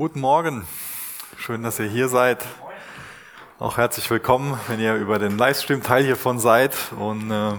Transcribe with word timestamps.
Guten 0.00 0.20
Morgen. 0.20 0.66
Schön, 1.36 1.62
dass 1.62 1.78
ihr 1.78 1.84
hier 1.84 2.08
seid. 2.08 2.42
Auch 3.58 3.76
herzlich 3.76 4.08
willkommen, 4.08 4.58
wenn 4.66 4.80
ihr 4.80 4.94
über 4.94 5.18
den 5.18 5.36
Livestream 5.36 5.82
Teil 5.82 6.02
hiervon 6.02 6.38
seid. 6.38 6.74
Und 6.98 7.30
äh, 7.30 7.52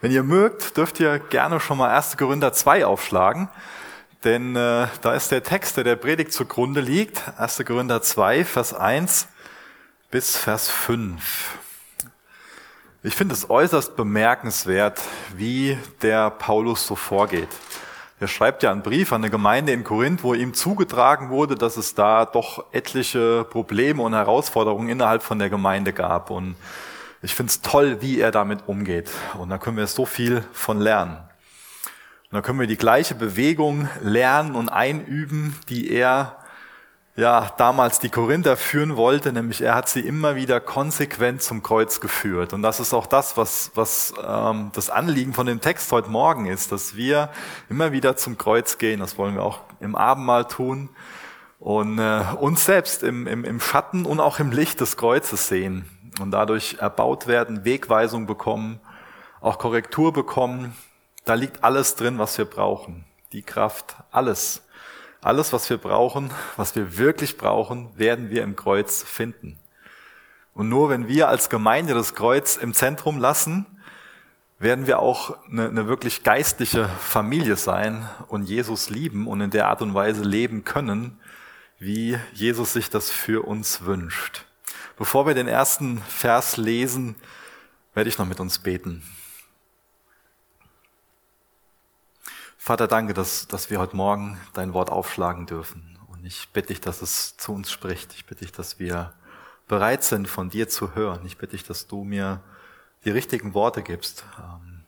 wenn 0.00 0.12
ihr 0.12 0.22
mögt, 0.22 0.76
dürft 0.76 1.00
ihr 1.00 1.18
gerne 1.18 1.58
schon 1.58 1.78
mal 1.78 1.90
1. 1.90 2.16
Korinther 2.16 2.52
2 2.52 2.86
aufschlagen. 2.86 3.48
Denn 4.22 4.54
äh, 4.54 4.86
da 5.00 5.14
ist 5.14 5.32
der 5.32 5.42
Text, 5.42 5.78
der 5.78 5.82
der 5.82 5.96
Predigt 5.96 6.32
zugrunde 6.32 6.80
liegt. 6.80 7.24
1. 7.36 7.64
Korinther 7.66 8.02
2, 8.02 8.44
Vers 8.44 8.72
1 8.72 9.26
bis 10.12 10.36
Vers 10.36 10.68
5. 10.68 11.58
Ich 13.02 13.16
finde 13.16 13.34
es 13.34 13.50
äußerst 13.50 13.96
bemerkenswert, 13.96 15.00
wie 15.34 15.76
der 16.02 16.30
Paulus 16.30 16.86
so 16.86 16.94
vorgeht. 16.94 17.48
Er 18.20 18.28
schreibt 18.28 18.62
ja 18.62 18.70
einen 18.70 18.82
Brief 18.82 19.14
an 19.14 19.22
eine 19.22 19.30
Gemeinde 19.30 19.72
in 19.72 19.82
Korinth, 19.82 20.22
wo 20.22 20.34
ihm 20.34 20.52
zugetragen 20.52 21.30
wurde, 21.30 21.54
dass 21.54 21.78
es 21.78 21.94
da 21.94 22.26
doch 22.26 22.66
etliche 22.70 23.46
Probleme 23.48 24.02
und 24.02 24.12
Herausforderungen 24.12 24.90
innerhalb 24.90 25.22
von 25.22 25.38
der 25.38 25.48
Gemeinde 25.48 25.94
gab. 25.94 26.28
Und 26.28 26.54
ich 27.22 27.34
finde 27.34 27.48
es 27.48 27.62
toll, 27.62 28.02
wie 28.02 28.20
er 28.20 28.30
damit 28.30 28.64
umgeht. 28.66 29.10
Und 29.38 29.48
da 29.48 29.56
können 29.56 29.78
wir 29.78 29.86
so 29.86 30.04
viel 30.04 30.44
von 30.52 30.80
lernen. 30.80 31.16
Und 31.16 32.36
da 32.36 32.42
können 32.42 32.60
wir 32.60 32.66
die 32.66 32.76
gleiche 32.76 33.14
Bewegung 33.14 33.88
lernen 34.02 34.54
und 34.54 34.68
einüben, 34.68 35.56
die 35.70 35.90
er 35.90 36.39
ja, 37.20 37.52
damals 37.58 37.98
die 37.98 38.08
Korinther 38.08 38.56
führen 38.56 38.96
wollte, 38.96 39.30
nämlich 39.30 39.60
er 39.60 39.74
hat 39.74 39.90
sie 39.90 40.00
immer 40.00 40.36
wieder 40.36 40.58
konsequent 40.58 41.42
zum 41.42 41.62
Kreuz 41.62 42.00
geführt. 42.00 42.54
Und 42.54 42.62
das 42.62 42.80
ist 42.80 42.94
auch 42.94 43.06
das, 43.06 43.36
was, 43.36 43.72
was 43.74 44.14
ähm, 44.26 44.70
das 44.72 44.88
Anliegen 44.88 45.34
von 45.34 45.46
dem 45.46 45.60
Text 45.60 45.92
heute 45.92 46.08
Morgen 46.08 46.46
ist, 46.46 46.72
dass 46.72 46.96
wir 46.96 47.28
immer 47.68 47.92
wieder 47.92 48.16
zum 48.16 48.38
Kreuz 48.38 48.78
gehen. 48.78 49.00
Das 49.00 49.18
wollen 49.18 49.34
wir 49.34 49.42
auch 49.42 49.60
im 49.80 49.96
Abendmahl 49.96 50.46
tun 50.46 50.88
und 51.58 51.98
äh, 51.98 52.22
uns 52.40 52.64
selbst 52.64 53.02
im, 53.02 53.26
im, 53.26 53.44
im 53.44 53.60
Schatten 53.60 54.06
und 54.06 54.18
auch 54.18 54.38
im 54.38 54.50
Licht 54.50 54.80
des 54.80 54.96
Kreuzes 54.96 55.46
sehen 55.46 55.84
und 56.22 56.30
dadurch 56.30 56.78
erbaut 56.80 57.26
werden, 57.26 57.66
Wegweisung 57.66 58.24
bekommen, 58.24 58.80
auch 59.42 59.58
Korrektur 59.58 60.14
bekommen. 60.14 60.74
Da 61.26 61.34
liegt 61.34 61.64
alles 61.64 61.96
drin, 61.96 62.18
was 62.18 62.38
wir 62.38 62.46
brauchen. 62.46 63.04
Die 63.32 63.42
Kraft, 63.42 63.96
alles 64.10 64.62
alles, 65.20 65.52
was 65.52 65.68
wir 65.68 65.78
brauchen, 65.78 66.30
was 66.56 66.74
wir 66.74 66.96
wirklich 66.96 67.36
brauchen, 67.36 67.90
werden 67.98 68.30
wir 68.30 68.42
im 68.42 68.56
Kreuz 68.56 69.02
finden. 69.02 69.58
Und 70.54 70.68
nur 70.68 70.88
wenn 70.88 71.08
wir 71.08 71.28
als 71.28 71.48
Gemeinde 71.48 71.94
das 71.94 72.14
Kreuz 72.14 72.56
im 72.56 72.74
Zentrum 72.74 73.18
lassen, 73.18 73.66
werden 74.58 74.86
wir 74.86 74.98
auch 74.98 75.36
eine, 75.50 75.68
eine, 75.68 75.88
wirklich 75.88 76.22
geistliche 76.22 76.88
Familie 76.88 77.56
sein 77.56 78.08
und 78.28 78.44
Jesus 78.44 78.90
lieben 78.90 79.26
und 79.26 79.40
in 79.40 79.50
der 79.50 79.68
Art 79.68 79.80
und 79.80 79.94
Weise 79.94 80.22
leben 80.22 80.64
können, 80.64 81.18
wie 81.78 82.18
Jesus 82.34 82.74
sich 82.74 82.90
das 82.90 83.10
für 83.10 83.46
uns 83.46 83.86
wünscht. 83.86 84.44
Bevor 84.98 85.26
wir 85.26 85.32
den 85.32 85.48
ersten 85.48 85.98
Vers 86.02 86.58
lesen, 86.58 87.14
werde 87.94 88.10
ich 88.10 88.18
noch 88.18 88.26
mit 88.26 88.38
uns 88.38 88.58
beten. 88.58 89.02
Vater, 92.70 92.86
danke, 92.86 93.14
dass, 93.14 93.48
dass 93.48 93.68
wir 93.68 93.80
heute 93.80 93.96
Morgen 93.96 94.38
dein 94.52 94.74
Wort 94.74 94.90
aufschlagen 94.90 95.44
dürfen. 95.44 95.98
Und 96.06 96.24
ich 96.24 96.50
bitte 96.52 96.68
dich, 96.68 96.80
dass 96.80 97.02
es 97.02 97.36
zu 97.36 97.52
uns 97.52 97.68
spricht. 97.68 98.14
Ich 98.14 98.26
bitte 98.26 98.44
dich, 98.44 98.52
dass 98.52 98.78
wir 98.78 99.12
bereit 99.66 100.04
sind, 100.04 100.28
von 100.28 100.50
dir 100.50 100.68
zu 100.68 100.94
hören. 100.94 101.26
Ich 101.26 101.36
bitte 101.36 101.56
dich, 101.56 101.64
dass 101.64 101.88
du 101.88 102.04
mir 102.04 102.44
die 103.04 103.10
richtigen 103.10 103.54
Worte 103.54 103.82
gibst, 103.82 104.22
ähm, 104.38 104.84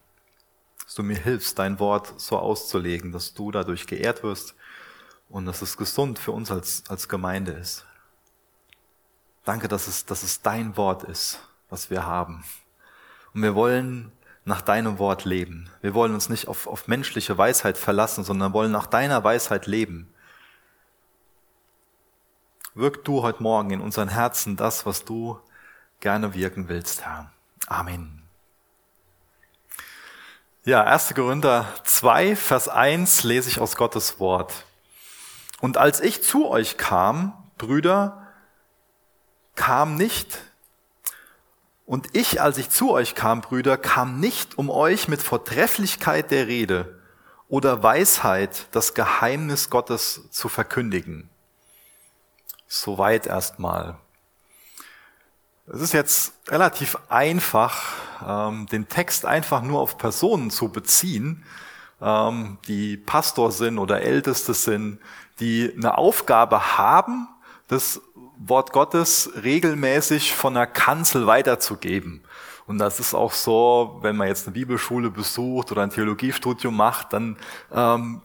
dass 0.85 0.95
du 0.95 1.03
mir 1.03 1.17
hilfst, 1.17 1.59
dein 1.59 1.81
Wort 1.81 2.21
so 2.21 2.39
auszulegen, 2.39 3.11
dass 3.11 3.35
du 3.35 3.51
dadurch 3.51 3.89
geehrt 3.89 4.23
wirst 4.23 4.55
und 5.29 5.47
dass 5.47 5.61
es 5.61 5.77
gesund 5.77 6.21
für 6.21 6.31
uns 6.31 6.53
als, 6.53 6.85
als 6.87 7.09
Gemeinde 7.09 7.51
ist. 7.51 7.85
Danke, 9.45 9.67
dass 9.67 9.89
es, 9.89 10.07
dass 10.07 10.23
es 10.23 10.41
dein 10.41 10.77
Wort 10.77 11.03
ist, 11.03 11.41
was 11.69 11.91
wir 11.91 12.07
haben. 12.07 12.45
Und 13.35 13.43
wir 13.43 13.57
wollen 13.57 14.13
nach 14.45 14.61
deinem 14.61 14.99
Wort 14.99 15.25
leben. 15.25 15.71
Wir 15.81 15.95
wollen 15.95 16.15
uns 16.15 16.29
nicht 16.29 16.49
auf, 16.49 16.67
auf 16.67 16.89
menschliche 16.89 17.37
Weisheit 17.39 17.79
verlassen, 17.79 18.25
sondern 18.25 18.53
wollen 18.53 18.73
nach 18.73 18.87
deiner 18.87 19.23
Weisheit 19.23 19.67
leben. 19.67 20.13
Wirk 22.75 23.05
du 23.05 23.23
heute 23.23 23.43
Morgen 23.43 23.71
in 23.71 23.81
unseren 23.81 24.09
Herzen 24.09 24.57
das, 24.57 24.87
was 24.87 25.05
du 25.05 25.39
gerne 26.01 26.35
wirken 26.35 26.69
willst, 26.69 27.05
Herr. 27.05 27.31
Amen. 27.67 28.23
Ja, 30.65 30.85
1. 30.85 31.15
Korinther 31.15 31.67
2, 31.85 32.37
Vers 32.37 32.69
1 32.69 33.25
lese 33.25 33.49
ich 33.49 33.61
aus 33.61 33.77
Gottes 33.77 34.19
Wort. 34.21 34.65
Und 35.61 35.77
als 35.77 36.01
ich 36.01 36.23
zu 36.23 36.49
euch 36.49 36.77
kam, 36.77 37.33
Brüder, 37.59 38.27
kam 39.55 39.97
nicht 39.97 40.39
und 41.93 42.17
ich, 42.17 42.41
als 42.41 42.57
ich 42.57 42.71
zu 42.71 42.91
euch 42.91 43.15
kam, 43.15 43.43
Brüder, 43.43 43.77
kam 43.77 44.19
nicht, 44.19 44.57
um 44.57 44.71
euch 44.71 45.09
mit 45.09 45.21
Vortrefflichkeit 45.21 46.31
der 46.31 46.47
Rede 46.47 46.99
oder 47.49 47.83
Weisheit 47.83 48.67
das 48.71 48.95
Geheimnis 48.95 49.69
Gottes 49.69 50.23
zu 50.31 50.49
verkündigen. 50.49 51.29
Soweit 52.67 53.27
erstmal. 53.27 53.99
Es 55.67 55.83
ist 55.83 55.93
jetzt 55.93 56.33
relativ 56.49 56.97
einfach, 57.11 57.93
ähm, 58.27 58.67
den 58.69 58.89
Text 58.89 59.27
einfach 59.27 59.61
nur 59.61 59.79
auf 59.79 59.99
Personen 59.99 60.51
zu 60.51 60.71
beziehen, 60.71 61.45
ähm, 62.01 62.57
die 62.69 62.97
Pastor 62.97 63.53
sind 63.53 63.79
oder 63.79 64.01
Älteste 64.01 64.55
sind, 64.55 64.99
die 65.41 65.71
eine 65.77 65.99
Aufgabe 65.99 66.79
haben, 66.79 67.29
das 67.69 68.01
Wort 68.45 68.73
Gottes 68.73 69.31
regelmäßig 69.43 70.35
von 70.35 70.55
der 70.55 70.67
Kanzel 70.67 71.27
weiterzugeben. 71.27 72.23
Und 72.67 72.79
das 72.79 73.01
ist 73.01 73.15
auch 73.15 73.33
so, 73.33 73.99
wenn 74.03 74.17
man 74.17 74.29
jetzt 74.29 74.47
eine 74.47 74.55
Bibelschule 74.55 75.11
besucht 75.11 75.73
oder 75.73 75.83
ein 75.83 75.91
Theologiestudium 75.91 76.77
macht, 76.77 77.13
dann 77.13 77.37
ähm, 77.73 78.23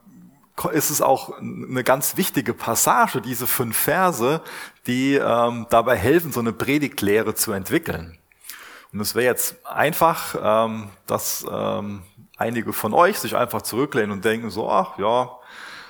ist 0.72 0.90
es 0.90 1.02
auch 1.02 1.38
eine 1.38 1.84
ganz 1.84 2.18
wichtige 2.18 2.54
Passage, 2.54 3.22
diese 3.22 3.48
fünf 3.48 3.78
Verse, 3.78 4.42
die 4.88 5.16
ähm, 5.16 5.68
dabei 5.70 5.96
helfen, 5.96 6.32
so 6.32 6.40
eine 6.40 6.54
Predigtlehre 6.54 7.36
zu 7.36 7.52
entwickeln. 7.52 8.18
Und 8.94 9.02
es 9.02 9.16
wäre 9.16 9.26
jetzt 9.26 9.56
einfach, 9.66 10.36
ähm, 10.42 10.90
dass 11.06 11.46
ähm, 11.50 12.02
einige 12.38 12.74
von 12.74 12.94
euch 12.94 13.20
sich 13.20 13.36
einfach 13.36 13.62
zurücklehnen 13.62 14.12
und 14.12 14.26
denken 14.26 14.50
so, 14.50 14.70
ach 14.70 14.98
ja, 14.98 15.30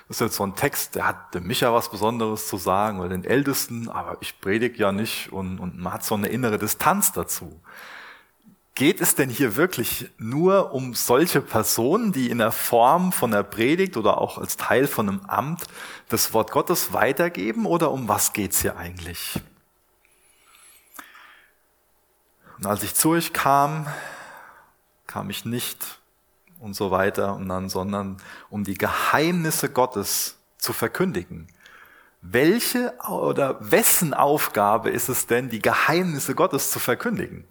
ist 0.10 0.22
jetzt 0.22 0.36
so 0.36 0.46
ein 0.46 0.56
Text, 0.56 0.96
der 0.96 1.08
hat 1.08 1.34
dem 1.34 1.48
Micha 1.48 1.74
was 1.74 1.90
Besonderes 1.90 2.48
zu 2.48 2.58
sagen 2.58 3.00
oder 3.00 3.10
den 3.10 3.26
Ältesten, 3.26 3.90
aber 3.90 4.18
ich 4.22 4.40
predige 4.40 4.78
ja 4.78 4.92
nicht 4.92 5.32
und, 5.34 5.60
und 5.60 5.78
man 5.78 5.94
hat 5.94 6.06
so 6.06 6.16
eine 6.16 6.30
innere 6.30 6.58
Distanz 6.58 7.12
dazu. 7.12 7.60
Geht 8.74 9.02
es 9.02 9.16
denn 9.16 9.30
hier 9.30 9.56
wirklich 9.56 10.12
nur 10.18 10.72
um 10.72 10.94
solche 10.94 11.42
Personen, 11.42 12.14
die 12.14 12.30
in 12.30 12.38
der 12.38 12.52
Form 12.52 13.12
von 13.12 13.32
der 13.32 13.44
Predigt 13.44 13.98
oder 13.98 14.20
auch 14.20 14.38
als 14.38 14.56
Teil 14.56 14.88
von 14.88 15.10
einem 15.10 15.22
Amt 15.26 15.64
das 16.10 16.32
Wort 16.34 16.52
Gottes 16.52 16.94
weitergeben 16.94 17.66
oder 17.66 17.92
um 17.92 18.08
was 18.08 18.34
geht's 18.34 18.62
hier 18.62 18.78
eigentlich? 18.78 19.42
Und 22.58 22.66
als 22.66 22.84
ich 22.84 22.94
zu 22.94 23.10
euch 23.10 23.34
kam, 23.34 23.88
kam 25.06 25.30
ich 25.30 25.44
nicht 25.44 26.00
und 26.60 26.76
so 26.76 26.92
weiter 26.92 27.36
und 27.36 27.48
dann, 27.50 27.70
sondern 27.70 28.18
um 28.50 28.64
die 28.64 28.78
Geheimnisse 28.78 29.70
Gottes 29.70 30.38
zu 30.58 30.74
verkündigen. 30.74 31.48
Welche 32.22 32.94
oder 33.08 33.58
wessen 33.60 34.14
Aufgabe 34.14 34.90
ist 34.90 35.08
es 35.08 35.28
denn, 35.28 35.50
die 35.50 35.62
Geheimnisse 35.62 36.36
Gottes 36.36 36.72
zu 36.72 36.80
verkündigen? 36.80 37.48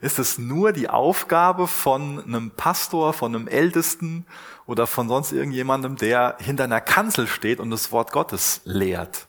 Ist 0.00 0.18
es 0.18 0.38
nur 0.38 0.72
die 0.72 0.88
Aufgabe 0.88 1.66
von 1.66 2.24
einem 2.24 2.50
Pastor, 2.50 3.12
von 3.12 3.34
einem 3.34 3.48
Ältesten 3.48 4.26
oder 4.66 4.86
von 4.86 5.08
sonst 5.08 5.32
irgendjemandem, 5.32 5.96
der 5.96 6.36
hinter 6.40 6.64
einer 6.64 6.80
Kanzel 6.80 7.26
steht 7.26 7.60
und 7.60 7.70
das 7.70 7.92
Wort 7.92 8.10
Gottes 8.10 8.62
lehrt? 8.64 9.26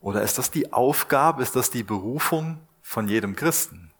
Oder 0.00 0.22
ist 0.22 0.38
das 0.38 0.50
die 0.50 0.72
Aufgabe, 0.72 1.42
ist 1.42 1.54
das 1.54 1.70
die 1.70 1.84
Berufung 1.84 2.58
von 2.80 3.06
jedem 3.06 3.36
Christen? 3.36 3.91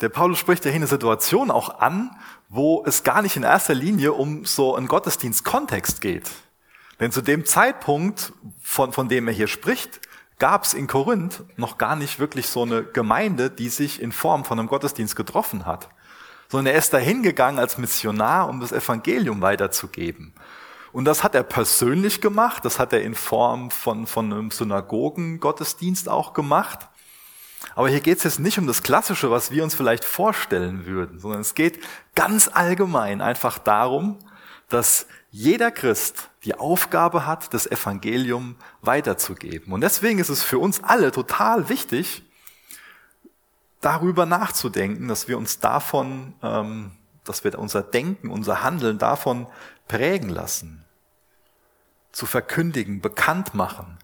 Der 0.00 0.08
Paulus 0.10 0.38
spricht 0.38 0.64
ja 0.64 0.70
hier 0.70 0.80
eine 0.80 0.86
Situation 0.86 1.50
auch 1.50 1.80
an, 1.80 2.10
wo 2.48 2.84
es 2.86 3.02
gar 3.02 3.22
nicht 3.22 3.36
in 3.36 3.42
erster 3.42 3.74
Linie 3.74 4.12
um 4.12 4.44
so 4.44 4.76
einen 4.76 4.88
Gottesdienstkontext 4.88 6.00
geht. 6.00 6.30
Denn 7.00 7.12
zu 7.12 7.22
dem 7.22 7.44
Zeitpunkt, 7.44 8.32
von, 8.62 8.92
von 8.92 9.08
dem 9.08 9.28
er 9.28 9.34
hier 9.34 9.48
spricht, 9.48 10.00
gab 10.38 10.64
es 10.64 10.74
in 10.74 10.86
Korinth 10.86 11.44
noch 11.56 11.78
gar 11.78 11.96
nicht 11.96 12.18
wirklich 12.18 12.48
so 12.48 12.62
eine 12.62 12.82
Gemeinde, 12.84 13.50
die 13.50 13.68
sich 13.68 14.02
in 14.02 14.12
Form 14.12 14.44
von 14.44 14.58
einem 14.58 14.68
Gottesdienst 14.68 15.16
getroffen 15.16 15.64
hat. 15.64 15.88
Sondern 16.48 16.74
er 16.74 16.78
ist 16.78 16.92
dahin 16.92 17.22
gegangen 17.22 17.58
als 17.58 17.78
Missionar, 17.78 18.48
um 18.48 18.60
das 18.60 18.72
Evangelium 18.72 19.40
weiterzugeben. 19.40 20.34
Und 20.92 21.04
das 21.04 21.24
hat 21.24 21.34
er 21.34 21.42
persönlich 21.42 22.20
gemacht, 22.20 22.64
das 22.64 22.78
hat 22.78 22.92
er 22.92 23.02
in 23.02 23.14
Form 23.14 23.70
von, 23.70 24.06
von 24.06 24.32
einem 24.32 24.50
Synagogen-Gottesdienst 24.50 26.08
auch 26.08 26.32
gemacht. 26.32 26.86
Aber 27.76 27.90
hier 27.90 28.00
geht 28.00 28.16
es 28.18 28.24
jetzt 28.24 28.40
nicht 28.40 28.58
um 28.58 28.66
das 28.66 28.82
Klassische, 28.82 29.30
was 29.30 29.50
wir 29.50 29.62
uns 29.62 29.74
vielleicht 29.74 30.02
vorstellen 30.02 30.86
würden, 30.86 31.20
sondern 31.20 31.42
es 31.42 31.54
geht 31.54 31.78
ganz 32.14 32.48
allgemein 32.48 33.20
einfach 33.20 33.58
darum, 33.58 34.18
dass 34.70 35.06
jeder 35.30 35.70
Christ 35.70 36.30
die 36.44 36.54
Aufgabe 36.54 37.26
hat, 37.26 37.52
das 37.52 37.66
Evangelium 37.66 38.56
weiterzugeben. 38.80 39.74
Und 39.74 39.82
deswegen 39.82 40.18
ist 40.18 40.30
es 40.30 40.42
für 40.42 40.58
uns 40.58 40.82
alle 40.82 41.12
total 41.12 41.68
wichtig, 41.68 42.24
darüber 43.82 44.24
nachzudenken, 44.24 45.06
dass 45.06 45.28
wir 45.28 45.36
uns 45.36 45.58
davon, 45.60 46.32
ähm, 46.42 46.92
dass 47.24 47.44
wir 47.44 47.58
unser 47.58 47.82
Denken, 47.82 48.30
unser 48.30 48.62
Handeln 48.62 48.96
davon 48.96 49.46
prägen 49.86 50.30
lassen, 50.30 50.86
zu 52.10 52.24
verkündigen, 52.24 53.02
bekannt 53.02 53.54
machen, 53.54 53.98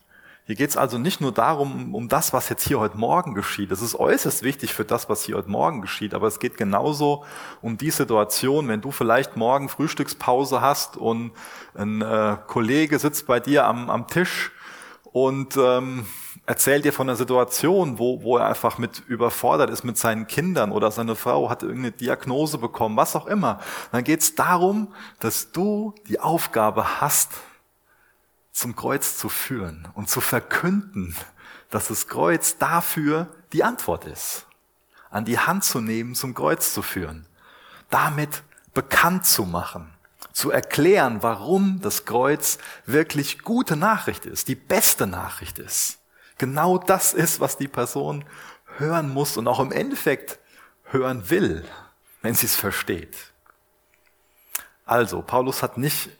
hier 0.44 0.56
geht 0.56 0.70
es 0.70 0.76
also 0.76 0.98
nicht 0.98 1.20
nur 1.20 1.30
darum, 1.30 1.94
um 1.94 2.08
das, 2.08 2.32
was 2.32 2.48
jetzt 2.48 2.66
hier 2.66 2.80
heute 2.80 2.96
Morgen 2.96 3.34
geschieht. 3.34 3.70
Das 3.70 3.80
ist 3.80 3.94
äußerst 3.94 4.42
wichtig 4.42 4.74
für 4.74 4.84
das, 4.84 5.08
was 5.08 5.22
hier 5.22 5.36
heute 5.36 5.48
Morgen 5.48 5.80
geschieht. 5.80 6.14
Aber 6.14 6.26
es 6.26 6.40
geht 6.40 6.56
genauso 6.56 7.24
um 7.60 7.78
die 7.78 7.92
Situation, 7.92 8.66
wenn 8.66 8.80
du 8.80 8.90
vielleicht 8.90 9.36
morgen 9.36 9.68
Frühstückspause 9.68 10.60
hast 10.60 10.96
und 10.96 11.30
ein 11.76 12.02
äh, 12.02 12.36
Kollege 12.48 12.98
sitzt 12.98 13.28
bei 13.28 13.38
dir 13.38 13.66
am, 13.66 13.88
am 13.88 14.08
Tisch 14.08 14.50
und 15.12 15.56
ähm, 15.56 16.06
erzählt 16.46 16.84
dir 16.84 16.92
von 16.92 17.08
einer 17.08 17.16
Situation, 17.16 18.00
wo, 18.00 18.22
wo 18.22 18.38
er 18.38 18.46
einfach 18.46 18.78
mit 18.78 19.00
überfordert 19.06 19.70
ist 19.70 19.84
mit 19.84 19.96
seinen 19.96 20.26
Kindern 20.26 20.72
oder 20.72 20.90
seine 20.90 21.14
Frau 21.14 21.50
hat 21.50 21.62
irgendeine 21.62 21.92
Diagnose 21.92 22.58
bekommen, 22.58 22.96
was 22.96 23.14
auch 23.14 23.26
immer. 23.26 23.60
Dann 23.92 24.02
geht 24.02 24.22
es 24.22 24.34
darum, 24.34 24.88
dass 25.20 25.52
du 25.52 25.94
die 26.08 26.18
Aufgabe 26.18 27.00
hast, 27.00 27.30
zum 28.52 28.76
Kreuz 28.76 29.16
zu 29.16 29.28
führen 29.28 29.88
und 29.94 30.08
zu 30.08 30.20
verkünden, 30.20 31.16
dass 31.70 31.88
das 31.88 32.06
Kreuz 32.06 32.58
dafür 32.58 33.26
die 33.52 33.64
Antwort 33.64 34.04
ist. 34.04 34.46
An 35.10 35.24
die 35.24 35.38
Hand 35.38 35.64
zu 35.64 35.80
nehmen, 35.80 36.14
zum 36.14 36.34
Kreuz 36.34 36.72
zu 36.72 36.82
führen. 36.82 37.26
Damit 37.90 38.42
bekannt 38.74 39.26
zu 39.26 39.44
machen. 39.44 39.92
Zu 40.32 40.50
erklären, 40.50 41.22
warum 41.22 41.80
das 41.80 42.04
Kreuz 42.04 42.58
wirklich 42.86 43.40
gute 43.40 43.76
Nachricht 43.76 44.24
ist, 44.24 44.48
die 44.48 44.54
beste 44.54 45.06
Nachricht 45.06 45.58
ist. 45.58 45.98
Genau 46.38 46.78
das 46.78 47.12
ist, 47.12 47.40
was 47.40 47.56
die 47.56 47.68
Person 47.68 48.24
hören 48.78 49.10
muss 49.10 49.36
und 49.36 49.48
auch 49.48 49.60
im 49.60 49.72
Endeffekt 49.72 50.38
hören 50.84 51.28
will, 51.28 51.64
wenn 52.22 52.34
sie 52.34 52.46
es 52.46 52.56
versteht. 52.56 53.16
Also, 54.84 55.22
Paulus 55.22 55.62
hat 55.62 55.78
nicht 55.78 56.10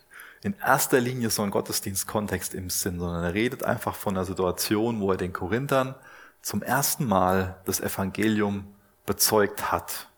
in 0.43 0.55
erster 0.55 1.01
Linie 1.01 1.31
so 1.31 1.43
ein 1.43 1.51
Gottesdienstkontext 1.51 2.55
im 2.55 2.69
Sinn, 2.69 2.99
sondern 2.99 3.25
er 3.25 3.35
redet 3.35 3.63
einfach 3.63 3.95
von 3.95 4.17
einer 4.17 4.25
Situation, 4.25 5.01
wo 5.01 5.13
er 5.13 5.17
den 5.17 5.33
Korinthern 5.33 5.95
zum 6.41 6.63
ersten 6.63 7.07
Mal 7.07 7.61
das 7.65 7.81
Evangelium 7.81 8.67
bezeugt 9.07 9.71
hat. 9.71 10.09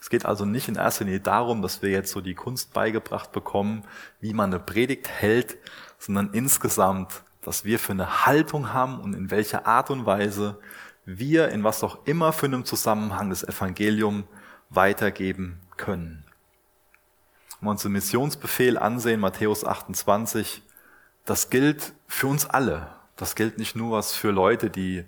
Es 0.00 0.08
geht 0.08 0.24
also 0.24 0.44
nicht 0.44 0.68
in 0.68 0.76
erster 0.76 1.04
Linie 1.04 1.20
darum, 1.20 1.60
dass 1.60 1.82
wir 1.82 1.90
jetzt 1.90 2.12
so 2.12 2.20
die 2.20 2.34
Kunst 2.34 2.72
beigebracht 2.72 3.32
bekommen, 3.32 3.84
wie 4.20 4.32
man 4.32 4.50
eine 4.50 4.62
Predigt 4.62 5.08
hält, 5.08 5.58
sondern 5.98 6.32
insgesamt, 6.32 7.22
dass 7.42 7.64
wir 7.64 7.78
für 7.78 7.92
eine 7.92 8.26
Haltung 8.26 8.72
haben 8.72 9.00
und 9.00 9.14
in 9.14 9.30
welcher 9.30 9.66
Art 9.66 9.90
und 9.90 10.06
Weise 10.06 10.58
wir 11.04 11.48
in 11.48 11.64
was 11.64 11.82
auch 11.82 12.06
immer 12.06 12.32
für 12.32 12.46
einem 12.46 12.64
Zusammenhang 12.64 13.30
das 13.30 13.42
Evangelium 13.42 14.24
weitergeben 14.68 15.60
können. 15.76 16.24
Wenn 17.60 17.66
wir 17.66 17.70
uns 17.72 17.82
den 17.82 17.92
Missionsbefehl 17.92 18.78
ansehen, 18.78 19.20
Matthäus 19.20 19.66
28, 19.66 20.62
das 21.26 21.50
gilt 21.50 21.92
für 22.08 22.26
uns 22.26 22.46
alle. 22.46 22.88
Das 23.16 23.34
gilt 23.34 23.58
nicht 23.58 23.76
nur 23.76 23.98
was 23.98 24.14
für 24.14 24.30
Leute, 24.30 24.70
die 24.70 25.04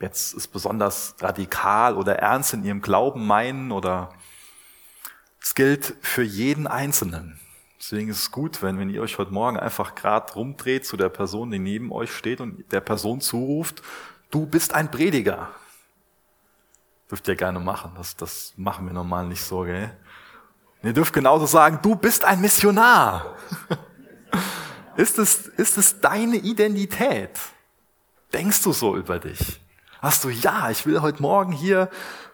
jetzt 0.00 0.32
es 0.32 0.48
besonders 0.48 1.14
radikal 1.20 1.94
oder 1.96 2.16
ernst 2.16 2.54
in 2.54 2.64
ihrem 2.64 2.80
Glauben 2.80 3.26
meinen 3.26 3.70
oder 3.70 4.14
es 5.42 5.54
gilt 5.54 5.94
für 6.00 6.22
jeden 6.22 6.66
Einzelnen. 6.66 7.38
Deswegen 7.78 8.08
ist 8.08 8.20
es 8.20 8.30
gut, 8.30 8.62
wenn, 8.62 8.78
wenn 8.78 8.88
ihr 8.88 9.02
euch 9.02 9.18
heute 9.18 9.32
Morgen 9.32 9.58
einfach 9.58 9.94
gerade 9.94 10.32
rumdreht 10.32 10.86
zu 10.86 10.96
der 10.96 11.10
Person, 11.10 11.50
die 11.50 11.58
neben 11.58 11.92
euch 11.92 12.12
steht 12.12 12.40
und 12.40 12.72
der 12.72 12.80
Person 12.80 13.20
zuruft, 13.20 13.82
du 14.30 14.46
bist 14.46 14.74
ein 14.74 14.90
Prediger. 14.90 15.50
Dürft 17.10 17.28
ihr 17.28 17.36
gerne 17.36 17.60
machen. 17.60 17.92
Das, 17.96 18.16
das 18.16 18.54
machen 18.56 18.86
wir 18.86 18.94
normal 18.94 19.26
nicht 19.26 19.42
so, 19.42 19.62
gell? 19.62 19.94
Ihr 20.82 20.92
dürft 20.92 21.12
genauso 21.12 21.46
sagen, 21.46 21.80
du 21.82 21.94
bist 21.94 22.24
ein 22.24 22.40
Missionar. 22.40 23.36
ist, 24.96 25.18
es, 25.18 25.46
ist 25.46 25.78
es 25.78 26.00
deine 26.00 26.36
Identität? 26.36 27.38
Denkst 28.32 28.62
du 28.62 28.72
so 28.72 28.96
über 28.96 29.18
dich? 29.18 29.60
Hast 30.00 30.24
du, 30.24 30.30
ja, 30.30 30.70
ich 30.70 30.86
will 30.86 31.02
heute 31.02 31.20
Morgen 31.20 31.52
hier 31.52 31.90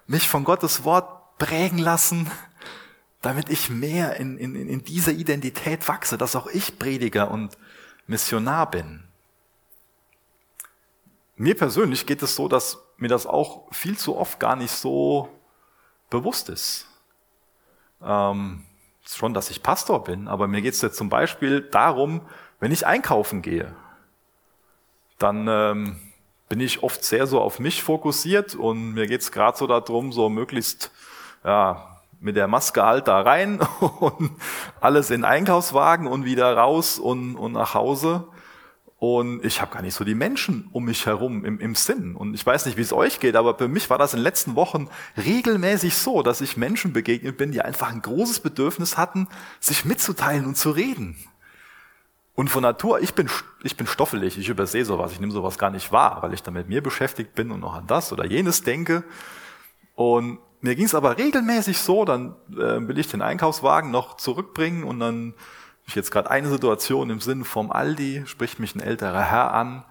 mich 0.06 0.28
von 0.28 0.44
Gottes 0.44 0.84
Wort 0.84 1.38
prägen 1.38 1.78
lassen, 1.78 2.30
damit 3.22 3.50
ich 3.50 3.70
mehr 3.70 4.16
in, 4.16 4.38
in, 4.38 4.54
in 4.54 4.84
dieser 4.84 5.12
Identität 5.12 5.88
wachse, 5.88 6.16
dass 6.16 6.36
auch 6.36 6.46
ich 6.46 6.78
Prediger 6.78 7.30
und 7.30 7.58
Missionar 8.06 8.70
bin. 8.70 9.02
Mir 11.34 11.56
persönlich 11.56 12.06
geht 12.06 12.22
es 12.22 12.36
so, 12.36 12.46
dass 12.46 12.78
mir 12.98 13.08
das 13.08 13.26
auch 13.26 13.66
viel 13.72 13.98
zu 13.98 14.16
oft 14.16 14.38
gar 14.38 14.54
nicht 14.54 14.70
so 14.70 15.28
bewusst 16.08 16.48
ist 16.48 16.86
ähm, 18.02 18.64
schon, 19.06 19.34
dass 19.34 19.50
ich 19.50 19.62
Pastor 19.62 20.04
bin, 20.04 20.28
aber 20.28 20.48
mir 20.48 20.62
geht 20.62 20.74
es 20.74 20.82
jetzt 20.82 20.96
zum 20.96 21.08
Beispiel 21.08 21.60
darum, 21.60 22.20
wenn 22.60 22.72
ich 22.72 22.86
einkaufen 22.86 23.42
gehe, 23.42 23.74
dann 25.18 25.46
ähm, 25.48 26.00
bin 26.48 26.60
ich 26.60 26.82
oft 26.82 27.04
sehr 27.04 27.26
so 27.26 27.40
auf 27.40 27.58
mich 27.58 27.82
fokussiert 27.82 28.54
und 28.54 28.92
mir 28.92 29.06
geht 29.06 29.20
es 29.20 29.32
gerade 29.32 29.56
so 29.56 29.66
darum, 29.66 30.12
so 30.12 30.28
möglichst 30.28 30.90
ja, 31.44 32.00
mit 32.20 32.36
der 32.36 32.48
Maske 32.48 32.82
halt 32.82 33.08
da 33.08 33.20
rein 33.20 33.60
und 34.00 34.30
alles 34.80 35.10
in 35.10 35.24
Einkaufswagen 35.24 36.06
und 36.06 36.24
wieder 36.24 36.56
raus 36.56 36.98
und, 36.98 37.36
und 37.36 37.52
nach 37.52 37.74
Hause. 37.74 38.28
Und 38.98 39.44
ich 39.44 39.60
habe 39.60 39.72
gar 39.74 39.82
nicht 39.82 39.94
so 39.94 40.04
die 40.04 40.14
Menschen 40.14 40.68
um 40.72 40.86
mich 40.86 41.04
herum 41.04 41.44
im, 41.44 41.60
im 41.60 41.74
Sinn. 41.74 42.16
Und 42.16 42.32
ich 42.34 42.46
weiß 42.46 42.64
nicht, 42.64 42.78
wie 42.78 42.82
es 42.82 42.94
euch 42.94 43.20
geht, 43.20 43.36
aber 43.36 43.56
für 43.56 43.68
mich 43.68 43.90
war 43.90 43.98
das 43.98 44.14
in 44.14 44.20
den 44.20 44.24
letzten 44.24 44.54
Wochen 44.56 44.88
regelmäßig 45.18 45.94
so, 45.94 46.22
dass 46.22 46.40
ich 46.40 46.56
Menschen 46.56 46.94
begegnet 46.94 47.36
bin, 47.36 47.52
die 47.52 47.60
einfach 47.60 47.90
ein 47.92 48.00
großes 48.00 48.40
Bedürfnis 48.40 48.96
hatten, 48.96 49.28
sich 49.60 49.84
mitzuteilen 49.84 50.46
und 50.46 50.56
zu 50.56 50.70
reden. 50.70 51.16
Und 52.34 52.48
von 52.48 52.62
Natur, 52.62 53.00
ich 53.00 53.14
bin, 53.14 53.28
ich 53.62 53.76
bin 53.76 53.86
stoffelig, 53.86 54.38
ich 54.38 54.48
übersehe 54.48 54.84
sowas, 54.84 55.12
ich 55.12 55.20
nehme 55.20 55.32
sowas 55.32 55.58
gar 55.58 55.70
nicht 55.70 55.92
wahr, 55.92 56.22
weil 56.22 56.32
ich 56.32 56.42
da 56.42 56.50
mit 56.50 56.68
mir 56.68 56.82
beschäftigt 56.82 57.34
bin 57.34 57.50
und 57.50 57.60
noch 57.60 57.74
an 57.74 57.86
das 57.86 58.12
oder 58.12 58.24
jenes 58.24 58.62
denke. 58.62 59.04
Und 59.94 60.38
mir 60.60 60.74
ging 60.74 60.86
es 60.86 60.94
aber 60.94 61.18
regelmäßig 61.18 61.78
so, 61.78 62.04
dann 62.06 62.34
äh, 62.52 62.86
will 62.88 62.98
ich 62.98 63.08
den 63.08 63.22
Einkaufswagen 63.22 63.90
noch 63.90 64.16
zurückbringen 64.16 64.84
und 64.84 65.00
dann 65.00 65.34
ich 65.86 65.94
jetzt 65.94 66.10
gerade 66.10 66.30
eine 66.30 66.48
Situation 66.48 67.10
im 67.10 67.20
Sinn 67.20 67.44
vom 67.44 67.70
Aldi, 67.70 68.24
spricht 68.26 68.58
mich 68.58 68.74
ein 68.74 68.80
älterer 68.80 69.22
Herr 69.22 69.54
an 69.54 69.84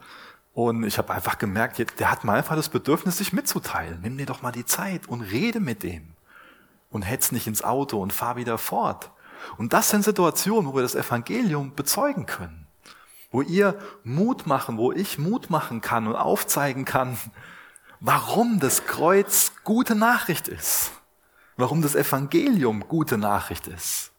und 0.54 0.84
ich 0.84 0.98
habe 0.98 1.14
einfach 1.14 1.38
gemerkt, 1.38 2.00
der 2.00 2.12
hat 2.12 2.24
mal 2.24 2.38
einfach 2.38 2.56
das 2.56 2.70
Bedürfnis, 2.70 3.18
sich 3.18 3.34
mitzuteilen. 3.34 4.00
Nimm 4.02 4.18
dir 4.18 4.26
doch 4.26 4.42
mal 4.42 4.52
die 4.52 4.66
Zeit 4.66 5.08
und 5.08 5.22
rede 5.22 5.60
mit 5.60 5.84
dem 5.84 6.14
und 6.90 7.04
hetz 7.04 7.32
nicht 7.32 7.48
ins 7.48 7.64
Auto 7.64 8.02
und 8.02 8.14
fahr 8.14 8.36
wieder 8.36 8.58
fort. 8.58 9.12
Und 9.58 9.74
das 9.74 9.90
sind 9.90 10.04
Situationen, 10.04 10.70
wo 10.70 10.76
wir 10.76 10.82
das 10.82 10.96
Evangelium 10.96 11.76
bezeugen 11.76 12.26
können, 12.26 12.68
wo 13.32 13.42
ihr 13.42 13.78
Mut 14.04 14.48
machen, 14.48 14.78
wo 14.78 14.92
ich 14.92 15.18
Mut 15.18 15.50
machen 15.50 15.82
kann 15.82 16.08
und 16.08 16.16
aufzeigen 16.16 16.86
kann, 16.86 17.18
warum 18.00 18.60
das 18.60 18.86
Kreuz 18.86 19.52
gute 19.64 19.96
Nachricht 19.96 20.48
ist, 20.48 20.92
warum 21.58 21.82
das 21.82 21.96
Evangelium 21.96 22.88
gute 22.88 23.18
Nachricht 23.18 23.68
ist. 23.68 24.12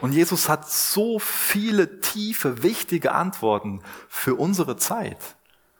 Und 0.00 0.12
Jesus 0.12 0.48
hat 0.48 0.68
so 0.68 1.18
viele 1.18 2.00
tiefe, 2.00 2.62
wichtige 2.62 3.12
Antworten 3.12 3.82
für 4.08 4.34
unsere 4.34 4.76
Zeit. 4.76 5.36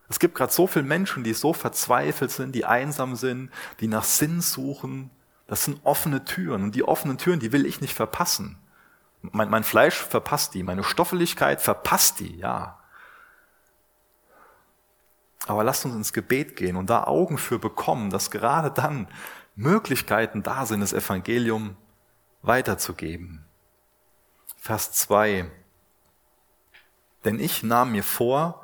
Es 0.09 0.19
gibt 0.19 0.35
gerade 0.35 0.53
so 0.53 0.67
viele 0.67 0.85
Menschen, 0.85 1.25
die 1.25 1.33
so 1.35 1.53
verzweifelt 1.53 2.31
sind, 2.31 2.55
die 2.55 2.65
einsam 2.65 3.17
sind, 3.17 3.51
die 3.79 3.89
nach 3.89 4.05
Sinn 4.05 4.41
suchen. 4.41 5.11
Das 5.47 5.65
sind 5.65 5.81
offene 5.85 6.25
Türen. 6.25 6.65
Und 6.65 6.75
die 6.75 6.83
offenen 6.83 7.17
Türen, 7.17 7.41
die 7.41 7.53
will 7.53 7.65
ich 7.65 7.81
nicht 7.81 7.95
verpassen. 7.95 8.59
Mein, 9.23 9.51
mein 9.51 9.65
Fleisch 9.65 9.97
verpasst 9.97 10.55
die, 10.55 10.63
meine 10.63 10.83
Stoffeligkeit 10.85 11.61
verpasst 11.61 12.21
die, 12.21 12.37
ja. 12.37 12.79
Aber 15.47 15.65
lasst 15.65 15.85
uns 15.85 15.95
ins 15.95 16.13
Gebet 16.13 16.57
gehen 16.57 16.77
und 16.77 16.91
da 16.91 17.05
Augen 17.05 17.39
für 17.39 17.59
bekommen, 17.59 18.11
dass 18.11 18.31
gerade 18.31 18.71
dann 18.71 19.09
Möglichkeiten 19.57 20.43
da 20.43 20.67
sind, 20.67 20.81
das 20.81 20.93
Evangelium 20.93 21.77
weiterzugeben. 22.43 23.45
Vers 24.61 24.93
2. 24.93 25.51
Denn 27.25 27.41
ich 27.41 27.63
nahm 27.63 27.93
mir 27.93 28.05
vor, 28.05 28.63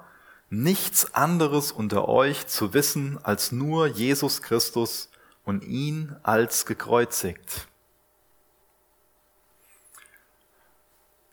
nichts 0.50 1.14
anderes 1.14 1.72
unter 1.72 2.06
euch 2.06 2.46
zu 2.46 2.74
wissen 2.74 3.18
als 3.24 3.50
nur 3.50 3.86
Jesus 3.86 4.42
Christus 4.42 5.10
und 5.44 5.64
ihn 5.64 6.14
als 6.22 6.66
gekreuzigt. 6.66 7.66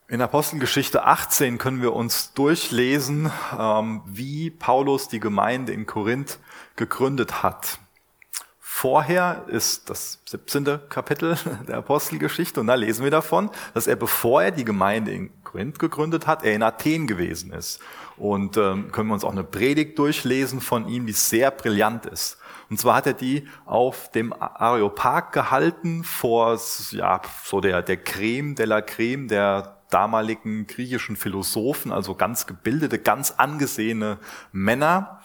In 0.08 0.22
Apostelgeschichte 0.22 1.04
18 1.04 1.58
können 1.58 1.82
wir 1.82 1.92
uns 1.92 2.34
durchlesen, 2.34 3.32
ähm, 3.60 4.02
wie 4.06 4.50
Paulus 4.50 5.10
die 5.10 5.20
Gemeinde 5.20 5.74
in 5.74 5.86
Korinth 5.86 6.40
gegründet 6.78 7.44
hat. 7.44 7.80
Vorher 8.74 9.46
ist 9.48 9.90
das 9.92 10.20
17. 10.26 10.90
Kapitel 10.90 11.38
der 11.68 11.78
Apostelgeschichte 11.78 12.60
und 12.60 12.68
da 12.68 12.74
lesen 12.74 13.04
wir 13.04 13.12
davon, 13.12 13.52
dass 13.76 13.86
er, 13.86 13.96
bevor 13.96 14.42
er 14.42 14.52
die 14.52 14.66
Gemeinde 14.66 15.12
in 15.12 15.30
Korinth 15.44 15.78
gegründet 15.78 16.26
hat, 16.26 16.44
er 16.44 16.56
in 16.56 16.64
Athen 16.64 17.06
gewesen 17.06 17.54
ist. 17.54 17.80
Und 18.18 18.58
ähm, 18.58 18.92
können 18.92 19.10
wir 19.10 19.14
uns 19.14 19.24
auch 19.24 19.32
eine 19.32 19.44
Predigt 19.44 19.98
durchlesen 20.00 20.60
von 20.60 20.88
ihm, 20.88 21.06
die 21.06 21.14
sehr 21.14 21.52
brillant 21.52 22.08
ist. 22.08 22.40
Und 22.70 22.80
zwar 22.80 22.96
hat 22.96 23.08
er 23.08 23.14
die 23.14 23.48
auf 23.66 24.12
dem 24.12 24.34
Areopag 24.34 25.32
gehalten 25.32 26.04
vor 26.04 26.60
ja, 26.92 27.22
so 27.44 27.62
der, 27.62 27.84
der 27.84 27.98
Creme 27.98 28.56
de 28.56 28.66
la 28.66 28.82
Creme 28.82 29.28
der 29.28 29.78
damaligen 29.92 30.66
griechischen 30.66 31.16
Philosophen, 31.16 31.92
also 31.92 32.16
ganz 32.16 32.48
gebildete, 32.48 32.98
ganz 32.98 33.36
angesehene 33.38 34.18
Männer. 34.52 35.22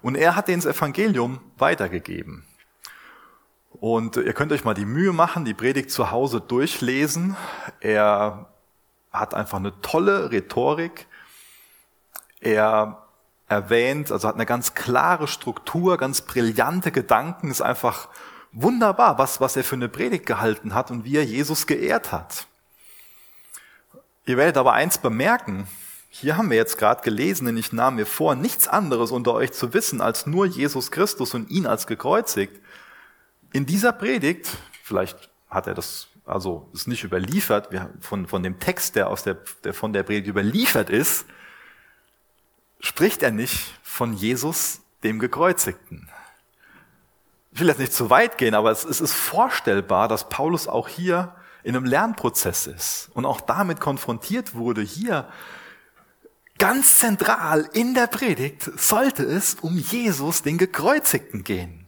Und 0.00 0.14
er 0.14 0.36
hat 0.36 0.48
denen 0.48 0.62
das 0.62 0.76
Evangelium 0.76 1.40
weitergegeben. 1.58 2.44
Und 3.82 4.16
ihr 4.16 4.32
könnt 4.32 4.52
euch 4.52 4.62
mal 4.62 4.74
die 4.74 4.84
Mühe 4.84 5.12
machen, 5.12 5.44
die 5.44 5.54
Predigt 5.54 5.90
zu 5.90 6.12
Hause 6.12 6.40
durchlesen. 6.40 7.36
Er 7.80 8.46
hat 9.10 9.34
einfach 9.34 9.58
eine 9.58 9.72
tolle 9.80 10.30
Rhetorik. 10.30 11.08
Er 12.38 13.02
erwähnt, 13.48 14.12
also 14.12 14.28
hat 14.28 14.36
eine 14.36 14.46
ganz 14.46 14.74
klare 14.74 15.26
Struktur, 15.26 15.96
ganz 15.96 16.20
brillante 16.20 16.92
Gedanken, 16.92 17.50
ist 17.50 17.60
einfach 17.60 18.08
wunderbar, 18.52 19.18
was, 19.18 19.40
was 19.40 19.56
er 19.56 19.64
für 19.64 19.74
eine 19.74 19.88
Predigt 19.88 20.26
gehalten 20.26 20.74
hat 20.74 20.92
und 20.92 21.04
wie 21.04 21.16
er 21.16 21.24
Jesus 21.24 21.66
geehrt 21.66 22.12
hat. 22.12 22.46
Ihr 24.26 24.36
werdet 24.36 24.58
aber 24.58 24.74
eins 24.74 24.98
bemerken, 24.98 25.66
hier 26.08 26.36
haben 26.36 26.50
wir 26.50 26.56
jetzt 26.56 26.78
gerade 26.78 27.02
gelesen, 27.02 27.46
denn 27.46 27.56
ich 27.56 27.72
nahm 27.72 27.96
mir 27.96 28.06
vor, 28.06 28.36
nichts 28.36 28.68
anderes 28.68 29.10
unter 29.10 29.34
euch 29.34 29.52
zu 29.52 29.74
wissen 29.74 30.00
als 30.00 30.24
nur 30.24 30.46
Jesus 30.46 30.92
Christus 30.92 31.34
und 31.34 31.50
ihn 31.50 31.66
als 31.66 31.88
gekreuzigt. 31.88 32.60
In 33.52 33.66
dieser 33.66 33.92
Predigt, 33.92 34.48
vielleicht 34.82 35.30
hat 35.48 35.66
er 35.66 35.74
das 35.74 36.08
also 36.24 36.68
ist 36.72 36.86
nicht 36.86 37.04
überliefert, 37.04 37.68
von, 38.00 38.26
von 38.26 38.42
dem 38.42 38.58
Text, 38.60 38.96
der, 38.96 39.08
aus 39.08 39.24
der, 39.24 39.38
der 39.64 39.74
von 39.74 39.92
der 39.92 40.02
Predigt 40.02 40.28
überliefert 40.28 40.88
ist, 40.90 41.26
spricht 42.80 43.22
er 43.22 43.30
nicht 43.30 43.74
von 43.82 44.12
Jesus, 44.12 44.80
dem 45.02 45.18
Gekreuzigten. 45.18 46.08
Ich 47.52 47.60
will 47.60 47.68
jetzt 47.68 47.80
nicht 47.80 47.92
zu 47.92 48.08
weit 48.08 48.38
gehen, 48.38 48.54
aber 48.54 48.70
es, 48.70 48.84
es 48.84 49.00
ist 49.00 49.14
vorstellbar, 49.14 50.08
dass 50.08 50.28
Paulus 50.28 50.68
auch 50.68 50.88
hier 50.88 51.34
in 51.64 51.76
einem 51.76 51.84
Lernprozess 51.84 52.66
ist 52.66 53.10
und 53.14 53.24
auch 53.24 53.40
damit 53.40 53.80
konfrontiert 53.80 54.54
wurde, 54.54 54.80
hier 54.80 55.28
ganz 56.58 56.98
zentral 56.98 57.68
in 57.72 57.94
der 57.94 58.06
Predigt 58.06 58.62
sollte 58.78 59.24
es 59.24 59.54
um 59.54 59.76
Jesus, 59.76 60.42
den 60.42 60.58
Gekreuzigten 60.58 61.44
gehen. 61.44 61.81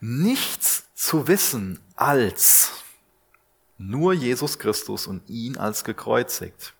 Nichts 0.00 0.86
zu 0.94 1.28
wissen 1.28 1.78
als 1.94 2.72
nur 3.78 4.12
Jesus 4.12 4.58
Christus 4.58 5.06
und 5.06 5.28
ihn 5.28 5.56
als 5.56 5.84
gekreuzigt. 5.84 6.74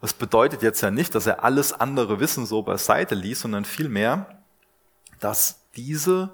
Das 0.00 0.14
bedeutet 0.14 0.62
jetzt 0.62 0.80
ja 0.82 0.90
nicht, 0.90 1.14
dass 1.14 1.26
er 1.26 1.44
alles 1.44 1.72
andere 1.72 2.20
Wissen 2.20 2.46
so 2.46 2.62
beiseite 2.62 3.14
ließ, 3.14 3.40
sondern 3.40 3.64
vielmehr, 3.64 4.42
dass 5.20 5.60
diese 5.74 6.30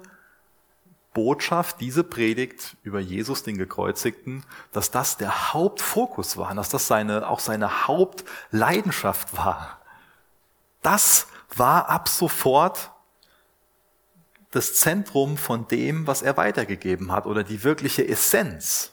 Botschaft, 1.13 1.79
diese 1.79 2.03
Predigt 2.03 2.75
über 2.83 2.99
Jesus, 2.99 3.43
den 3.43 3.57
Gekreuzigten, 3.57 4.43
dass 4.71 4.91
das 4.91 5.17
der 5.17 5.53
Hauptfokus 5.53 6.37
war, 6.37 6.53
dass 6.55 6.69
das 6.69 6.87
seine, 6.87 7.27
auch 7.27 7.39
seine 7.39 7.87
Hauptleidenschaft 7.87 9.35
war. 9.35 9.79
Das 10.81 11.27
war 11.55 11.89
ab 11.89 12.09
sofort 12.09 12.91
das 14.55 14.75
Zentrum 14.75 15.37
von 15.37 15.67
dem, 15.67 16.07
was 16.07 16.21
er 16.21 16.37
weitergegeben 16.37 17.11
hat 17.11 17.25
oder 17.25 17.43
die 17.43 17.63
wirkliche 17.63 18.07
Essenz. 18.07 18.91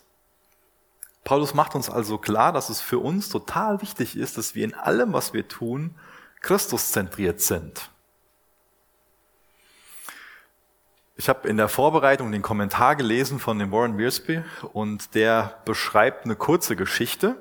Paulus 1.23 1.53
macht 1.53 1.75
uns 1.75 1.91
also 1.91 2.17
klar, 2.17 2.53
dass 2.53 2.71
es 2.71 2.81
für 2.81 2.99
uns 2.99 3.29
total 3.29 3.83
wichtig 3.83 4.17
ist, 4.17 4.39
dass 4.39 4.55
wir 4.55 4.65
in 4.65 4.75
allem, 4.75 5.13
was 5.13 5.35
wir 5.35 5.47
tun, 5.47 5.95
Christus 6.41 6.93
zentriert 6.93 7.41
sind. 7.41 7.91
Ich 11.17 11.29
habe 11.29 11.47
in 11.47 11.59
der 11.59 11.69
Vorbereitung 11.69 12.33
den 12.33 12.41
Kommentar 12.41 12.97
gelesen 12.97 13.39
von 13.39 13.59
dem 13.59 13.71
Warren 13.71 13.99
Wiersbe 13.99 14.43
und 14.73 15.15
der 15.15 15.59
beschreibt 15.67 16.25
eine 16.25 16.37
kurze 16.37 16.77
Geschichte. 16.77 17.37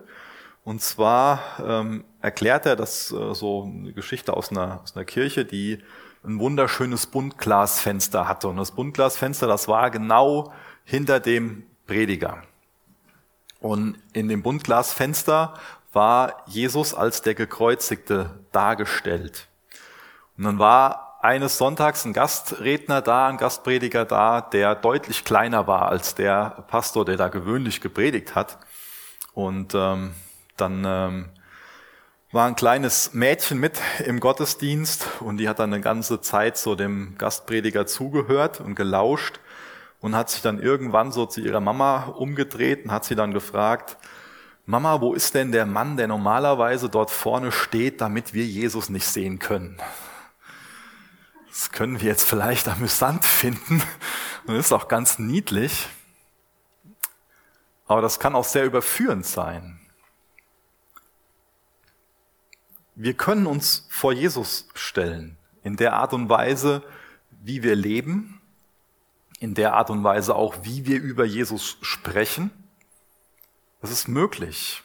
Und 0.66 0.82
zwar 0.82 1.42
ähm, 1.66 2.04
erklärt 2.22 2.66
er 2.66 2.76
das 2.76 3.14
äh, 3.14 3.34
so 3.34 3.64
eine 3.64 3.94
Geschichte 3.94 4.36
aus 4.36 4.52
einer, 4.52 4.82
aus 4.84 4.98
einer 4.98 5.06
Kirche, 5.06 5.46
die 5.46 5.82
ein 6.24 6.40
wunderschönes 6.40 7.08
Buntglasfenster 7.08 8.28
hatte. 8.28 8.48
Und 8.48 8.58
das 8.58 8.72
Buntglasfenster, 8.72 9.48
das 9.48 9.68
war 9.68 9.90
genau 9.90 10.54
hinter 10.84 11.20
dem 11.20 11.64
Prediger. 11.88 12.44
Und 13.60 13.98
in 14.14 14.28
dem 14.28 14.42
Buntglasfenster 14.42 15.54
war 15.92 16.44
Jesus 16.48 16.94
als 16.94 17.22
der 17.22 17.36
Gekreuzigte 17.36 18.40
dargestellt. 18.52 19.48
Und 20.38 20.44
dann 20.46 20.60
war 20.60 21.18
eines 21.22 21.58
Sonntags 21.58 22.06
ein 22.06 22.14
Gastredner 22.14 23.02
da, 23.02 23.28
ein 23.28 23.38
Gastprediger 23.38 24.06
da, 24.06 24.42
der 24.42 24.76
deutlich 24.76 25.26
kleiner 25.26 25.68
war 25.68 25.90
als 25.90 26.16
der 26.16 26.64
Pastor, 26.68 27.04
der 27.04 27.18
da 27.18 27.28
gewöhnlich 27.28 27.82
gepredigt 27.82 28.36
hat. 28.36 28.58
Und 29.34 29.74
ähm, 29.76 30.14
dann 30.56 30.84
ähm, 30.86 31.30
war 32.32 32.46
ein 32.46 32.56
kleines 32.56 33.14
Mädchen 33.14 33.60
mit 33.60 33.82
im 34.06 34.20
Gottesdienst 34.20 35.08
und 35.20 35.38
die 35.38 35.50
hat 35.50 35.58
dann 35.58 35.74
eine 35.74 35.82
ganze 35.82 36.22
Zeit 36.22 36.58
so 36.58 36.76
dem 36.76 37.18
Gastprediger 37.18 37.88
zugehört 37.88 38.60
und 38.62 38.76
gelauscht 38.76 39.40
und 40.00 40.16
hat 40.16 40.30
sich 40.30 40.44
dann 40.44 40.62
irgendwann 40.62 41.12
so 41.12 41.26
zu 41.26 41.42
ihrer 41.42 41.60
Mama 41.60 42.04
umgedreht 42.04 42.86
und 42.86 42.92
hat 42.92 43.04
sie 43.04 43.16
dann 43.16 43.34
gefragt, 43.34 43.98
Mama, 44.68 45.02
wo 45.02 45.16
ist 45.16 45.34
denn 45.34 45.52
der 45.52 45.66
Mann, 45.66 45.98
der 45.98 46.08
normalerweise 46.08 46.88
dort 46.88 47.10
vorne 47.10 47.52
steht, 47.52 48.00
damit 48.00 48.36
wir 48.36 48.46
Jesus 48.46 48.90
nicht 48.90 49.08
sehen 49.08 49.40
können? 49.40 49.82
Das 51.48 51.72
können 51.72 52.00
wir 52.00 52.08
jetzt 52.08 52.26
vielleicht 52.26 52.68
amüsant 52.68 53.26
finden 53.26 53.82
und 54.46 54.56
ist 54.56 54.72
auch 54.72 54.88
ganz 54.88 55.18
niedlich. 55.18 55.88
Aber 57.88 58.04
das 58.04 58.20
kann 58.20 58.36
auch 58.36 58.46
sehr 58.46 58.66
überführend 58.66 59.26
sein. 59.26 59.79
Wir 63.02 63.14
können 63.14 63.48
uns 63.48 63.88
vor 63.90 64.12
Jesus 64.12 64.68
stellen 64.74 65.38
in 65.64 65.78
der 65.78 65.94
Art 65.94 66.12
und 66.12 66.28
Weise, 66.28 66.84
wie 67.32 67.64
wir 67.64 67.74
leben, 67.74 68.42
in 69.40 69.54
der 69.54 69.76
Art 69.76 69.90
und 69.90 70.04
Weise 70.04 70.36
auch, 70.36 70.54
wie 70.64 70.86
wir 70.86 71.00
über 71.00 71.24
Jesus 71.24 71.78
sprechen. 71.82 72.52
Das 73.80 73.90
ist 73.90 74.10
möglich. 74.10 74.84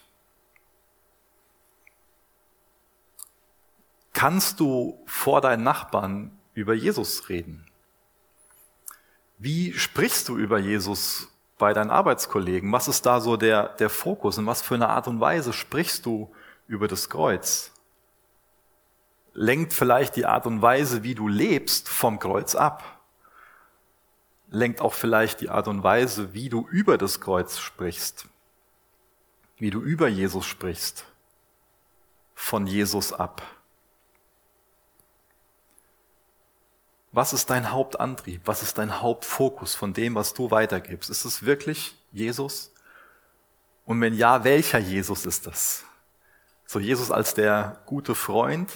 Kannst 4.13 4.61
du 4.61 5.03
vor 5.07 5.41
deinen 5.41 5.65
Nachbarn 5.65 6.39
über 6.55 6.75
Jesus 6.75 7.29
reden? 7.29 7.67
Wie 9.39 9.73
sprichst 9.73 10.29
du 10.29 10.39
über 10.39 10.61
Jesus 10.61 11.33
bei 11.59 11.73
deinen 11.73 11.91
Arbeitskollegen? 11.91 12.71
Was 12.71 12.87
ist 12.87 13.07
da 13.07 13.21
so 13.21 13.37
der, 13.37 13.71
der 13.71 13.91
Fokus? 13.91 14.39
In 14.39 14.47
was 14.47 14.63
für 14.63 14.77
eine 14.77 14.91
Art 14.91 15.09
und 15.09 15.19
Weise 15.19 15.53
sprichst 15.53 16.07
du 16.07 16.33
über 16.69 16.87
das 16.87 17.11
Kreuz? 17.11 17.74
Lenkt 19.35 19.73
vielleicht 19.73 20.17
die 20.17 20.27
Art 20.27 20.47
und 20.47 20.63
Weise, 20.63 21.03
wie 21.03 21.15
du 21.15 21.29
lebst, 21.29 21.89
vom 21.89 22.19
Kreuz 22.19 22.55
ab? 22.55 22.95
lenkt 24.55 24.81
auch 24.81 24.95
vielleicht 24.95 25.41
die 25.41 25.51
Art 25.51 25.69
und 25.69 25.83
Weise, 25.83 26.33
wie 26.33 26.49
du 26.49 26.67
über 26.69 26.97
das 26.97 27.21
Kreuz 27.21 27.59
sprichst, 27.59 28.27
wie 29.59 29.71
du 29.71 29.81
über 29.81 30.09
Jesus 30.09 30.47
sprichst, 30.47 31.05
von 32.35 32.67
Jesus 32.67 33.13
ab. 33.13 33.43
Was 37.13 37.33
ist 37.33 37.51
dein 37.51 37.71
Hauptantrieb? 37.71 38.43
Was 38.45 38.63
ist 38.63 38.79
dein 38.79 39.01
Hauptfokus 39.01 39.75
von 39.75 39.93
dem, 39.93 40.17
was 40.17 40.35
du 40.35 40.51
weitergibst? 40.51 41.11
Ist 41.11 41.25
es 41.25 41.45
wirklich 41.45 41.97
Jesus? 42.11 42.73
Und 43.87 44.01
wenn 44.01 44.15
ja, 44.15 44.43
welcher 44.43 44.79
Jesus 44.79 45.27
ist 45.27 45.47
das? 45.47 45.85
So 46.67 46.81
Jesus 46.81 47.13
als 47.13 47.35
der 47.35 47.83
gute 47.87 48.17
Freund, 48.17 48.73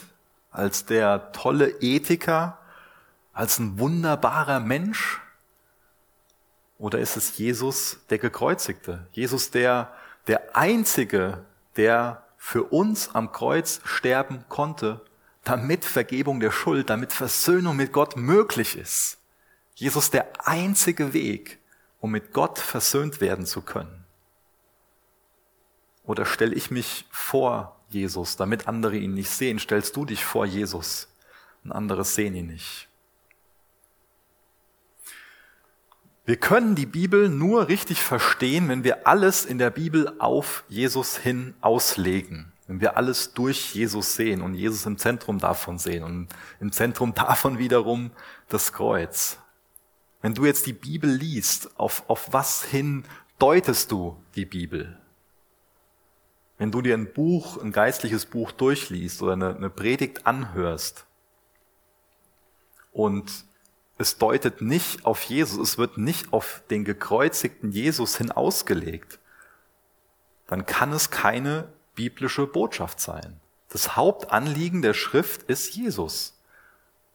als 0.50 0.84
der 0.84 1.32
tolle 1.32 1.68
Ethiker, 1.80 2.58
als 3.32 3.58
ein 3.58 3.78
wunderbarer 3.78 4.60
Mensch? 4.60 5.20
Oder 6.78 6.98
ist 6.98 7.16
es 7.16 7.38
Jesus, 7.38 7.98
der 8.10 8.18
Gekreuzigte? 8.18 9.06
Jesus, 9.12 9.50
der, 9.50 9.92
der 10.26 10.56
Einzige, 10.56 11.44
der 11.76 12.24
für 12.36 12.64
uns 12.64 13.14
am 13.14 13.32
Kreuz 13.32 13.80
sterben 13.84 14.44
konnte, 14.48 15.00
damit 15.44 15.84
Vergebung 15.84 16.40
der 16.40 16.50
Schuld, 16.50 16.90
damit 16.90 17.12
Versöhnung 17.12 17.76
mit 17.76 17.92
Gott 17.92 18.16
möglich 18.16 18.76
ist. 18.76 19.18
Jesus 19.74 20.10
der 20.10 20.28
einzige 20.46 21.12
Weg, 21.12 21.58
um 22.00 22.10
mit 22.10 22.32
Gott 22.32 22.58
versöhnt 22.58 23.20
werden 23.20 23.46
zu 23.46 23.62
können. 23.62 24.04
Oder 26.04 26.24
stelle 26.26 26.54
ich 26.54 26.70
mich 26.70 27.06
vor 27.10 27.77
Jesus, 27.88 28.36
damit 28.36 28.68
andere 28.68 28.96
ihn 28.96 29.14
nicht 29.14 29.30
sehen? 29.30 29.58
Stellst 29.58 29.96
du 29.96 30.04
dich 30.04 30.24
vor 30.24 30.46
Jesus 30.46 31.08
und 31.64 31.72
andere 31.72 32.04
sehen 32.04 32.34
ihn 32.34 32.48
nicht? 32.48 32.88
Wir 36.28 36.36
können 36.36 36.74
die 36.74 36.84
Bibel 36.84 37.30
nur 37.30 37.68
richtig 37.68 38.02
verstehen, 38.02 38.68
wenn 38.68 38.84
wir 38.84 39.06
alles 39.06 39.46
in 39.46 39.56
der 39.56 39.70
Bibel 39.70 40.12
auf 40.18 40.62
Jesus 40.68 41.16
hin 41.16 41.54
auslegen. 41.62 42.52
Wenn 42.66 42.82
wir 42.82 42.98
alles 42.98 43.32
durch 43.32 43.74
Jesus 43.74 44.14
sehen 44.14 44.42
und 44.42 44.52
Jesus 44.54 44.84
im 44.84 44.98
Zentrum 44.98 45.38
davon 45.38 45.78
sehen 45.78 46.04
und 46.04 46.28
im 46.60 46.70
Zentrum 46.70 47.14
davon 47.14 47.58
wiederum 47.58 48.10
das 48.50 48.74
Kreuz. 48.74 49.38
Wenn 50.20 50.34
du 50.34 50.44
jetzt 50.44 50.66
die 50.66 50.74
Bibel 50.74 51.10
liest, 51.10 51.78
auf, 51.80 52.04
auf 52.08 52.30
was 52.30 52.62
hin 52.62 53.04
deutest 53.38 53.90
du 53.90 54.22
die 54.34 54.44
Bibel? 54.44 54.98
Wenn 56.58 56.72
du 56.72 56.82
dir 56.82 56.94
ein 56.94 57.12
Buch, 57.12 57.62
ein 57.62 57.72
geistliches 57.72 58.26
Buch 58.26 58.50
durchliest 58.50 59.22
oder 59.22 59.32
eine, 59.32 59.54
eine 59.54 59.70
Predigt 59.70 60.26
anhörst 60.26 61.06
und 62.92 63.44
es 63.96 64.18
deutet 64.18 64.60
nicht 64.60 65.06
auf 65.06 65.22
Jesus, 65.22 65.70
es 65.70 65.78
wird 65.78 65.98
nicht 65.98 66.32
auf 66.32 66.62
den 66.70 66.84
gekreuzigten 66.84 67.70
Jesus 67.70 68.16
hin 68.16 68.32
ausgelegt, 68.32 69.18
dann 70.48 70.66
kann 70.66 70.92
es 70.92 71.10
keine 71.10 71.68
biblische 71.94 72.46
Botschaft 72.46 73.00
sein. 73.00 73.40
Das 73.68 73.96
Hauptanliegen 73.96 74.82
der 74.82 74.94
Schrift 74.94 75.42
ist 75.44 75.74
Jesus. 75.74 76.40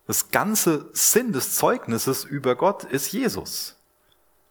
Das 0.08 0.32
ganze 0.32 0.90
Sinn 0.94 1.32
des 1.32 1.56
Zeugnisses 1.56 2.26
über 2.26 2.56
Gott 2.56 2.84
ist 2.84 3.12
Jesus. 3.12 3.78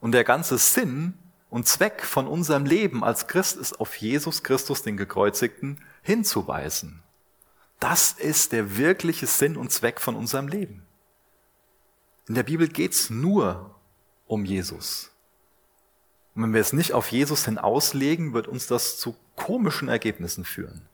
Und 0.00 0.12
der 0.12 0.25
ganze 0.25 0.58
Sinn 0.58 1.14
und 1.52 1.68
Zweck 1.68 2.02
von 2.02 2.26
unserem 2.26 2.64
Leben 2.64 3.04
als 3.04 3.26
Christ 3.26 3.59
ist 3.59 3.78
auf 3.78 3.97
Jesus 3.97 4.42
Christus, 4.42 4.80
den 4.80 4.97
Gekreuzigten, 4.97 5.85
hinzuweisen. 6.00 7.02
Das 7.78 8.12
ist 8.12 8.52
der 8.52 8.78
wirkliche 8.78 9.26
Sinn 9.26 9.59
und 9.59 9.71
Zweck 9.71 10.00
von 10.00 10.16
unserem 10.16 10.49
Leben. 10.49 10.82
In 12.26 12.37
der 12.37 12.42
Bibel 12.42 12.68
geht's 12.68 13.11
nur 13.11 13.75
um 14.26 14.47
Jesus. 14.47 15.11
Und 16.35 16.44
wenn 16.44 16.54
wir 16.54 16.62
es 16.62 16.73
nicht 16.73 16.94
auf 16.94 17.12
Jesus 17.12 17.44
hin 17.44 17.59
auslegen, 17.59 18.32
wird 18.32 18.49
uns 18.49 18.66
das 18.66 18.97
zu 18.97 19.14
komischen 19.37 19.90
Ergebnissen 19.90 20.47
führen. 20.47 20.88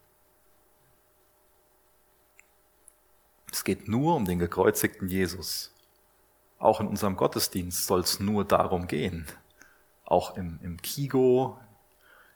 Es 3.52 3.62
geht 3.62 3.86
nur 3.86 4.16
um 4.16 4.24
den 4.24 4.40
gekreuzigten 4.40 5.06
Jesus. 5.06 5.72
Auch 6.58 6.80
in 6.80 6.88
unserem 6.88 7.14
Gottesdienst 7.14 7.86
soll 7.86 8.00
es 8.00 8.18
nur 8.18 8.44
darum 8.44 8.88
gehen. 8.88 9.28
Auch 10.08 10.38
im, 10.38 10.58
im 10.62 10.80
Kigo, 10.80 11.60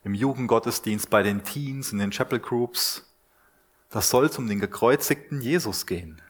im 0.05 0.13
Jugendgottesdienst, 0.13 1.09
bei 1.09 1.23
den 1.23 1.43
Teens, 1.43 1.91
in 1.91 1.99
den 1.99 2.11
Chapel 2.11 2.39
Groups. 2.39 3.11
Das 3.89 4.11
soll 4.11 4.31
um 4.37 4.47
den 4.47 4.61
gekreuzigten 4.61 5.41
Jesus 5.41 5.87
gehen. 5.87 6.21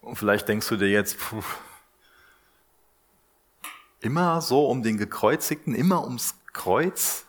Und 0.00 0.14
vielleicht 0.16 0.46
denkst 0.46 0.68
du 0.68 0.76
dir 0.76 0.88
jetzt, 0.88 1.18
puh, 1.18 1.42
immer 3.98 4.40
so 4.40 4.68
um 4.68 4.84
den 4.84 4.98
Gekreuzigten, 4.98 5.74
immer 5.74 6.04
ums 6.04 6.36
Kreuz? 6.52 7.26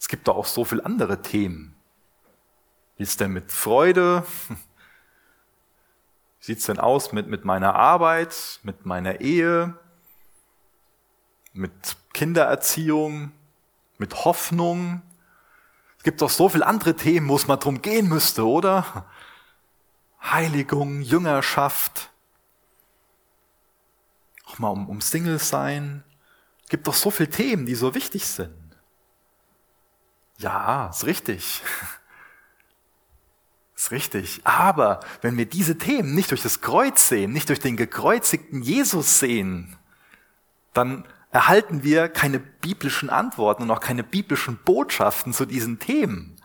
Es 0.00 0.08
gibt 0.08 0.26
doch 0.26 0.36
auch 0.36 0.46
so 0.46 0.64
viele 0.64 0.84
andere 0.84 1.22
Themen. 1.22 1.76
Wie 2.96 3.04
ist 3.04 3.20
denn 3.20 3.32
mit 3.32 3.52
Freude? 3.52 4.24
Wie 6.40 6.44
sieht's 6.44 6.66
denn 6.66 6.80
aus 6.80 7.12
mit, 7.12 7.28
mit 7.28 7.44
meiner 7.44 7.76
Arbeit, 7.76 8.58
mit 8.64 8.86
meiner 8.86 9.20
Ehe, 9.20 9.78
mit 11.58 11.96
Kindererziehung, 12.14 13.32
mit 13.98 14.24
Hoffnung? 14.24 15.02
Es 15.98 16.04
gibt 16.04 16.22
doch 16.22 16.30
so 16.30 16.48
viele 16.48 16.66
andere 16.66 16.94
Themen, 16.94 17.28
wo 17.28 17.36
es 17.36 17.48
mal 17.48 17.56
drum 17.56 17.82
gehen 17.82 18.08
müsste, 18.08 18.46
oder? 18.46 19.06
Heiligung, 20.22 21.02
Jüngerschaft, 21.02 22.10
auch 24.46 24.58
mal 24.58 24.68
um, 24.68 24.88
um 24.88 25.00
Single 25.00 25.38
sein. 25.38 26.04
Es 26.62 26.68
gibt 26.68 26.86
doch 26.86 26.94
so 26.94 27.10
viele 27.10 27.30
Themen, 27.30 27.66
die 27.66 27.74
so 27.74 27.94
wichtig 27.94 28.26
sind. 28.26 28.54
Ja, 30.38 30.88
ist 30.88 31.04
richtig. 31.04 31.62
Ist 33.74 33.92
richtig. 33.92 34.40
Aber 34.42 34.98
wenn 35.20 35.36
wir 35.36 35.46
diese 35.46 35.78
Themen 35.78 36.16
nicht 36.16 36.32
durch 36.32 36.42
das 36.42 36.60
Kreuz 36.60 37.08
sehen, 37.08 37.32
nicht 37.32 37.48
durch 37.48 37.60
den 37.60 37.76
gekreuzigten 37.76 38.60
Jesus 38.60 39.20
sehen, 39.20 39.76
dann 40.72 41.04
erhalten 41.30 41.82
wir 41.82 42.08
keine 42.08 42.38
biblischen 42.38 43.10
Antworten 43.10 43.64
und 43.64 43.70
auch 43.70 43.80
keine 43.80 44.02
biblischen 44.02 44.58
Botschaften 44.64 45.32
zu 45.32 45.44
diesen 45.46 45.78
Themen, 45.78 46.36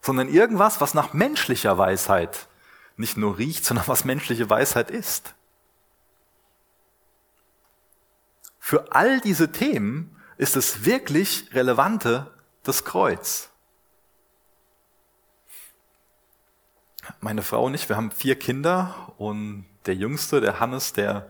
sondern 0.00 0.28
irgendwas, 0.28 0.80
was 0.80 0.94
nach 0.94 1.12
menschlicher 1.12 1.78
Weisheit 1.78 2.48
nicht 2.96 3.16
nur 3.16 3.38
riecht, 3.38 3.64
sondern 3.64 3.88
was 3.88 4.04
menschliche 4.04 4.48
Weisheit 4.48 4.90
ist. 4.90 5.34
Für 8.58 8.92
all 8.92 9.20
diese 9.20 9.52
Themen 9.52 10.16
ist 10.38 10.56
es 10.56 10.84
wirklich 10.84 11.54
Relevante 11.54 12.34
das 12.64 12.84
Kreuz. 12.84 13.50
Meine 17.20 17.42
Frau 17.42 17.64
und 17.64 17.74
ich, 17.74 17.88
wir 17.88 17.96
haben 17.96 18.10
vier 18.10 18.36
Kinder 18.36 19.12
und 19.18 19.66
der 19.86 19.94
Jüngste, 19.94 20.40
der 20.40 20.58
Hannes, 20.58 20.92
der 20.92 21.28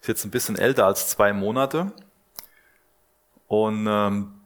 ist 0.00 0.06
jetzt 0.06 0.24
ein 0.24 0.30
bisschen 0.30 0.56
älter 0.56 0.86
als 0.86 1.08
zwei 1.08 1.32
Monate. 1.32 1.92
Und 3.46 3.86
ähm, 3.88 4.40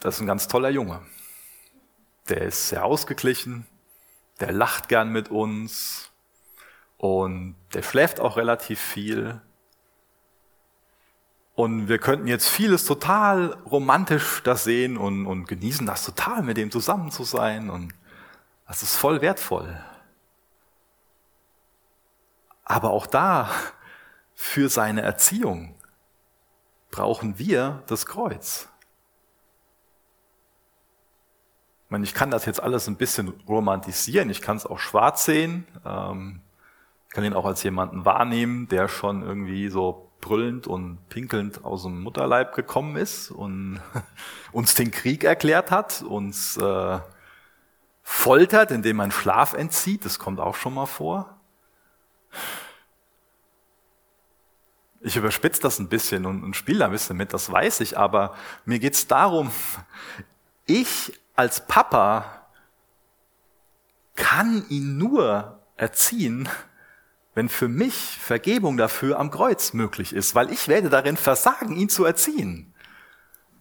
das 0.00 0.16
ist 0.16 0.20
ein 0.20 0.26
ganz 0.26 0.48
toller 0.48 0.70
Junge. 0.70 1.00
Der 2.28 2.42
ist 2.42 2.68
sehr 2.68 2.84
ausgeglichen, 2.84 3.66
der 4.40 4.52
lacht 4.52 4.88
gern 4.88 5.10
mit 5.10 5.30
uns 5.30 6.10
und 6.96 7.56
der 7.74 7.82
schläft 7.82 8.20
auch 8.20 8.36
relativ 8.36 8.80
viel. 8.80 9.40
Und 11.54 11.88
wir 11.88 11.98
könnten 11.98 12.28
jetzt 12.28 12.48
vieles 12.48 12.86
total 12.86 13.58
romantisch 13.70 14.42
da 14.42 14.56
sehen 14.56 14.96
und, 14.96 15.26
und 15.26 15.46
genießen 15.46 15.86
das 15.86 16.04
total, 16.04 16.42
mit 16.42 16.56
dem 16.56 16.70
zusammen 16.70 17.10
zu 17.10 17.24
sein. 17.24 17.68
Und 17.68 17.92
das 18.66 18.82
ist 18.82 18.96
voll 18.96 19.20
wertvoll. 19.20 19.78
Aber 22.64 22.90
auch 22.90 23.06
da, 23.06 23.50
für 24.34 24.68
seine 24.68 25.02
Erziehung, 25.02 25.74
brauchen 26.92 27.40
wir 27.40 27.82
das 27.88 28.06
Kreuz. 28.06 28.68
Ich, 31.86 31.90
meine, 31.90 32.04
ich 32.04 32.14
kann 32.14 32.30
das 32.30 32.46
jetzt 32.46 32.62
alles 32.62 32.86
ein 32.86 32.96
bisschen 32.96 33.28
romantisieren, 33.48 34.30
ich 34.30 34.40
kann 34.40 34.56
es 34.56 34.64
auch 34.64 34.78
schwarz 34.78 35.24
sehen, 35.24 35.66
ähm, 35.84 36.40
ich 37.08 37.14
kann 37.14 37.24
ihn 37.24 37.34
auch 37.34 37.44
als 37.44 37.62
jemanden 37.64 38.04
wahrnehmen, 38.04 38.68
der 38.68 38.88
schon 38.88 39.22
irgendwie 39.22 39.68
so 39.68 40.10
brüllend 40.20 40.66
und 40.66 41.08
pinkelnd 41.08 41.64
aus 41.64 41.82
dem 41.82 42.02
Mutterleib 42.02 42.54
gekommen 42.54 42.96
ist 42.96 43.30
und 43.30 43.80
uns 44.52 44.74
den 44.74 44.90
Krieg 44.90 45.24
erklärt 45.24 45.70
hat, 45.70 46.02
uns 46.02 46.56
äh, 46.56 47.00
foltert, 48.02 48.70
indem 48.70 48.96
man 48.96 49.10
Schlaf 49.10 49.54
entzieht, 49.54 50.04
das 50.04 50.18
kommt 50.18 50.40
auch 50.40 50.54
schon 50.54 50.74
mal 50.74 50.86
vor. 50.86 51.40
Ich 55.02 55.16
überspitze 55.16 55.60
das 55.60 55.78
ein 55.78 55.88
bisschen 55.88 56.26
und, 56.26 56.44
und 56.44 56.54
spiele 56.54 56.80
da 56.80 56.84
ein 56.86 56.92
bisschen 56.92 57.16
mit, 57.16 57.32
das 57.34 57.50
weiß 57.50 57.80
ich, 57.80 57.98
aber 57.98 58.36
mir 58.64 58.78
geht's 58.78 59.06
darum, 59.08 59.50
ich 60.66 61.18
als 61.34 61.66
Papa 61.66 62.46
kann 64.14 64.64
ihn 64.68 64.98
nur 64.98 65.60
erziehen, 65.76 66.48
wenn 67.34 67.48
für 67.48 67.68
mich 67.68 68.18
Vergebung 68.20 68.76
dafür 68.76 69.18
am 69.18 69.30
Kreuz 69.30 69.72
möglich 69.72 70.14
ist, 70.14 70.34
weil 70.34 70.52
ich 70.52 70.68
werde 70.68 70.90
darin 70.90 71.16
versagen, 71.16 71.76
ihn 71.76 71.88
zu 71.88 72.04
erziehen. 72.04 72.72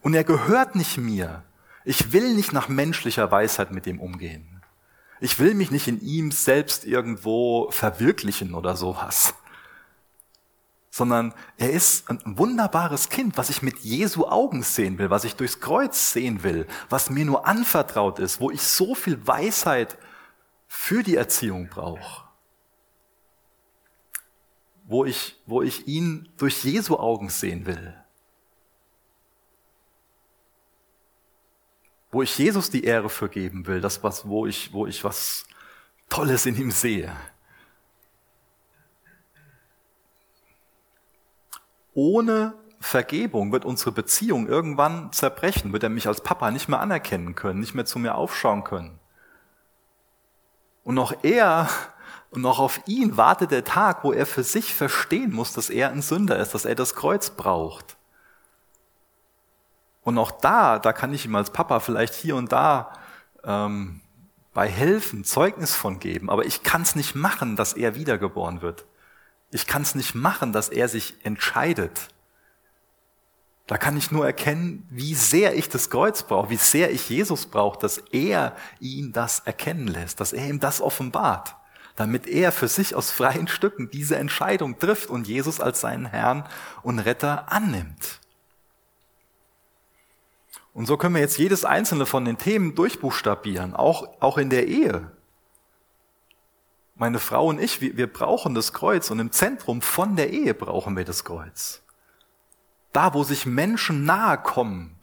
Und 0.01 0.13
er 0.13 0.23
gehört 0.23 0.75
nicht 0.75 0.97
mir. 0.97 1.43
Ich 1.85 2.11
will 2.11 2.35
nicht 2.35 2.53
nach 2.53 2.67
menschlicher 2.67 3.31
Weisheit 3.31 3.71
mit 3.71 3.87
ihm 3.87 3.99
umgehen. 3.99 4.61
Ich 5.19 5.39
will 5.39 5.53
mich 5.53 5.71
nicht 5.71 5.87
in 5.87 6.01
ihm 6.01 6.31
selbst 6.31 6.85
irgendwo 6.85 7.71
verwirklichen 7.71 8.53
oder 8.53 8.75
sowas. 8.75 9.33
Sondern 10.91 11.33
er 11.57 11.71
ist 11.71 12.09
ein 12.09 12.19
wunderbares 12.37 13.09
Kind, 13.09 13.37
was 13.37 13.49
ich 13.49 13.61
mit 13.61 13.79
Jesu 13.79 14.25
Augen 14.25 14.61
sehen 14.61 14.99
will, 14.99 15.09
was 15.09 15.23
ich 15.23 15.35
durchs 15.35 15.59
Kreuz 15.59 16.11
sehen 16.11 16.43
will, 16.43 16.67
was 16.89 17.09
mir 17.09 17.25
nur 17.25 17.47
anvertraut 17.47 18.19
ist, 18.19 18.39
wo 18.39 18.51
ich 18.51 18.61
so 18.61 18.93
viel 18.93 19.25
Weisheit 19.25 19.97
für 20.67 21.01
die 21.01 21.15
Erziehung 21.15 21.69
brauche 21.69 22.31
wo 24.91 25.05
ich, 25.05 25.37
wo 25.45 25.61
ich 25.61 25.87
ihn 25.87 26.27
durch 26.37 26.65
Jesu 26.65 26.97
Augen 26.97 27.29
sehen 27.29 27.65
will. 27.65 27.95
Wo 32.11 32.21
ich 32.21 32.37
Jesus 32.37 32.69
die 32.69 32.83
Ehre 32.83 33.09
vergeben 33.09 33.67
will, 33.67 33.79
das 33.79 34.03
was, 34.03 34.27
wo 34.27 34.45
ich, 34.45 34.73
wo 34.73 34.85
ich 34.85 35.05
was 35.05 35.45
Tolles 36.09 36.45
in 36.45 36.57
ihm 36.57 36.71
sehe. 36.71 37.15
Ohne 41.93 42.53
Vergebung 42.79 43.51
wird 43.51 43.65
unsere 43.65 43.91
Beziehung 43.91 44.47
irgendwann 44.47 45.11
zerbrechen, 45.11 45.73
wird 45.73 45.83
er 45.83 45.89
mich 45.89 46.07
als 46.07 46.21
Papa 46.21 46.51
nicht 46.51 46.67
mehr 46.67 46.79
anerkennen 46.79 47.35
können, 47.35 47.59
nicht 47.59 47.75
mehr 47.75 47.85
zu 47.85 47.99
mir 47.99 48.15
aufschauen 48.15 48.63
können. 48.63 48.99
Und 50.83 50.97
auch 50.97 51.13
er 51.21 51.69
Und 52.31 52.45
auch 52.45 52.59
auf 52.59 52.81
ihn 52.87 53.17
wartet 53.17 53.51
der 53.51 53.65
Tag, 53.65 54.05
wo 54.05 54.13
er 54.13 54.25
für 54.25 54.43
sich 54.43 54.73
verstehen 54.73 55.33
muss, 55.33 55.51
dass 55.51 55.69
er 55.69 55.91
ein 55.91 56.01
Sünder 56.01 56.39
ist, 56.39 56.53
dass 56.53 56.63
er 56.63 56.75
das 56.75 56.95
Kreuz 56.95 57.29
braucht. 57.29 57.97
Und 60.01 60.17
auch 60.17 60.31
da, 60.31 60.79
da 60.79 60.93
kann 60.93 61.13
ich 61.13 61.25
ihm 61.25 61.35
als 61.35 61.51
Papa 61.51 61.81
vielleicht 61.81 62.13
hier 62.13 62.37
und 62.37 62.53
da 62.53 62.93
ähm, 63.43 63.99
bei 64.53 64.67
helfen, 64.67 65.25
Zeugnis 65.25 65.75
von 65.75 65.99
geben. 65.99 66.29
Aber 66.29 66.45
ich 66.45 66.63
kann 66.63 66.83
es 66.83 66.95
nicht 66.95 67.15
machen, 67.15 67.57
dass 67.57 67.73
er 67.73 67.95
wiedergeboren 67.95 68.61
wird. 68.61 68.85
Ich 69.51 69.67
kann 69.67 69.81
es 69.81 69.95
nicht 69.95 70.15
machen, 70.15 70.53
dass 70.53 70.69
er 70.69 70.87
sich 70.87 71.15
entscheidet. 71.23 72.09
Da 73.67 73.77
kann 73.77 73.95
ich 73.95 74.11
nur 74.11 74.25
erkennen, 74.25 74.85
wie 74.89 75.15
sehr 75.15 75.55
ich 75.55 75.69
das 75.69 75.89
Kreuz 75.89 76.23
brauche, 76.23 76.49
wie 76.49 76.57
sehr 76.57 76.91
ich 76.91 77.09
Jesus 77.09 77.45
brauche, 77.45 77.79
dass 77.79 77.97
er 77.97 78.55
ihn 78.79 79.13
das 79.13 79.39
erkennen 79.39 79.87
lässt, 79.87 80.19
dass 80.19 80.33
er 80.33 80.47
ihm 80.47 80.59
das 80.59 80.81
offenbart, 80.81 81.55
damit 81.95 82.27
er 82.27 82.51
für 82.51 82.67
sich 82.67 82.95
aus 82.95 83.11
freien 83.11 83.47
Stücken 83.47 83.89
diese 83.89 84.17
Entscheidung 84.17 84.77
trifft 84.79 85.09
und 85.09 85.27
Jesus 85.27 85.59
als 85.61 85.81
seinen 85.81 86.05
Herrn 86.05 86.45
und 86.83 86.99
Retter 86.99 87.51
annimmt. 87.51 88.19
Und 90.73 90.85
so 90.85 90.97
können 90.97 91.15
wir 91.15 91.21
jetzt 91.21 91.37
jedes 91.37 91.65
einzelne 91.65 92.05
von 92.05 92.25
den 92.25 92.37
Themen 92.37 92.75
durchbuchstabieren, 92.75 93.73
auch, 93.73 94.21
auch 94.21 94.37
in 94.37 94.49
der 94.49 94.67
Ehe. 94.67 95.11
Meine 97.01 97.17
Frau 97.17 97.47
und 97.47 97.59
ich, 97.59 97.81
wir, 97.81 97.97
wir 97.97 98.05
brauchen 98.05 98.53
das 98.53 98.73
Kreuz 98.73 99.09
und 99.09 99.17
im 99.17 99.31
Zentrum 99.31 99.81
von 99.81 100.15
der 100.15 100.29
Ehe 100.29 100.53
brauchen 100.53 100.95
wir 100.95 101.03
das 101.03 101.23
Kreuz. 101.23 101.81
Da, 102.93 103.15
wo 103.15 103.23
sich 103.23 103.47
Menschen 103.47 104.05
nahe 104.05 104.37
kommen, 104.37 104.95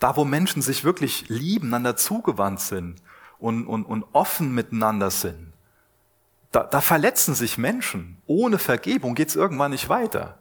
da, 0.00 0.16
wo 0.16 0.24
Menschen 0.24 0.62
sich 0.62 0.82
wirklich 0.82 1.28
lieben, 1.28 1.68
einander 1.68 1.94
zugewandt 1.94 2.58
sind 2.58 3.00
und, 3.38 3.68
und, 3.68 3.84
und 3.84 4.04
offen 4.14 4.52
miteinander 4.52 5.12
sind, 5.12 5.52
da, 6.50 6.64
da 6.64 6.80
verletzen 6.80 7.36
sich 7.36 7.56
Menschen. 7.56 8.20
Ohne 8.26 8.58
Vergebung 8.58 9.14
geht's 9.14 9.36
irgendwann 9.36 9.70
nicht 9.70 9.88
weiter. 9.88 10.40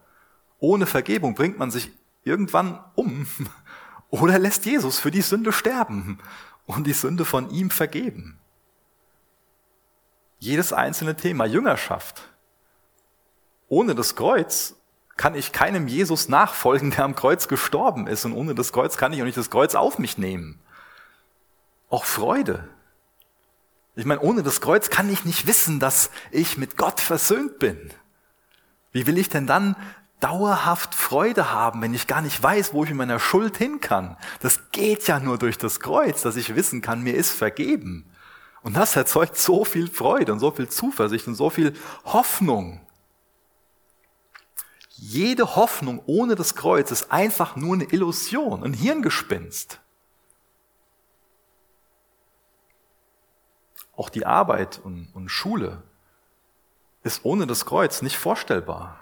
Ohne 0.58 0.88
Vergebung 0.88 1.36
bringt 1.36 1.60
man 1.60 1.70
sich 1.70 1.92
irgendwann 2.24 2.80
um 2.96 3.28
oder 4.10 4.40
lässt 4.40 4.66
Jesus 4.66 4.98
für 4.98 5.12
die 5.12 5.22
Sünde 5.22 5.54
sterben 5.54 6.18
und 6.66 6.88
die 6.88 6.94
Sünde 6.94 7.24
von 7.24 7.52
ihm 7.52 7.70
vergeben. 7.70 8.40
Jedes 10.46 10.74
einzelne 10.74 11.16
Thema, 11.16 11.46
Jüngerschaft. 11.46 12.22
Ohne 13.68 13.96
das 13.96 14.16
Kreuz 14.16 14.76
kann 15.18 15.34
ich 15.34 15.52
keinem 15.52 15.88
Jesus 15.88 16.30
nachfolgen, 16.30 16.92
der 16.92 17.04
am 17.04 17.16
Kreuz 17.16 17.48
gestorben 17.48 18.06
ist. 18.06 18.26
Und 18.26 18.34
ohne 18.34 18.54
das 18.54 18.72
Kreuz 18.72 18.96
kann 18.96 19.12
ich 19.12 19.22
auch 19.22 19.26
nicht 19.26 19.40
das 19.40 19.50
Kreuz 19.50 19.74
auf 19.74 19.98
mich 19.98 20.20
nehmen. 20.20 20.60
Auch 21.90 22.06
Freude. 22.06 22.70
Ich 23.96 24.06
meine, 24.06 24.22
ohne 24.22 24.44
das 24.44 24.62
Kreuz 24.62 24.92
kann 24.92 25.12
ich 25.12 25.26
nicht 25.26 25.48
wissen, 25.48 25.80
dass 25.80 26.12
ich 26.30 26.60
mit 26.60 26.78
Gott 26.78 27.00
versöhnt 27.00 27.58
bin. 27.58 27.90
Wie 28.92 29.08
will 29.08 29.18
ich 29.18 29.30
denn 29.30 29.48
dann 29.48 29.76
dauerhaft 30.20 30.94
Freude 30.94 31.52
haben, 31.54 31.82
wenn 31.82 31.96
ich 31.96 32.06
gar 32.06 32.22
nicht 32.22 32.42
weiß, 32.42 32.72
wo 32.72 32.84
ich 32.84 32.92
mit 32.92 33.00
meiner 33.00 33.20
Schuld 33.20 33.58
hin 33.58 33.80
kann. 33.82 34.16
Das 34.42 34.72
geht 34.72 35.08
ja 35.08 35.20
nur 35.20 35.40
durch 35.40 35.58
das 35.58 35.80
Kreuz, 35.80 36.22
dass 36.22 36.36
ich 36.36 36.56
wissen 36.56 36.82
kann, 36.82 37.02
mir 37.02 37.16
ist 37.16 37.32
vergeben. 37.32 38.06
Und 38.66 38.74
das 38.74 38.96
erzeugt 38.96 39.38
so 39.38 39.64
viel 39.64 39.88
Freude 39.88 40.34
und 40.34 40.40
so 40.40 40.50
viel 40.50 40.68
Zuversicht 40.68 41.28
und 41.28 41.36
so 41.36 41.52
viel 41.52 41.76
Hoffnung. 42.04 42.82
Jede 44.90 45.56
Hoffnung 45.56 46.02
ohne 46.08 46.34
das 46.34 46.56
Kreuz 46.56 46.90
ist 46.90 47.12
einfach 47.12 47.56
nur 47.56 47.76
eine 47.76 47.84
Illusion, 47.84 48.64
ein 48.64 48.74
Hirngespinst. 48.74 49.80
Auch 53.96 54.10
die 54.10 54.26
Arbeit 54.26 54.82
und, 54.84 55.10
und 55.14 55.30
Schule 55.30 55.84
ist 57.04 57.24
ohne 57.24 57.46
das 57.46 57.68
Kreuz 57.68 58.02
nicht 58.02 58.18
vorstellbar. 58.18 59.00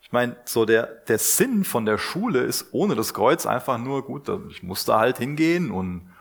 Ich 0.00 0.12
meine, 0.12 0.36
so 0.44 0.64
der, 0.64 0.84
der 0.84 1.18
Sinn 1.18 1.64
von 1.64 1.86
der 1.86 1.98
Schule 1.98 2.44
ist 2.44 2.66
ohne 2.70 2.94
das 2.94 3.14
Kreuz 3.14 3.46
einfach 3.46 3.78
nur 3.78 4.04
gut, 4.04 4.30
ich 4.48 4.62
muss 4.62 4.84
da 4.84 5.00
halt 5.00 5.18
hingehen 5.18 5.72
und 5.72 6.11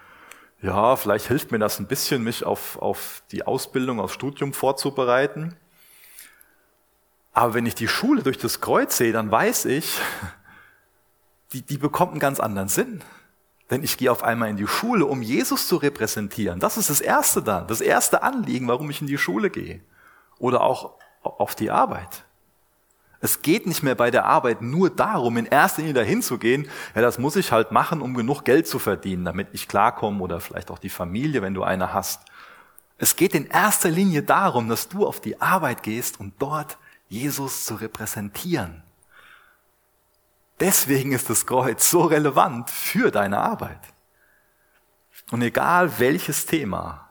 ja, 0.62 0.96
vielleicht 0.96 1.28
hilft 1.28 1.52
mir 1.52 1.60
das 1.60 1.80
ein 1.80 1.88
bisschen, 1.88 2.24
mich 2.24 2.46
auf, 2.46 2.78
auf 2.78 3.24
die 3.32 3.46
Ausbildung, 3.46 4.00
aufs 4.00 4.14
Studium 4.14 4.54
vorzubereiten. 4.54 5.56
Aber 7.34 7.54
wenn 7.54 7.66
ich 7.66 7.76
die 7.76 7.88
Schule 7.88 8.22
durch 8.22 8.38
das 8.38 8.62
Kreuz 8.62 8.98
sehe, 8.98 9.12
dann 9.12 9.32
weiß 9.32 9.66
ich, 9.66 10.00
die, 11.54 11.64
die 11.64 11.78
bekommt 11.78 12.12
einen 12.12 12.20
ganz 12.20 12.40
anderen 12.40 12.68
Sinn. 12.68 13.04
Denn 13.72 13.84
ich 13.84 13.98
gehe 13.98 14.12
auf 14.12 14.24
einmal 14.24 14.50
in 14.50 14.58
die 14.58 14.68
Schule, 14.68 15.06
um 15.06 15.22
Jesus 15.22 15.68
zu 15.68 15.78
repräsentieren. 15.78 16.60
Das 16.60 16.78
ist 16.78 16.90
das 16.90 17.02
Erste 17.02 17.42
dann, 17.42 17.68
das 17.68 17.82
erste 17.82 18.22
Anliegen, 18.22 18.68
warum 18.68 18.90
ich 18.90 19.02
in 19.02 19.08
die 19.08 19.18
Schule 19.18 19.50
gehe. 19.50 19.82
Oder 20.38 20.62
auch 20.62 20.98
auf 21.24 21.56
die 21.56 21.72
Arbeit. 21.72 22.26
Es 23.22 23.44
geht 23.44 23.68
nicht 23.68 23.84
mehr 23.84 23.94
bei 23.94 24.10
der 24.10 24.26
Arbeit 24.26 24.64
nur 24.64 24.90
darum, 24.90 25.38
in 25.38 25.46
erster 25.46 25.82
Linie 25.82 25.94
dahin 25.94 26.24
zu 26.24 26.40
gehen. 26.40 26.68
Ja, 26.96 27.02
das 27.02 27.20
muss 27.20 27.36
ich 27.36 27.52
halt 27.52 27.72
machen, 27.72 28.02
um 28.02 28.16
genug 28.16 28.44
Geld 28.44 28.68
zu 28.68 28.80
verdienen, 28.80 29.26
damit 29.26 29.50
ich 29.52 29.68
klarkomme 29.68 30.22
oder 30.24 30.40
vielleicht 30.40 30.72
auch 30.72 30.80
die 30.80 30.90
Familie, 30.90 31.44
wenn 31.44 31.54
du 31.54 31.64
eine 31.64 31.94
hast. 31.94 32.22
Es 32.98 33.16
geht 33.16 33.36
in 33.36 33.46
erster 33.46 33.90
Linie 33.90 34.24
darum, 34.24 34.70
dass 34.70 34.90
du 34.90 35.06
auf 35.06 35.22
die 35.22 35.40
Arbeit 35.40 35.84
gehst 35.84 36.20
und 36.20 36.34
dort 36.40 36.78
Jesus 37.10 37.66
zu 37.66 37.76
repräsentieren. 37.76 38.82
Deswegen 40.60 41.12
ist 41.12 41.30
das 41.30 41.46
Kreuz 41.46 41.90
so 41.90 42.02
relevant 42.02 42.70
für 42.70 43.12
deine 43.12 43.40
Arbeit. 43.40 43.82
Und 45.30 45.42
egal 45.44 46.00
welches 46.00 46.46
Thema, 46.46 47.10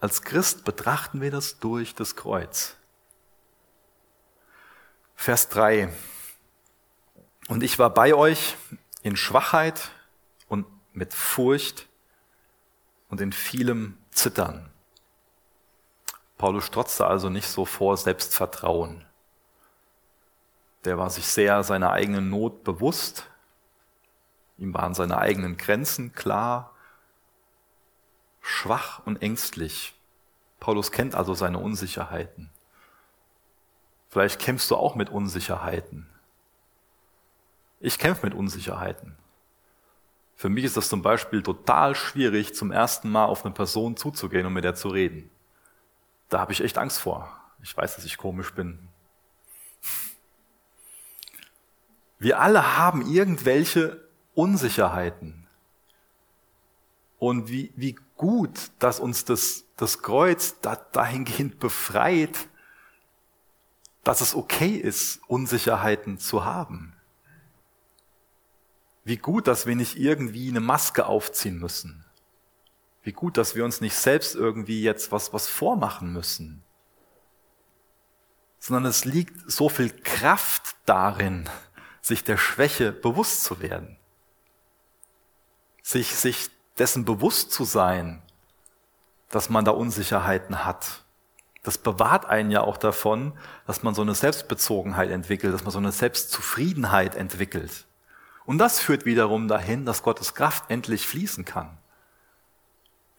als 0.00 0.22
Christ 0.22 0.64
betrachten 0.64 1.20
wir 1.20 1.30
das 1.30 1.58
durch 1.58 1.94
das 1.94 2.14
Kreuz. 2.14 2.75
Vers 5.16 5.48
3. 5.48 5.92
Und 7.48 7.62
ich 7.62 7.78
war 7.78 7.90
bei 7.90 8.14
euch 8.14 8.56
in 9.02 9.16
Schwachheit 9.16 9.90
und 10.46 10.66
mit 10.92 11.14
Furcht 11.14 11.88
und 13.08 13.20
in 13.20 13.32
vielem 13.32 13.98
Zittern. 14.10 14.70
Paulus 16.38 16.64
strotzte 16.66 17.06
also 17.06 17.30
nicht 17.30 17.48
so 17.48 17.64
vor 17.64 17.96
Selbstvertrauen. 17.96 19.04
Der 20.84 20.98
war 20.98 21.10
sich 21.10 21.26
sehr 21.26 21.64
seiner 21.64 21.92
eigenen 21.92 22.30
Not 22.30 22.62
bewusst. 22.62 23.26
Ihm 24.58 24.74
waren 24.74 24.94
seine 24.94 25.18
eigenen 25.18 25.56
Grenzen 25.56 26.12
klar. 26.12 26.72
Schwach 28.40 29.04
und 29.04 29.22
ängstlich. 29.22 29.94
Paulus 30.60 30.92
kennt 30.92 31.14
also 31.14 31.34
seine 31.34 31.58
Unsicherheiten. 31.58 32.50
Vielleicht 34.16 34.40
kämpfst 34.40 34.70
du 34.70 34.76
auch 34.76 34.94
mit 34.94 35.10
Unsicherheiten. 35.10 36.06
Ich 37.80 37.98
kämpfe 37.98 38.24
mit 38.24 38.34
Unsicherheiten. 38.34 39.14
Für 40.36 40.48
mich 40.48 40.64
ist 40.64 40.78
das 40.78 40.88
zum 40.88 41.02
Beispiel 41.02 41.42
total 41.42 41.94
schwierig, 41.94 42.54
zum 42.54 42.72
ersten 42.72 43.10
Mal 43.10 43.26
auf 43.26 43.44
eine 43.44 43.52
Person 43.52 43.94
zuzugehen 43.94 44.46
und 44.46 44.54
mit 44.54 44.64
der 44.64 44.74
zu 44.74 44.88
reden. 44.88 45.30
Da 46.30 46.40
habe 46.40 46.54
ich 46.54 46.62
echt 46.62 46.78
Angst 46.78 46.98
vor. 46.98 47.30
Ich 47.62 47.76
weiß, 47.76 47.96
dass 47.96 48.06
ich 48.06 48.16
komisch 48.16 48.54
bin. 48.54 48.88
Wir 52.18 52.40
alle 52.40 52.78
haben 52.78 53.12
irgendwelche 53.12 54.02
Unsicherheiten. 54.32 55.46
Und 57.18 57.50
wie, 57.50 57.70
wie 57.76 57.98
gut, 58.16 58.70
dass 58.78 58.98
uns 58.98 59.26
das, 59.26 59.64
das 59.76 60.00
Kreuz 60.00 60.58
da, 60.62 60.74
dahingehend 60.74 61.58
befreit, 61.58 62.48
dass 64.06 64.20
es 64.20 64.36
okay 64.36 64.76
ist, 64.76 65.20
Unsicherheiten 65.26 66.16
zu 66.18 66.44
haben. 66.44 66.94
Wie 69.02 69.16
gut, 69.16 69.48
dass 69.48 69.66
wir 69.66 69.74
nicht 69.74 69.96
irgendwie 69.98 70.48
eine 70.48 70.60
Maske 70.60 71.06
aufziehen 71.06 71.58
müssen. 71.58 72.04
Wie 73.02 73.10
gut, 73.10 73.36
dass 73.36 73.56
wir 73.56 73.64
uns 73.64 73.80
nicht 73.80 73.96
selbst 73.96 74.36
irgendwie 74.36 74.80
jetzt 74.80 75.10
was, 75.10 75.32
was 75.32 75.48
vormachen 75.48 76.12
müssen. 76.12 76.62
Sondern 78.60 78.84
es 78.84 79.04
liegt 79.04 79.50
so 79.50 79.68
viel 79.68 79.90
Kraft 79.90 80.76
darin, 80.84 81.50
sich 82.00 82.22
der 82.22 82.36
Schwäche 82.36 82.92
bewusst 82.92 83.42
zu 83.42 83.60
werden. 83.60 83.98
Sich, 85.82 86.14
sich 86.14 86.48
dessen 86.78 87.04
bewusst 87.04 87.50
zu 87.50 87.64
sein, 87.64 88.22
dass 89.30 89.50
man 89.50 89.64
da 89.64 89.72
Unsicherheiten 89.72 90.64
hat 90.64 91.05
das 91.66 91.78
bewahrt 91.78 92.26
einen 92.26 92.52
ja 92.52 92.60
auch 92.60 92.76
davon, 92.76 93.32
dass 93.66 93.82
man 93.82 93.92
so 93.92 94.00
eine 94.00 94.14
Selbstbezogenheit 94.14 95.10
entwickelt, 95.10 95.52
dass 95.52 95.64
man 95.64 95.72
so 95.72 95.78
eine 95.78 95.90
Selbstzufriedenheit 95.90 97.16
entwickelt. 97.16 97.86
Und 98.44 98.58
das 98.58 98.78
führt 98.78 99.04
wiederum 99.04 99.48
dahin, 99.48 99.84
dass 99.84 100.04
Gottes 100.04 100.34
Kraft 100.34 100.70
endlich 100.70 101.08
fließen 101.08 101.44
kann. 101.44 101.76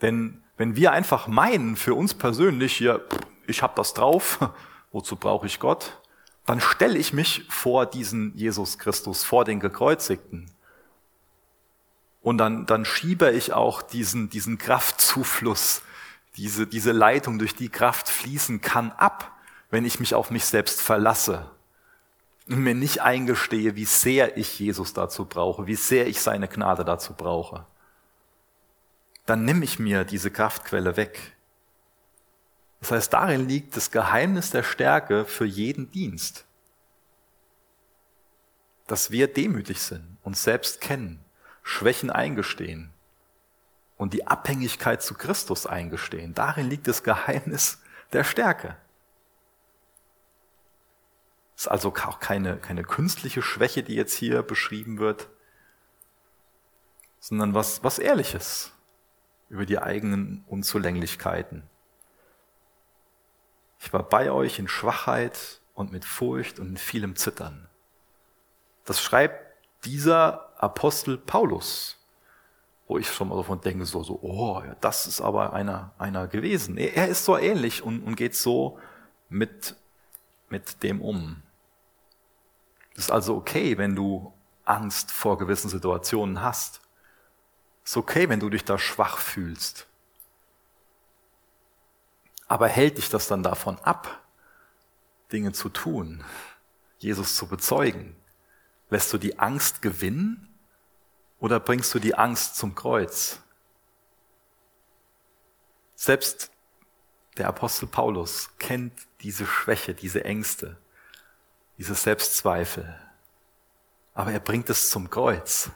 Denn 0.02 0.42
wenn 0.56 0.78
wir 0.78 0.94
einfach 0.94 1.28
meinen, 1.28 1.76
für 1.76 1.94
uns 1.94 2.14
persönlich, 2.14 2.80
ja, 2.80 3.00
ich 3.48 3.62
habe 3.62 3.74
das 3.76 3.94
drauf, 3.94 4.40
wozu 4.94 5.18
brauche 5.18 5.46
ich 5.46 5.60
Gott, 5.60 6.00
dann 6.46 6.62
stelle 6.62 6.98
ich 6.98 7.12
mich 7.12 7.44
vor 7.50 7.86
diesen 7.86 8.34
Jesus 8.34 8.80
Christus, 8.80 9.26
vor 9.26 9.44
den 9.44 9.60
Gekreuzigten. 9.60 10.50
Und 12.22 12.38
dann, 12.38 12.66
dann 12.66 12.86
schiebe 12.86 13.30
ich 13.32 13.52
auch 13.52 13.82
diesen, 13.82 14.30
diesen 14.30 14.58
Kraftzufluss, 14.58 15.82
diese, 16.38 16.68
diese 16.68 16.92
Leitung, 16.92 17.40
durch 17.40 17.56
die 17.56 17.70
Kraft 17.70 18.10
fließen 18.10 18.62
kann, 18.62 18.92
ab, 18.92 19.36
wenn 19.70 19.86
ich 19.86 20.00
mich 20.00 20.14
auf 20.14 20.32
mich 20.32 20.46
selbst 20.46 20.82
verlasse 20.82 21.50
und 22.48 22.60
mir 22.60 22.76
nicht 22.76 23.02
eingestehe, 23.02 23.76
wie 23.76 23.86
sehr 23.86 24.38
ich 24.38 24.60
Jesus 24.60 24.94
dazu 24.94 25.26
brauche, 25.26 25.68
wie 25.68 25.76
sehr 25.76 26.08
ich 26.08 26.22
seine 26.22 26.48
Gnade 26.48 26.86
dazu 26.86 27.14
brauche. 27.14 27.66
Dann 29.26 29.44
nimm 29.44 29.62
ich 29.64 29.80
mir 29.80 30.06
diese 30.06 30.32
Kraftquelle 30.32 30.96
weg. 30.96 31.36
Das 32.80 32.92
heißt, 32.92 33.14
darin 33.14 33.50
liegt 33.50 33.76
das 33.76 33.92
Geheimnis 33.92 34.52
der 34.52 34.64
Stärke 34.64 35.26
für 35.26 35.46
jeden 35.46 35.92
Dienst. 35.92 36.46
Dass 38.86 39.12
wir 39.12 39.28
demütig 39.28 39.82
sind, 39.82 40.18
uns 40.24 40.44
selbst 40.44 40.80
kennen, 40.80 41.20
Schwächen 41.64 42.10
eingestehen 42.10 42.94
und 43.98 44.14
die 44.14 44.28
Abhängigkeit 44.28 45.02
zu 45.02 45.16
Christus 45.16 45.66
eingestehen. 45.66 46.34
Darin 46.34 46.70
liegt 46.70 46.88
das 46.88 47.04
Geheimnis 47.04 47.82
der 48.14 48.24
Stärke. 48.24 48.78
Es 51.56 51.64
ist 51.64 51.68
also 51.68 51.90
auch 51.90 52.20
keine, 52.20 52.58
keine 52.58 52.84
künstliche 52.84 53.42
Schwäche, 53.42 53.82
die 53.82 53.96
jetzt 53.96 54.14
hier 54.14 54.44
beschrieben 54.44 55.00
wird, 55.00 55.28
sondern 57.20 57.56
was, 57.56 57.84
was 57.84 57.98
Ehrliches 57.98 58.72
über 59.50 59.66
die 59.66 59.80
eigenen 59.80 60.44
Unzulänglichkeiten. 60.48 61.64
Ich 63.80 63.92
war 63.92 64.04
bei 64.04 64.32
euch 64.32 64.60
in 64.60 64.68
Schwachheit 64.68 65.62
und 65.74 65.92
mit 65.92 66.06
Furcht 66.06 66.60
und 66.60 66.68
in 66.68 66.78
vielem 66.78 67.16
Zittern. 67.16 67.68
Das 68.86 69.02
schreibt 69.02 69.56
dieser 69.86 70.54
Apostel 70.62 71.18
Paulus, 71.18 71.98
wo 72.88 72.98
ich 72.98 73.12
schon 73.12 73.28
mal 73.28 73.36
davon 73.36 73.60
denke, 73.60 73.86
so, 73.86 74.02
so, 74.02 74.20
oh, 74.22 74.62
ja, 74.66 74.76
das 74.80 75.08
ist 75.08 75.20
aber 75.20 75.54
einer, 75.54 75.94
einer 75.98 76.28
gewesen. 76.28 76.78
Er 76.78 77.08
ist 77.10 77.26
so 77.26 77.38
ähnlich 77.38 77.84
und, 77.84 78.02
und 78.02 78.16
geht 78.16 78.36
so 78.36 78.80
mit, 79.30 79.76
mit 80.50 80.84
dem 80.84 81.02
um. 81.02 81.44
Es 82.94 83.06
ist 83.06 83.12
also 83.12 83.36
okay, 83.36 83.78
wenn 83.78 83.96
du 83.96 84.34
Angst 84.64 85.12
vor 85.12 85.38
gewissen 85.38 85.70
Situationen 85.70 86.42
hast. 86.42 86.82
Es 87.84 87.92
ist 87.92 87.98
okay, 87.98 88.30
wenn 88.30 88.40
du 88.40 88.50
dich 88.50 88.64
da 88.64 88.78
schwach 88.78 89.18
fühlst. 89.18 89.88
Aber 92.48 92.70
hält 92.70 92.98
dich 92.98 93.10
das 93.10 93.28
dann 93.28 93.44
davon 93.44 93.78
ab, 93.80 94.24
Dinge 95.34 95.52
zu 95.52 95.68
tun, 95.68 96.24
Jesus 97.00 97.36
zu 97.36 97.48
bezeugen? 97.48 98.16
Lässt 98.90 99.12
du 99.12 99.18
die 99.18 99.40
Angst 99.40 99.82
gewinnen 99.82 100.47
oder 101.40 101.60
bringst 101.60 101.94
du 101.94 102.00
die 102.00 102.16
Angst 102.16 102.56
zum 102.56 102.76
Kreuz? 102.76 103.42
Selbst 105.96 106.52
der 107.38 107.48
Apostel 107.48 107.88
Paulus 107.88 108.50
kennt 108.58 108.94
diese 109.22 109.46
Schwäche, 109.46 109.94
diese 109.94 110.24
Ängste, 110.24 110.78
diese 111.78 111.96
Selbstzweifel. 111.96 113.00
Aber 114.14 114.32
er 114.32 114.40
bringt 114.40 114.70
es 114.70 114.90
zum 114.90 115.10
Kreuz 115.10 115.70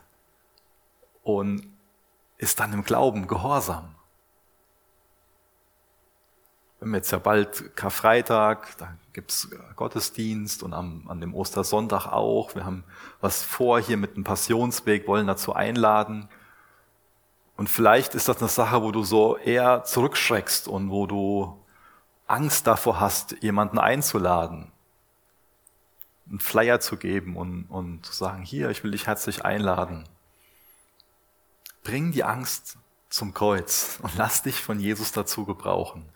und 1.23 1.71
ist 2.37 2.59
dann 2.59 2.73
im 2.73 2.83
Glauben 2.83 3.27
gehorsam. 3.27 3.95
Wir 6.81 6.87
haben 6.87 6.95
jetzt 6.95 7.11
ja 7.11 7.19
bald 7.19 7.75
Karfreitag, 7.75 8.75
da 8.79 8.97
gibt's 9.13 9.49
Gottesdienst 9.75 10.63
und 10.63 10.73
am, 10.73 11.07
an 11.09 11.21
dem 11.21 11.35
Ostersonntag 11.35 12.07
auch. 12.07 12.55
Wir 12.55 12.65
haben 12.65 12.83
was 13.19 13.43
vor 13.43 13.79
hier 13.79 13.97
mit 13.97 14.15
dem 14.15 14.23
Passionsweg, 14.23 15.07
wollen 15.07 15.27
dazu 15.27 15.53
einladen. 15.53 16.27
Und 17.55 17.69
vielleicht 17.69 18.15
ist 18.15 18.29
das 18.29 18.39
eine 18.39 18.49
Sache, 18.49 18.81
wo 18.81 18.91
du 18.91 19.03
so 19.03 19.37
eher 19.37 19.83
zurückschreckst 19.83 20.67
und 20.67 20.89
wo 20.89 21.05
du 21.05 21.55
Angst 22.25 22.65
davor 22.65 22.99
hast, 22.99 23.35
jemanden 23.43 23.77
einzuladen, 23.77 24.71
einen 26.27 26.39
Flyer 26.39 26.79
zu 26.79 26.97
geben 26.97 27.35
und, 27.35 27.65
und 27.65 28.07
zu 28.07 28.13
sagen, 28.13 28.41
hier, 28.41 28.71
ich 28.71 28.83
will 28.83 28.89
dich 28.89 29.05
herzlich 29.05 29.45
einladen. 29.45 30.05
Bring 31.83 32.11
die 32.11 32.23
Angst 32.23 32.79
zum 33.11 33.35
Kreuz 33.35 33.99
und 34.01 34.17
lass 34.17 34.41
dich 34.41 34.63
von 34.63 34.79
Jesus 34.79 35.11
dazu 35.11 35.45
gebrauchen. 35.45 36.09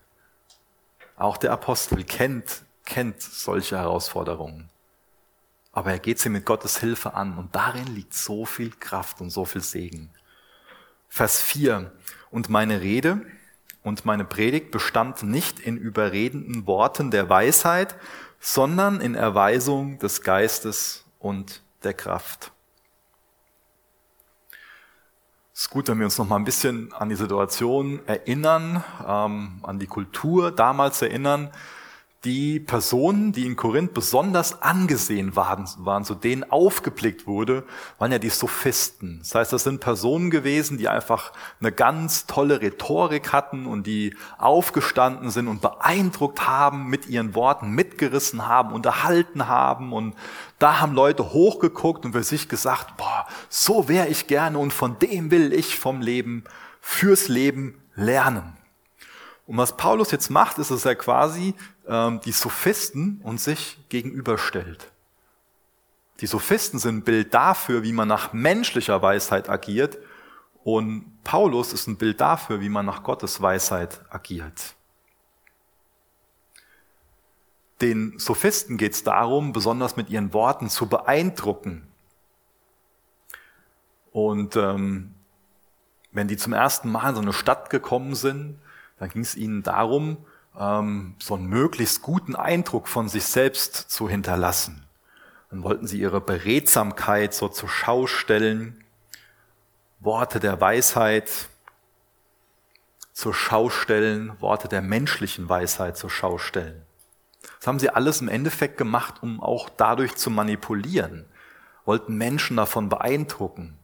Auch 1.17 1.37
der 1.37 1.51
Apostel 1.51 2.03
kennt, 2.03 2.63
kennt 2.85 3.21
solche 3.21 3.77
Herausforderungen. 3.77 4.69
Aber 5.71 5.91
er 5.91 5.99
geht 5.99 6.19
sie 6.19 6.29
mit 6.29 6.45
Gottes 6.45 6.79
Hilfe 6.79 7.13
an 7.13 7.37
und 7.37 7.55
darin 7.55 7.87
liegt 7.87 8.13
so 8.13 8.45
viel 8.45 8.71
Kraft 8.71 9.21
und 9.21 9.29
so 9.29 9.45
viel 9.45 9.61
Segen. 9.61 10.09
Vers 11.09 11.41
4. 11.41 11.91
Und 12.31 12.49
meine 12.49 12.81
Rede 12.81 13.21
und 13.83 14.05
meine 14.05 14.25
Predigt 14.25 14.71
bestand 14.71 15.23
nicht 15.23 15.59
in 15.59 15.77
überredenden 15.77 16.65
Worten 16.67 17.11
der 17.11 17.29
Weisheit, 17.29 17.95
sondern 18.39 18.99
in 18.99 19.15
Erweisung 19.15 19.99
des 19.99 20.21
Geistes 20.21 21.05
und 21.19 21.61
der 21.83 21.93
Kraft. 21.93 22.51
Es 25.57 25.61
ist 25.61 25.69
gut, 25.69 25.87
wenn 25.87 25.99
wir 25.99 26.05
uns 26.05 26.17
noch 26.17 26.27
mal 26.27 26.35
ein 26.35 26.43
bisschen 26.43 26.91
an 26.91 27.07
die 27.07 27.15
Situation 27.15 28.01
erinnern, 28.07 28.83
ähm, 29.07 29.53
an 29.63 29.79
die 29.79 29.87
Kultur 29.87 30.51
damals 30.51 31.01
erinnern. 31.01 31.49
Die 32.25 32.59
Personen, 32.59 33.33
die 33.33 33.45
in 33.45 33.55
Korinth 33.55 33.93
besonders 33.93 34.63
angesehen 34.63 35.35
waren, 35.35 35.69
waren, 35.77 36.03
zu 36.03 36.15
denen 36.15 36.43
aufgeblickt 36.43 37.27
wurde, 37.27 37.63
waren 37.99 38.11
ja 38.11 38.17
die 38.17 38.31
Sophisten. 38.31 39.19
Das 39.19 39.35
heißt, 39.35 39.53
das 39.53 39.63
sind 39.63 39.79
Personen 39.79 40.31
gewesen, 40.31 40.79
die 40.79 40.89
einfach 40.89 41.33
eine 41.59 41.71
ganz 41.71 42.25
tolle 42.25 42.61
Rhetorik 42.61 43.31
hatten 43.31 43.67
und 43.67 43.85
die 43.85 44.15
aufgestanden 44.39 45.29
sind 45.29 45.47
und 45.47 45.61
beeindruckt 45.61 46.47
haben 46.47 46.89
mit 46.89 47.07
ihren 47.07 47.35
Worten, 47.35 47.69
mitgerissen 47.69 48.47
haben, 48.47 48.73
unterhalten 48.73 49.47
haben 49.47 49.93
und 49.93 50.15
da 50.57 50.79
haben 50.81 50.93
Leute 50.93 51.31
hochgeguckt 51.31 52.05
und 52.05 52.13
für 52.13 52.23
sich 52.23 52.49
gesagt, 52.49 52.97
boah, 52.97 53.27
so 53.49 53.87
wäre 53.87 54.07
ich 54.07 54.25
gerne 54.25 54.57
und 54.57 54.73
von 54.73 54.97
dem 54.97 55.29
will 55.29 55.53
ich 55.53 55.77
vom 55.77 56.01
Leben, 56.01 56.43
fürs 56.81 57.27
Leben 57.27 57.79
lernen. 57.93 58.57
Und 59.47 59.57
was 59.57 59.77
Paulus 59.77 60.09
jetzt 60.11 60.29
macht, 60.31 60.57
ist, 60.57 60.71
dass 60.71 60.85
er 60.85 60.95
quasi 60.95 61.53
die 61.87 62.31
Sophisten 62.31 63.21
und 63.23 63.39
sich 63.39 63.77
gegenüberstellt. 63.89 64.91
Die 66.21 66.27
Sophisten 66.27 66.79
sind 66.79 66.97
ein 66.97 67.03
Bild 67.03 67.33
dafür, 67.33 67.83
wie 67.83 67.93
man 67.93 68.07
nach 68.07 68.33
menschlicher 68.33 69.01
Weisheit 69.01 69.49
agiert 69.49 69.97
und 70.65 71.23
Paulus 71.23 71.73
ist 71.73 71.85
ein 71.85 71.95
Bild 71.95 72.19
dafür, 72.19 72.59
wie 72.59 72.69
man 72.69 72.87
nach 72.87 73.03
Gottes 73.03 73.39
Weisheit 73.39 74.01
agiert. 74.09 74.73
Den 77.81 78.17
Sophisten 78.17 78.77
geht 78.77 78.93
es 78.93 79.03
darum, 79.03 79.53
besonders 79.53 79.95
mit 79.95 80.09
ihren 80.09 80.33
Worten 80.33 80.67
zu 80.69 80.87
beeindrucken. 80.87 81.87
Und 84.11 84.55
ähm, 84.55 85.13
wenn 86.11 86.27
die 86.27 86.37
zum 86.37 86.53
ersten 86.53 86.91
Mal 86.91 87.09
in 87.09 87.15
so 87.15 87.21
eine 87.21 87.33
Stadt 87.33 87.69
gekommen 87.69 88.15
sind, 88.15 88.57
dann 88.97 89.09
ging 89.09 89.21
es 89.21 89.35
ihnen 89.35 89.61
darum, 89.61 90.17
ähm, 90.59 91.15
so 91.21 91.35
einen 91.35 91.47
möglichst 91.47 92.01
guten 92.01 92.35
Eindruck 92.35 92.87
von 92.87 93.09
sich 93.09 93.25
selbst 93.25 93.75
zu 93.75 94.09
hinterlassen. 94.09 94.85
Dann 95.49 95.63
wollten 95.63 95.87
sie 95.87 95.99
ihre 95.99 96.21
Beredsamkeit 96.21 97.33
so 97.33 97.47
zur 97.47 97.69
Schau 97.69 98.07
stellen, 98.07 98.83
Worte 99.99 100.39
der 100.39 100.59
Weisheit 100.59 101.29
zur 103.13 103.33
Schau 103.33 103.69
stellen, 103.69 104.39
Worte 104.41 104.67
der 104.67 104.81
menschlichen 104.81 105.47
Weisheit 105.47 105.97
zur 105.97 106.09
Schau 106.09 106.37
stellen. 106.37 106.81
Das 107.59 107.67
haben 107.67 107.79
sie 107.79 107.89
alles 107.89 108.21
im 108.21 108.27
Endeffekt 108.27 108.77
gemacht, 108.77 109.23
um 109.23 109.41
auch 109.41 109.69
dadurch 109.69 110.15
zu 110.15 110.29
manipulieren, 110.29 111.25
wollten 111.85 112.17
Menschen 112.17 112.57
davon 112.57 112.89
beeindrucken. 112.89 113.77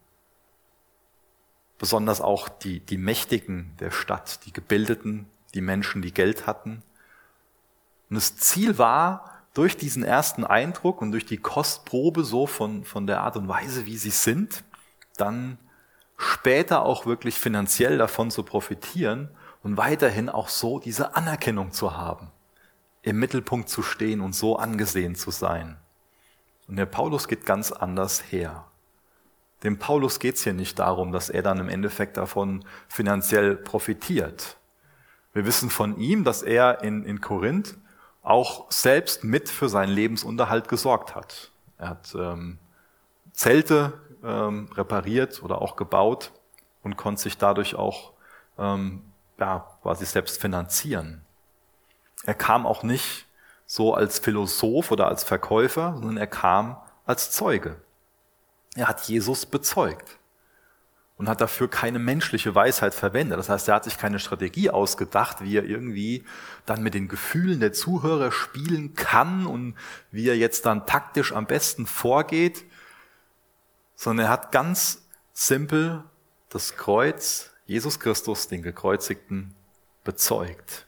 Besonders 1.77 2.21
auch 2.21 2.49
die, 2.49 2.79
die 2.81 2.97
Mächtigen 2.97 3.75
der 3.79 3.91
Stadt, 3.91 4.45
die 4.45 4.53
Gebildeten, 4.53 5.27
die 5.53 5.61
Menschen, 5.61 6.01
die 6.01 6.13
Geld 6.13 6.47
hatten. 6.47 6.83
Und 8.09 8.15
das 8.15 8.37
Ziel 8.37 8.77
war, 8.77 9.43
durch 9.53 9.75
diesen 9.75 10.03
ersten 10.03 10.45
Eindruck 10.45 11.01
und 11.01 11.11
durch 11.11 11.25
die 11.25 11.37
Kostprobe 11.37 12.23
so 12.23 12.47
von, 12.47 12.85
von 12.85 13.05
der 13.05 13.21
Art 13.21 13.35
und 13.35 13.47
Weise, 13.47 13.85
wie 13.85 13.97
sie 13.97 14.11
sind, 14.11 14.63
dann 15.17 15.57
später 16.17 16.83
auch 16.83 17.05
wirklich 17.05 17.37
finanziell 17.37 17.97
davon 17.97 18.31
zu 18.31 18.43
profitieren 18.43 19.29
und 19.61 19.75
weiterhin 19.75 20.29
auch 20.29 20.47
so 20.47 20.79
diese 20.79 21.15
Anerkennung 21.15 21.71
zu 21.71 21.97
haben 21.97 22.31
im 23.03 23.17
Mittelpunkt 23.19 23.69
zu 23.69 23.81
stehen 23.81 24.21
und 24.21 24.35
so 24.35 24.57
angesehen 24.57 25.15
zu 25.15 25.31
sein. 25.31 25.77
Und 26.67 26.75
der 26.75 26.85
Paulus 26.85 27.27
geht 27.27 27.45
ganz 27.45 27.71
anders 27.71 28.31
her. 28.31 28.65
Dem 29.63 29.77
Paulus 29.77 30.19
geht 30.19 30.35
es 30.35 30.43
hier 30.43 30.53
nicht 30.53 30.79
darum, 30.79 31.11
dass 31.11 31.29
er 31.29 31.41
dann 31.41 31.59
im 31.59 31.69
Endeffekt 31.69 32.17
davon 32.17 32.65
finanziell 32.87 33.55
profitiert. 33.55 34.57
Wir 35.33 35.45
wissen 35.45 35.69
von 35.69 35.97
ihm, 35.97 36.23
dass 36.23 36.41
er 36.41 36.83
in, 36.83 37.03
in 37.03 37.21
Korinth 37.21 37.77
auch 38.21 38.69
selbst 38.71 39.23
mit 39.23 39.49
für 39.49 39.69
seinen 39.69 39.91
Lebensunterhalt 39.91 40.67
gesorgt 40.67 41.15
hat. 41.15 41.51
Er 41.77 41.89
hat 41.89 42.13
ähm, 42.15 42.59
Zelte 43.31 43.93
ähm, 44.23 44.69
repariert 44.75 45.41
oder 45.41 45.61
auch 45.61 45.75
gebaut 45.75 46.31
und 46.83 46.97
konnte 46.97 47.21
sich 47.21 47.37
dadurch 47.37 47.75
auch 47.75 48.11
ähm, 48.59 49.01
ja, 49.39 49.67
quasi 49.81 50.05
selbst 50.05 50.39
finanzieren. 50.39 51.21
Er 52.23 52.35
kam 52.35 52.67
auch 52.67 52.83
nicht 52.83 53.25
so 53.65 53.95
als 53.95 54.19
Philosoph 54.19 54.91
oder 54.91 55.07
als 55.07 55.23
Verkäufer, 55.23 55.93
sondern 55.95 56.17
er 56.17 56.27
kam 56.27 56.77
als 57.05 57.31
Zeuge. 57.31 57.77
Er 58.75 58.87
hat 58.87 59.01
Jesus 59.07 59.45
bezeugt 59.45 60.19
und 61.21 61.29
hat 61.29 61.39
dafür 61.39 61.69
keine 61.69 61.99
menschliche 61.99 62.55
Weisheit 62.55 62.95
verwendet. 62.95 63.37
Das 63.37 63.47
heißt, 63.47 63.67
er 63.67 63.75
hat 63.75 63.83
sich 63.83 63.99
keine 63.99 64.17
Strategie 64.17 64.71
ausgedacht, 64.71 65.41
wie 65.41 65.55
er 65.55 65.63
irgendwie 65.63 66.25
dann 66.65 66.81
mit 66.81 66.95
den 66.95 67.07
Gefühlen 67.07 67.59
der 67.59 67.73
Zuhörer 67.73 68.31
spielen 68.31 68.95
kann 68.95 69.45
und 69.45 69.75
wie 70.09 70.27
er 70.27 70.35
jetzt 70.35 70.65
dann 70.65 70.87
taktisch 70.87 71.31
am 71.31 71.45
besten 71.45 71.85
vorgeht, 71.85 72.65
sondern 73.95 74.25
er 74.25 74.31
hat 74.31 74.51
ganz 74.51 75.03
simpel 75.31 76.03
das 76.49 76.75
Kreuz, 76.75 77.51
Jesus 77.67 77.99
Christus, 77.99 78.47
den 78.47 78.63
Gekreuzigten, 78.63 79.53
bezeugt. 80.03 80.87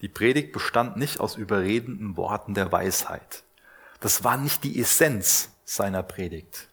Die 0.00 0.08
Predigt 0.08 0.50
bestand 0.50 0.96
nicht 0.96 1.20
aus 1.20 1.36
überredenden 1.36 2.16
Worten 2.16 2.54
der 2.54 2.72
Weisheit. 2.72 3.44
Das 4.00 4.24
war 4.24 4.38
nicht 4.38 4.64
die 4.64 4.80
Essenz 4.80 5.50
seiner 5.66 6.02
Predigt. 6.02 6.69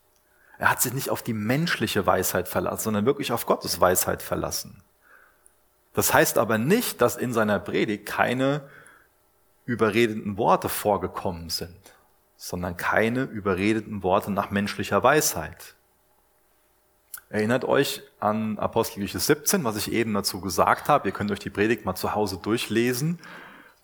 Er 0.60 0.72
hat 0.72 0.82
sich 0.82 0.94
nicht 0.94 1.10
auf 1.10 1.22
die 1.22 1.34
menschliche 1.34 2.06
Weisheit 2.06 2.48
verlassen, 2.48 2.86
sondern 2.86 3.06
wirklich 3.06 3.32
auf 3.32 3.46
Gottes 3.46 3.80
Weisheit 3.80 4.22
verlassen. 4.22 4.82
Das 5.94 6.14
heißt 6.14 6.38
aber 6.38 6.58
nicht, 6.58 7.02
dass 7.02 7.16
in 7.16 7.34
seiner 7.34 7.60
Predigt 7.60 8.06
keine 8.06 8.62
überredenden 9.66 10.38
Worte 10.38 10.70
vorgekommen 10.70 11.50
sind, 11.50 11.78
sondern 12.38 12.78
keine 12.78 13.24
überredenden 13.24 14.04
Worte 14.04 14.32
nach 14.32 14.50
menschlicher 14.50 15.04
Weisheit. 15.04 15.76
Erinnert 17.30 17.66
euch 17.66 18.04
an 18.20 18.58
Apostelgeschichte 18.58 19.20
17, 19.20 19.64
was 19.66 19.76
ich 19.76 19.92
eben 19.92 20.14
dazu 20.14 20.40
gesagt 20.40 20.88
habe. 20.88 21.10
Ihr 21.10 21.14
könnt 21.14 21.30
euch 21.30 21.40
die 21.40 21.50
Predigt 21.50 21.84
mal 21.84 21.96
zu 21.96 22.16
Hause 22.16 22.38
durchlesen. 22.38 23.20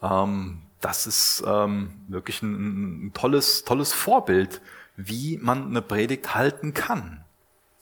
Ähm, 0.01 0.61
das 0.79 1.07
ist 1.07 1.43
ähm, 1.45 1.93
wirklich 2.07 2.41
ein, 2.41 3.07
ein 3.07 3.13
tolles, 3.13 3.65
tolles 3.65 3.91
Vorbild, 3.91 4.61
wie 4.95 5.37
man 5.41 5.67
eine 5.67 5.81
Predigt 5.81 6.35
halten 6.35 6.73
kann. 6.73 7.23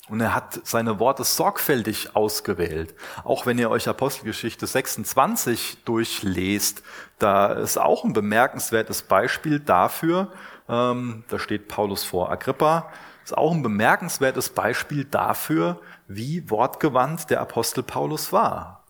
Und 0.10 0.20
er 0.20 0.36
hat 0.36 0.60
seine 0.66 1.00
Worte 1.00 1.24
sorgfältig 1.24 2.16
ausgewählt. 2.16 2.96
Auch 3.24 3.46
wenn 3.46 3.58
ihr 3.58 3.70
euch 3.70 3.88
Apostelgeschichte 3.88 4.68
26 4.68 5.84
durchlest, 5.86 6.84
da 7.18 7.54
ist 7.54 7.78
auch 7.78 8.04
ein 8.04 8.14
bemerkenswertes 8.14 9.04
Beispiel 9.04 9.60
dafür. 9.60 10.34
Ähm, 10.68 11.24
da 11.30 11.40
steht 11.40 11.68
Paulus 11.68 12.04
vor 12.04 12.32
Agrippa 12.32 12.92
ist 13.24 13.38
auch 13.38 13.52
ein 13.52 13.64
bemerkenswertes 13.64 14.50
Beispiel 14.50 15.06
dafür, 15.06 15.80
wie 16.08 16.50
wortgewandt 16.50 17.30
der 17.30 17.42
Apostel 17.42 17.84
Paulus 17.84 18.34
war. 18.34 18.81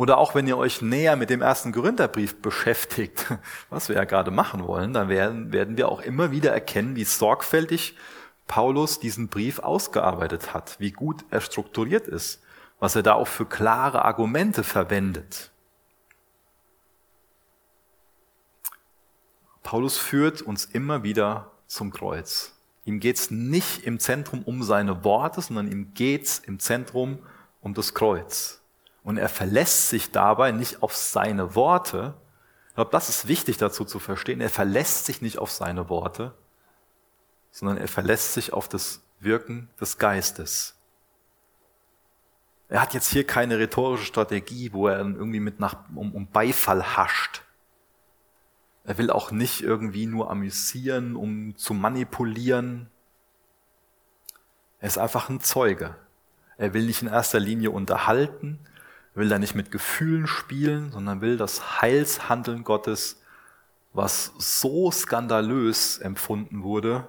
Oder 0.00 0.16
auch 0.16 0.34
wenn 0.34 0.46
ihr 0.46 0.56
euch 0.56 0.80
näher 0.80 1.14
mit 1.14 1.28
dem 1.28 1.42
ersten 1.42 1.72
Korintherbrief 1.72 2.40
beschäftigt, 2.40 3.26
was 3.68 3.90
wir 3.90 3.96
ja 3.96 4.04
gerade 4.04 4.30
machen 4.30 4.66
wollen, 4.66 4.94
dann 4.94 5.10
werden, 5.10 5.52
werden 5.52 5.76
wir 5.76 5.90
auch 5.90 6.00
immer 6.00 6.30
wieder 6.30 6.52
erkennen, 6.52 6.96
wie 6.96 7.04
sorgfältig 7.04 7.98
Paulus 8.46 8.98
diesen 8.98 9.28
Brief 9.28 9.58
ausgearbeitet 9.58 10.54
hat, 10.54 10.80
wie 10.80 10.90
gut 10.90 11.26
er 11.28 11.42
strukturiert 11.42 12.08
ist, 12.08 12.42
was 12.78 12.96
er 12.96 13.02
da 13.02 13.12
auch 13.12 13.28
für 13.28 13.44
klare 13.44 14.02
Argumente 14.06 14.64
verwendet. 14.64 15.50
Paulus 19.62 19.98
führt 19.98 20.40
uns 20.40 20.64
immer 20.64 21.02
wieder 21.02 21.50
zum 21.66 21.90
Kreuz. 21.90 22.54
Ihm 22.86 23.00
geht 23.00 23.18
es 23.18 23.30
nicht 23.30 23.84
im 23.84 24.00
Zentrum 24.00 24.44
um 24.44 24.62
seine 24.62 25.04
Worte, 25.04 25.42
sondern 25.42 25.70
ihm 25.70 25.92
geht 25.92 26.24
es 26.24 26.38
im 26.38 26.58
Zentrum 26.58 27.18
um 27.60 27.74
das 27.74 27.92
Kreuz. 27.92 28.59
Und 29.02 29.16
er 29.16 29.28
verlässt 29.28 29.88
sich 29.88 30.10
dabei 30.10 30.52
nicht 30.52 30.82
auf 30.82 30.94
seine 30.94 31.54
Worte. 31.54 32.14
Ich 32.68 32.74
glaube, 32.74 32.90
das 32.90 33.08
ist 33.08 33.28
wichtig 33.28 33.56
dazu 33.56 33.84
zu 33.84 33.98
verstehen. 33.98 34.40
Er 34.40 34.50
verlässt 34.50 35.06
sich 35.06 35.22
nicht 35.22 35.38
auf 35.38 35.50
seine 35.50 35.88
Worte, 35.88 36.34
sondern 37.50 37.78
er 37.78 37.88
verlässt 37.88 38.34
sich 38.34 38.52
auf 38.52 38.68
das 38.68 39.02
Wirken 39.18 39.68
des 39.80 39.98
Geistes. 39.98 40.76
Er 42.68 42.80
hat 42.80 42.94
jetzt 42.94 43.08
hier 43.08 43.26
keine 43.26 43.58
rhetorische 43.58 44.04
Strategie, 44.04 44.72
wo 44.72 44.86
er 44.86 44.98
irgendwie 44.98 45.40
mit 45.40 45.58
nach, 45.58 45.76
um, 45.94 46.14
um 46.14 46.26
Beifall 46.28 46.96
hascht. 46.96 47.42
Er 48.84 48.96
will 48.96 49.10
auch 49.10 49.30
nicht 49.30 49.62
irgendwie 49.62 50.06
nur 50.06 50.30
amüsieren, 50.30 51.16
um 51.16 51.56
zu 51.56 51.74
manipulieren. 51.74 52.88
Er 54.78 54.86
ist 54.86 54.98
einfach 54.98 55.28
ein 55.28 55.40
Zeuge. 55.40 55.96
Er 56.56 56.72
will 56.72 56.86
nicht 56.86 57.02
in 57.02 57.08
erster 57.08 57.40
Linie 57.40 57.72
unterhalten, 57.72 58.60
will 59.20 59.28
da 59.28 59.38
nicht 59.38 59.54
mit 59.54 59.70
Gefühlen 59.70 60.26
spielen, 60.26 60.90
sondern 60.90 61.20
will 61.20 61.36
das 61.36 61.80
Heilshandeln 61.80 62.64
Gottes, 62.64 63.22
was 63.92 64.32
so 64.38 64.90
skandalös 64.90 65.98
empfunden 65.98 66.62
wurde, 66.62 67.06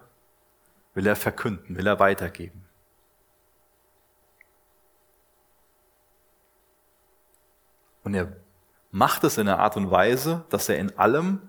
will 0.93 1.08
er 1.08 1.15
verkünden, 1.15 1.78
will 1.78 1.88
er 1.88 2.00
weitergeben. 2.00 2.65
Und 8.04 8.13
er 8.13 8.36
macht 8.91 9.24
es 9.24 9.38
in 9.38 9.47
einer 9.47 9.60
Art 9.60 9.78
und 9.78 9.89
Weise, 9.89 10.43
dass 10.50 10.67
er 10.67 10.78
in 10.78 10.97
allem 10.97 11.41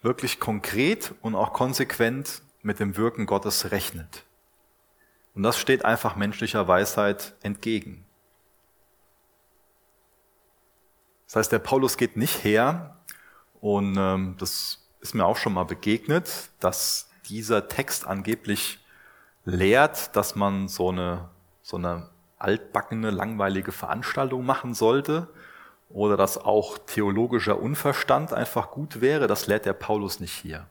wirklich 0.00 0.40
konkret 0.40 1.14
und 1.20 1.34
auch 1.34 1.52
konsequent 1.52 2.40
mit 2.62 2.80
dem 2.80 2.96
Wirken 2.96 3.26
Gottes 3.26 3.70
rechnet. 3.70 4.24
Und 5.34 5.42
das 5.42 5.58
steht 5.58 5.84
einfach 5.84 6.16
menschlicher 6.16 6.66
Weisheit 6.66 7.34
entgegen. 7.42 8.05
Das 11.36 11.42
heißt, 11.42 11.52
der 11.52 11.58
Paulus 11.58 11.98
geht 11.98 12.16
nicht 12.16 12.44
her, 12.44 12.96
und 13.60 13.94
ähm, 13.98 14.36
das 14.38 14.88
ist 15.00 15.14
mir 15.14 15.26
auch 15.26 15.36
schon 15.36 15.52
mal 15.52 15.64
begegnet, 15.64 16.48
dass 16.60 17.10
dieser 17.28 17.68
Text 17.68 18.06
angeblich 18.06 18.78
lehrt, 19.44 20.16
dass 20.16 20.34
man 20.34 20.66
so 20.68 20.88
eine, 20.88 21.28
so 21.60 21.76
eine 21.76 22.08
altbackene, 22.38 23.10
langweilige 23.10 23.70
Veranstaltung 23.70 24.46
machen 24.46 24.72
sollte, 24.72 25.28
oder 25.90 26.16
dass 26.16 26.38
auch 26.38 26.78
theologischer 26.78 27.60
Unverstand 27.60 28.32
einfach 28.32 28.70
gut 28.70 29.02
wäre, 29.02 29.26
das 29.26 29.46
lehrt 29.46 29.66
der 29.66 29.74
Paulus 29.74 30.20
nicht 30.20 30.32
hier. 30.32 30.66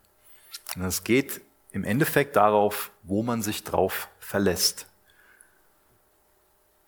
Und 0.75 0.81
es 0.81 1.03
geht 1.03 1.41
im 1.73 1.83
Endeffekt 1.83 2.37
darauf, 2.37 2.89
wo 3.03 3.21
man 3.21 3.43
sich 3.43 3.63
drauf 3.63 4.07
verlässt. 4.17 4.87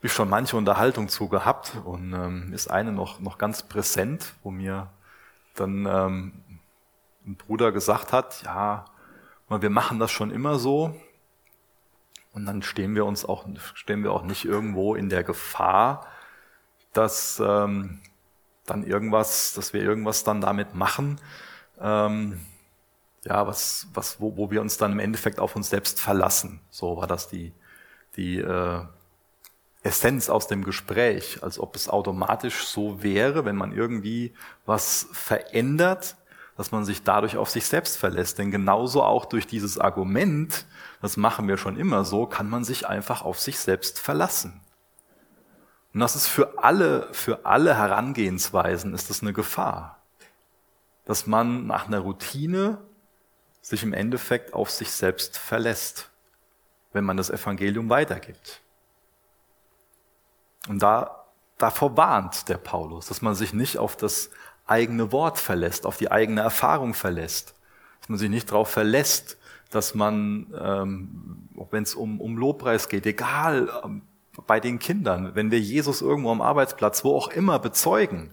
Ich 0.07 0.13
schon 0.13 0.29
manche 0.29 0.55
Unterhaltung 0.55 1.09
zu 1.09 1.27
gehabt 1.27 1.73
und 1.83 2.13
ähm, 2.13 2.53
ist 2.53 2.71
eine 2.71 2.93
noch, 2.93 3.19
noch 3.19 3.37
ganz 3.37 3.63
präsent, 3.63 4.35
wo 4.41 4.51
mir 4.51 4.89
dann 5.53 5.85
ähm, 5.85 6.31
ein 7.25 7.35
Bruder 7.35 7.73
gesagt 7.73 8.13
hat, 8.13 8.41
ja, 8.43 8.85
wir 9.49 9.69
machen 9.69 9.99
das 9.99 10.11
schon 10.11 10.31
immer 10.31 10.59
so. 10.59 10.95
Und 12.31 12.45
dann 12.45 12.61
stehen 12.61 12.95
wir 12.95 13.03
uns 13.03 13.25
auch, 13.25 13.45
stehen 13.73 14.01
wir 14.01 14.13
auch 14.13 14.23
nicht 14.23 14.45
irgendwo 14.45 14.95
in 14.95 15.09
der 15.09 15.25
Gefahr, 15.25 16.07
dass 16.93 17.43
ähm, 17.45 17.99
dann 18.65 18.85
irgendwas, 18.85 19.55
dass 19.55 19.73
wir 19.73 19.81
irgendwas 19.81 20.23
dann 20.23 20.39
damit 20.39 20.73
machen, 20.73 21.19
ähm, 21.81 22.39
ja, 23.25 23.45
was, 23.45 23.89
was, 23.93 24.21
wo, 24.21 24.37
wo 24.37 24.51
wir 24.51 24.61
uns 24.61 24.77
dann 24.77 24.93
im 24.93 24.99
Endeffekt 24.99 25.41
auf 25.41 25.57
uns 25.57 25.69
selbst 25.69 25.99
verlassen. 25.99 26.61
So 26.69 26.95
war 26.95 27.07
das 27.07 27.27
die, 27.27 27.51
die 28.15 28.37
äh, 28.37 28.85
Essenz 29.83 30.29
aus 30.29 30.47
dem 30.47 30.63
Gespräch, 30.63 31.39
als 31.41 31.59
ob 31.59 31.75
es 31.75 31.89
automatisch 31.89 32.65
so 32.65 33.03
wäre, 33.03 33.45
wenn 33.45 33.55
man 33.55 33.71
irgendwie 33.71 34.33
was 34.65 35.07
verändert, 35.11 36.15
dass 36.57 36.71
man 36.71 36.83
sich 36.83 37.03
dadurch 37.03 37.37
auf 37.37 37.49
sich 37.49 37.65
selbst 37.65 37.97
verlässt. 37.97 38.39
Denn 38.39 38.51
genauso 38.51 39.03
auch 39.03 39.25
durch 39.25 39.45
dieses 39.45 39.77
Argument, 39.77 40.65
das 41.01 41.15
machen 41.15 41.47
wir 41.47 41.57
schon 41.57 41.77
immer 41.77 42.03
so, 42.03 42.25
kann 42.25 42.49
man 42.49 42.63
sich 42.63 42.87
einfach 42.87 43.21
auf 43.21 43.39
sich 43.39 43.59
selbst 43.59 43.99
verlassen. 43.99 44.59
Und 45.93 45.99
das 45.99 46.15
ist 46.15 46.27
für 46.27 46.63
alle, 46.63 47.07
für 47.11 47.45
alle 47.45 47.75
Herangehensweisen 47.75 48.93
ist 48.93 49.09
das 49.09 49.21
eine 49.21 49.33
Gefahr. 49.33 50.01
Dass 51.05 51.27
man 51.27 51.67
nach 51.67 51.87
einer 51.87 51.99
Routine 51.99 52.79
sich 53.61 53.83
im 53.83 53.93
Endeffekt 53.93 54.53
auf 54.53 54.69
sich 54.69 54.91
selbst 54.91 55.37
verlässt, 55.37 56.09
wenn 56.93 57.03
man 57.03 57.17
das 57.17 57.29
Evangelium 57.29 57.89
weitergibt. 57.89 58.61
Und 60.67 60.81
da, 60.81 61.25
davor 61.57 61.97
warnt 61.97 62.49
der 62.49 62.57
Paulus, 62.57 63.07
dass 63.07 63.21
man 63.21 63.35
sich 63.35 63.53
nicht 63.53 63.77
auf 63.77 63.95
das 63.95 64.29
eigene 64.65 65.11
Wort 65.11 65.37
verlässt, 65.37 65.85
auf 65.85 65.97
die 65.97 66.11
eigene 66.11 66.41
Erfahrung 66.41 66.93
verlässt, 66.93 67.55
dass 68.01 68.09
man 68.09 68.17
sich 68.19 68.29
nicht 68.29 68.51
darauf 68.51 68.69
verlässt, 68.69 69.37
dass 69.69 69.95
man, 69.95 70.53
ähm, 70.59 71.49
wenn 71.71 71.83
es 71.83 71.95
um, 71.95 72.21
um 72.21 72.37
Lobpreis 72.37 72.89
geht, 72.89 73.05
egal, 73.05 73.69
ähm, 73.83 74.01
bei 74.45 74.59
den 74.59 74.77
Kindern, 74.79 75.33
wenn 75.33 75.51
wir 75.51 75.59
Jesus 75.59 76.01
irgendwo 76.01 76.31
am 76.31 76.41
Arbeitsplatz, 76.41 77.03
wo 77.03 77.15
auch 77.15 77.29
immer 77.29 77.57
bezeugen, 77.59 78.31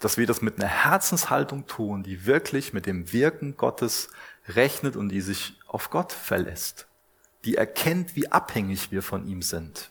dass 0.00 0.18
wir 0.18 0.26
das 0.26 0.42
mit 0.42 0.58
einer 0.58 0.68
Herzenshaltung 0.68 1.66
tun, 1.66 2.02
die 2.02 2.26
wirklich 2.26 2.72
mit 2.72 2.86
dem 2.86 3.12
Wirken 3.12 3.56
Gottes 3.56 4.08
rechnet 4.48 4.96
und 4.96 5.08
die 5.08 5.20
sich 5.20 5.58
auf 5.66 5.90
Gott 5.90 6.12
verlässt, 6.12 6.86
die 7.44 7.56
erkennt, 7.56 8.16
wie 8.16 8.30
abhängig 8.30 8.90
wir 8.90 9.02
von 9.02 9.26
ihm 9.26 9.42
sind. 9.42 9.90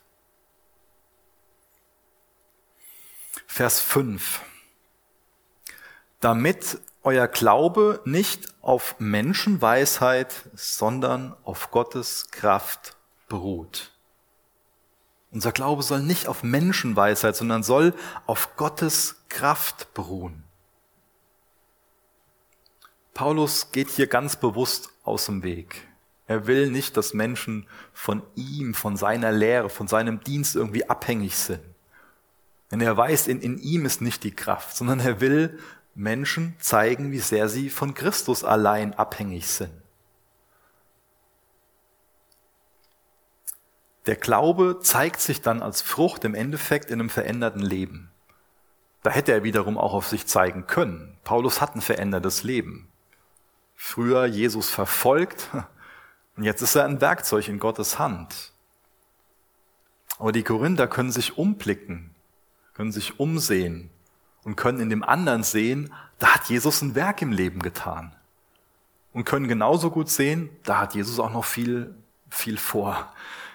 Vers 3.55 3.79
5. 3.79 4.41
Damit 6.19 6.77
euer 7.03 7.29
Glaube 7.29 8.01
nicht 8.03 8.53
auf 8.61 8.97
Menschenweisheit, 8.99 10.33
sondern 10.55 11.33
auf 11.45 11.71
Gottes 11.71 12.31
Kraft 12.31 12.97
beruht. 13.29 13.93
Unser 15.31 15.53
Glaube 15.53 15.83
soll 15.83 16.01
nicht 16.01 16.27
auf 16.27 16.43
Menschenweisheit, 16.43 17.37
sondern 17.37 17.63
soll 17.63 17.93
auf 18.25 18.57
Gottes 18.57 19.23
Kraft 19.29 19.93
beruhen. 19.93 20.43
Paulus 23.13 23.71
geht 23.71 23.89
hier 23.89 24.07
ganz 24.07 24.35
bewusst 24.35 24.89
aus 25.05 25.27
dem 25.27 25.43
Weg. 25.43 25.87
Er 26.27 26.45
will 26.45 26.71
nicht, 26.71 26.97
dass 26.97 27.13
Menschen 27.13 27.69
von 27.93 28.21
ihm, 28.35 28.73
von 28.73 28.97
seiner 28.97 29.31
Lehre, 29.31 29.69
von 29.69 29.87
seinem 29.87 30.19
Dienst 30.19 30.57
irgendwie 30.57 30.89
abhängig 30.89 31.37
sind. 31.37 31.74
Denn 32.71 32.81
er 32.81 32.97
weiß, 32.97 33.27
in, 33.27 33.41
in 33.41 33.57
ihm 33.57 33.85
ist 33.85 34.01
nicht 34.01 34.23
die 34.23 34.35
Kraft, 34.35 34.75
sondern 34.75 34.99
er 34.99 35.21
will 35.21 35.59
Menschen 35.93 36.55
zeigen, 36.59 37.11
wie 37.11 37.19
sehr 37.19 37.47
sie 37.47 37.69
von 37.69 37.93
Christus 37.93 38.43
allein 38.43 38.93
abhängig 38.93 39.47
sind. 39.47 39.71
Der 44.05 44.15
Glaube 44.15 44.79
zeigt 44.81 45.19
sich 45.19 45.41
dann 45.41 45.63
als 45.63 45.81
Frucht 45.81 46.25
im 46.25 46.35
Endeffekt 46.35 46.91
in 46.91 46.99
einem 46.99 47.09
veränderten 47.09 47.61
Leben. 47.61 48.11
Da 49.01 49.09
hätte 49.09 49.31
er 49.31 49.43
wiederum 49.43 49.77
auch 49.77 49.93
auf 49.93 50.07
sich 50.07 50.27
zeigen 50.27 50.67
können. 50.67 51.17
Paulus 51.23 51.61
hat 51.61 51.75
ein 51.75 51.81
verändertes 51.81 52.43
Leben. 52.43 52.91
Früher 53.75 54.25
Jesus 54.25 54.69
verfolgt 54.69 55.49
und 56.35 56.43
jetzt 56.43 56.61
ist 56.61 56.75
er 56.75 56.85
ein 56.85 57.01
Werkzeug 57.01 57.47
in 57.47 57.59
Gottes 57.59 57.99
Hand. 57.99 58.51
Aber 60.17 60.31
die 60.31 60.43
Korinther 60.43 60.87
können 60.87 61.11
sich 61.11 61.37
umblicken, 61.37 62.14
können 62.75 62.91
sich 62.91 63.19
umsehen 63.19 63.89
und 64.43 64.55
können 64.55 64.79
in 64.79 64.89
dem 64.89 65.03
anderen 65.03 65.43
sehen, 65.43 65.91
da 66.19 66.35
hat 66.35 66.49
Jesus 66.49 66.81
ein 66.81 66.93
Werk 66.93 67.21
im 67.21 67.31
Leben 67.31 67.61
getan. 67.61 68.15
Und 69.13 69.25
können 69.25 69.47
genauso 69.47 69.89
gut 69.89 70.09
sehen, 70.09 70.49
da 70.63 70.81
hat 70.81 70.93
Jesus 70.93 71.19
auch 71.19 71.31
noch 71.31 71.45
viel, 71.45 71.95
viel 72.29 72.57
vor 72.57 73.11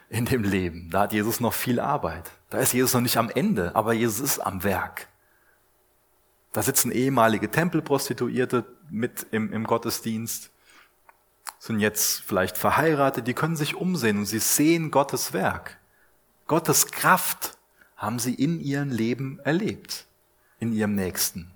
in 0.08 0.24
dem 0.24 0.42
Leben. 0.42 0.90
Da 0.90 1.02
hat 1.02 1.12
Jesus 1.12 1.38
noch 1.38 1.52
viel 1.52 1.78
Arbeit. 1.80 2.30
Da 2.48 2.58
ist 2.58 2.72
Jesus 2.72 2.94
noch 2.94 3.02
nicht 3.02 3.18
am 3.18 3.30
Ende, 3.30 3.76
aber 3.76 3.92
Jesus 3.92 4.20
ist 4.20 4.38
am 4.40 4.64
Werk. 4.64 5.06
Da 6.52 6.62
sitzen 6.62 6.90
ehemalige 6.90 7.50
Tempelprostituierte 7.50 8.64
mit 8.88 9.26
im, 9.30 9.52
im 9.52 9.64
Gottesdienst, 9.64 10.50
sind 11.58 11.78
jetzt 11.78 12.22
vielleicht 12.22 12.56
verheiratet, 12.56 13.26
die 13.26 13.34
können 13.34 13.54
sich 13.54 13.76
umsehen 13.76 14.18
und 14.18 14.26
sie 14.26 14.40
sehen 14.40 14.90
Gottes 14.90 15.32
Werk. 15.32 15.78
Gottes 16.46 16.86
Kraft 16.86 17.58
haben 18.00 18.18
sie 18.18 18.34
in 18.34 18.60
ihrem 18.60 18.88
Leben 18.88 19.38
erlebt 19.40 20.06
in 20.58 20.72
ihrem 20.72 20.94
Nächsten? 20.94 21.52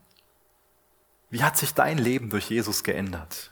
Wie 1.30 1.42
hat 1.42 1.57
sich 1.57 1.72
dein 1.72 1.97
Leben 1.97 2.28
durch 2.28 2.51
Jesus 2.51 2.84
geändert? 2.84 3.51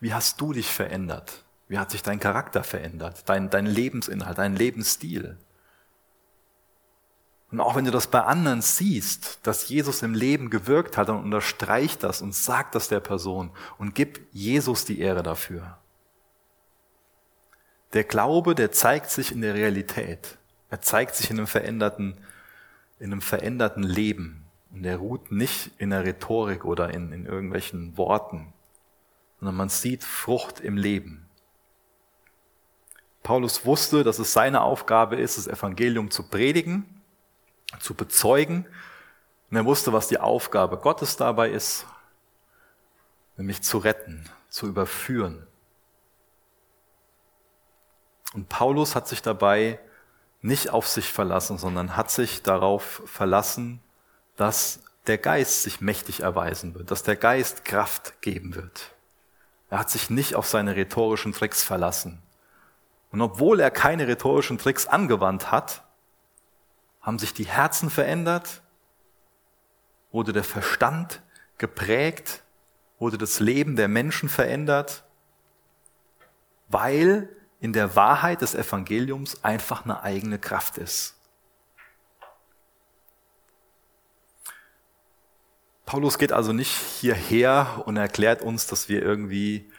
Wie 0.00 0.14
hast 0.14 0.40
du 0.40 0.54
dich 0.54 0.66
verändert? 0.66 1.44
Wie 1.68 1.78
hat 1.78 1.90
sich 1.90 2.02
dein 2.02 2.18
Charakter 2.18 2.64
verändert? 2.64 3.28
Dein, 3.28 3.50
dein 3.50 3.66
Lebensinhalt, 3.66 4.38
dein 4.38 4.56
Lebensstil? 4.56 5.36
Und 7.50 7.60
auch 7.60 7.76
wenn 7.76 7.84
du 7.84 7.90
das 7.90 8.06
bei 8.06 8.22
anderen 8.22 8.62
siehst, 8.62 9.40
dass 9.42 9.68
Jesus 9.68 10.02
im 10.02 10.14
Leben 10.14 10.48
gewirkt 10.48 10.96
hat, 10.96 11.10
dann 11.10 11.22
unterstreich 11.22 11.98
das 11.98 12.22
und 12.22 12.34
sag 12.34 12.72
das 12.72 12.88
der 12.88 13.00
Person 13.00 13.50
und 13.76 13.94
gib 13.94 14.26
Jesus 14.32 14.86
die 14.86 15.00
Ehre 15.00 15.22
dafür. 15.22 15.76
Der 17.92 18.04
Glaube, 18.04 18.54
der 18.54 18.72
zeigt 18.72 19.10
sich 19.10 19.32
in 19.32 19.42
der 19.42 19.52
Realität. 19.52 20.38
Er 20.72 20.80
zeigt 20.80 21.14
sich 21.14 21.30
in 21.30 21.36
einem 21.36 21.46
veränderten 21.46 22.16
in 23.02 23.10
einem 23.10 23.20
veränderten 23.20 23.82
Leben. 23.82 24.46
Und 24.70 24.84
er 24.84 24.96
ruht 24.96 25.32
nicht 25.32 25.72
in 25.78 25.90
der 25.90 26.04
Rhetorik 26.04 26.64
oder 26.64 26.94
in, 26.94 27.12
in 27.12 27.26
irgendwelchen 27.26 27.96
Worten, 27.98 28.52
sondern 29.40 29.56
man 29.56 29.68
sieht 29.68 30.04
Frucht 30.04 30.60
im 30.60 30.76
Leben. 30.76 31.28
Paulus 33.24 33.66
wusste, 33.66 34.04
dass 34.04 34.20
es 34.20 34.32
seine 34.32 34.62
Aufgabe 34.62 35.16
ist, 35.16 35.36
das 35.36 35.48
Evangelium 35.48 36.12
zu 36.12 36.22
predigen, 36.22 37.02
zu 37.80 37.94
bezeugen. 37.94 38.66
Und 39.50 39.56
er 39.56 39.64
wusste, 39.64 39.92
was 39.92 40.06
die 40.06 40.18
Aufgabe 40.18 40.76
Gottes 40.76 41.16
dabei 41.16 41.50
ist, 41.50 41.86
nämlich 43.36 43.62
zu 43.62 43.78
retten, 43.78 44.28
zu 44.48 44.68
überführen. 44.68 45.44
Und 48.32 48.48
Paulus 48.48 48.94
hat 48.94 49.08
sich 49.08 49.22
dabei 49.22 49.80
nicht 50.42 50.70
auf 50.70 50.88
sich 50.88 51.10
verlassen, 51.12 51.56
sondern 51.56 51.96
hat 51.96 52.10
sich 52.10 52.42
darauf 52.42 53.02
verlassen, 53.06 53.80
dass 54.36 54.80
der 55.06 55.18
Geist 55.18 55.62
sich 55.62 55.80
mächtig 55.80 56.20
erweisen 56.20 56.74
wird, 56.74 56.90
dass 56.90 57.02
der 57.02 57.16
Geist 57.16 57.64
Kraft 57.64 58.20
geben 58.20 58.54
wird. 58.54 58.92
Er 59.70 59.78
hat 59.78 59.90
sich 59.90 60.10
nicht 60.10 60.34
auf 60.34 60.46
seine 60.46 60.76
rhetorischen 60.76 61.32
Tricks 61.32 61.62
verlassen. 61.62 62.22
Und 63.10 63.20
obwohl 63.20 63.60
er 63.60 63.70
keine 63.70 64.06
rhetorischen 64.06 64.58
Tricks 64.58 64.86
angewandt 64.86 65.50
hat, 65.50 65.82
haben 67.00 67.18
sich 67.18 67.34
die 67.34 67.46
Herzen 67.46 67.90
verändert, 67.90 68.62
wurde 70.10 70.32
der 70.32 70.44
Verstand 70.44 71.22
geprägt, 71.58 72.42
wurde 72.98 73.18
das 73.18 73.40
Leben 73.40 73.76
der 73.76 73.88
Menschen 73.88 74.28
verändert, 74.28 75.04
weil 76.68 77.28
in 77.62 77.72
der 77.72 77.94
Wahrheit 77.94 78.42
des 78.42 78.56
Evangeliums 78.56 79.44
einfach 79.44 79.84
eine 79.84 80.02
eigene 80.02 80.40
Kraft 80.40 80.78
ist. 80.78 81.14
Paulus 85.86 86.18
geht 86.18 86.32
also 86.32 86.52
nicht 86.52 86.72
hierher 86.72 87.84
und 87.86 87.96
erklärt 87.96 88.42
uns, 88.42 88.66
dass 88.66 88.88
wir 88.88 89.00
irgendwie 89.00 89.70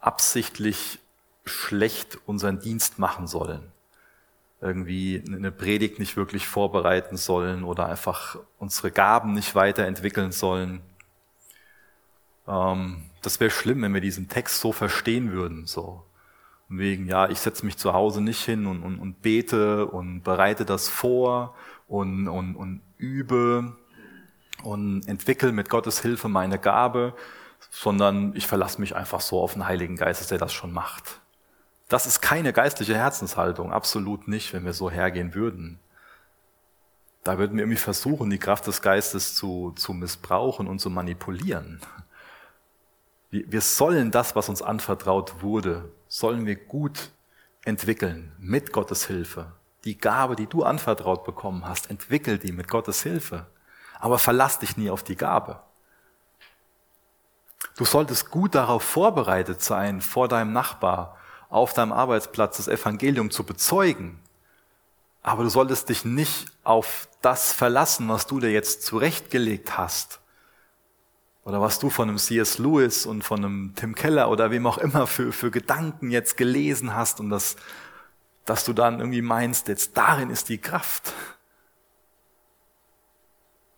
absichtlich 0.00 0.98
schlecht 1.44 2.18
unseren 2.26 2.58
Dienst 2.58 2.98
machen 2.98 3.28
sollen, 3.28 3.70
irgendwie 4.60 5.22
eine 5.24 5.52
Predigt 5.52 6.00
nicht 6.00 6.16
wirklich 6.16 6.48
vorbereiten 6.48 7.16
sollen 7.16 7.62
oder 7.62 7.86
einfach 7.86 8.40
unsere 8.58 8.90
Gaben 8.90 9.32
nicht 9.34 9.54
weiterentwickeln 9.54 10.32
sollen. 10.32 10.80
Ähm, 12.48 13.04
das 13.22 13.38
wäre 13.38 13.52
schlimm, 13.52 13.82
wenn 13.82 13.94
wir 13.94 14.00
diesen 14.00 14.28
Text 14.28 14.60
so 14.60 14.72
verstehen 14.72 15.30
würden. 15.30 15.66
So, 15.66 16.02
wegen, 16.68 17.06
ja, 17.06 17.28
ich 17.28 17.40
setze 17.40 17.64
mich 17.64 17.78
zu 17.78 17.92
Hause 17.94 18.20
nicht 18.20 18.44
hin 18.44 18.66
und, 18.66 18.82
und, 18.82 18.98
und 18.98 19.22
bete 19.22 19.86
und 19.86 20.22
bereite 20.22 20.64
das 20.64 20.88
vor 20.88 21.54
und, 21.86 22.28
und, 22.28 22.56
und 22.56 22.82
übe 22.98 23.76
und 24.62 25.06
entwickle 25.08 25.52
mit 25.52 25.70
Gottes 25.70 26.00
Hilfe 26.00 26.28
meine 26.28 26.58
Gabe, 26.58 27.14
sondern 27.70 28.34
ich 28.34 28.46
verlasse 28.46 28.80
mich 28.80 28.94
einfach 28.94 29.20
so 29.20 29.40
auf 29.40 29.54
den 29.54 29.66
Heiligen 29.66 29.96
Geist, 29.96 30.30
der 30.30 30.38
das 30.38 30.52
schon 30.52 30.72
macht. 30.72 31.20
Das 31.88 32.06
ist 32.06 32.20
keine 32.20 32.52
geistliche 32.52 32.96
Herzenshaltung, 32.96 33.72
absolut 33.72 34.28
nicht, 34.28 34.52
wenn 34.52 34.64
wir 34.64 34.74
so 34.74 34.90
hergehen 34.90 35.34
würden. 35.34 35.78
Da 37.24 37.38
würden 37.38 37.56
wir 37.56 37.64
irgendwie 37.64 37.78
versuchen, 37.78 38.30
die 38.30 38.38
Kraft 38.38 38.66
des 38.66 38.82
Geistes 38.82 39.34
zu, 39.34 39.72
zu 39.74 39.94
missbrauchen 39.94 40.66
und 40.66 40.80
zu 40.80 40.90
manipulieren. 40.90 41.80
Wir 43.30 43.60
sollen 43.60 44.10
das, 44.10 44.36
was 44.36 44.48
uns 44.48 44.62
anvertraut 44.62 45.42
wurde, 45.42 45.90
sollen 46.08 46.46
wir 46.46 46.56
gut 46.56 47.10
entwickeln 47.64 48.32
mit 48.38 48.72
Gottes 48.72 49.06
Hilfe. 49.06 49.52
Die 49.84 49.98
Gabe, 49.98 50.36
die 50.36 50.46
du 50.46 50.64
anvertraut 50.64 51.24
bekommen 51.24 51.66
hast, 51.68 51.90
entwickel 51.90 52.38
die 52.38 52.52
mit 52.52 52.68
Gottes 52.68 53.02
Hilfe. 53.02 53.46
Aber 54.00 54.18
verlass 54.18 54.58
dich 54.58 54.76
nie 54.76 54.90
auf 54.90 55.02
die 55.02 55.16
Gabe. 55.16 55.60
Du 57.76 57.84
solltest 57.84 58.30
gut 58.30 58.54
darauf 58.54 58.82
vorbereitet 58.82 59.62
sein, 59.62 60.00
vor 60.00 60.28
deinem 60.28 60.52
Nachbar, 60.52 61.16
auf 61.48 61.74
deinem 61.74 61.92
Arbeitsplatz 61.92 62.56
das 62.56 62.68
Evangelium 62.68 63.30
zu 63.30 63.44
bezeugen. 63.44 64.20
Aber 65.22 65.44
du 65.44 65.48
solltest 65.48 65.88
dich 65.88 66.04
nicht 66.04 66.46
auf 66.64 67.08
das 67.22 67.52
verlassen, 67.52 68.08
was 68.08 68.26
du 68.26 68.40
dir 68.40 68.50
jetzt 68.50 68.84
zurechtgelegt 68.84 69.76
hast, 69.76 70.20
oder 71.48 71.62
was 71.62 71.78
du 71.78 71.88
von 71.88 72.10
einem 72.10 72.18
C.S. 72.18 72.58
Lewis 72.58 73.06
und 73.06 73.24
von 73.24 73.42
einem 73.42 73.72
Tim 73.74 73.94
Keller 73.94 74.30
oder 74.30 74.50
wem 74.50 74.66
auch 74.66 74.76
immer 74.76 75.06
für, 75.06 75.32
für 75.32 75.50
Gedanken 75.50 76.10
jetzt 76.10 76.36
gelesen 76.36 76.94
hast 76.94 77.20
und 77.20 77.30
das, 77.30 77.56
dass 78.44 78.66
du 78.66 78.74
dann 78.74 78.98
irgendwie 78.98 79.22
meinst, 79.22 79.66
jetzt 79.68 79.96
darin 79.96 80.28
ist 80.28 80.50
die 80.50 80.58
Kraft. 80.58 81.14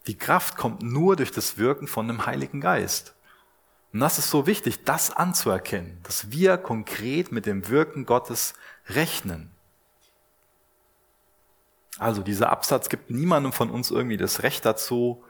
Die 0.08 0.18
Kraft 0.18 0.56
kommt 0.56 0.82
nur 0.82 1.14
durch 1.14 1.30
das 1.30 1.58
Wirken 1.58 1.86
von 1.86 2.08
dem 2.08 2.26
Heiligen 2.26 2.60
Geist. 2.60 3.14
Und 3.92 4.00
das 4.00 4.18
ist 4.18 4.30
so 4.30 4.48
wichtig, 4.48 4.82
das 4.82 5.12
anzuerkennen, 5.12 6.00
dass 6.02 6.32
wir 6.32 6.58
konkret 6.58 7.30
mit 7.30 7.46
dem 7.46 7.68
Wirken 7.68 8.04
Gottes 8.04 8.54
rechnen. 8.88 9.52
Also 11.98 12.22
dieser 12.22 12.50
Absatz 12.50 12.88
gibt 12.88 13.10
niemandem 13.10 13.52
von 13.52 13.70
uns 13.70 13.92
irgendwie 13.92 14.16
das 14.16 14.42
Recht 14.42 14.66
dazu, 14.66 15.22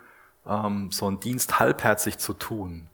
ähm, 0.46 0.90
so 0.90 1.06
einen 1.06 1.20
Dienst 1.20 1.58
halbherzig 1.58 2.18
zu 2.18 2.32
tun, 2.32 2.88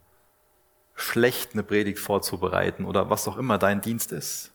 schlecht 0.95 1.53
eine 1.53 1.63
Predigt 1.63 1.99
vorzubereiten 1.99 2.85
oder 2.85 3.09
was 3.09 3.27
auch 3.27 3.37
immer 3.37 3.57
dein 3.57 3.81
Dienst 3.81 4.11
ist. 4.11 4.51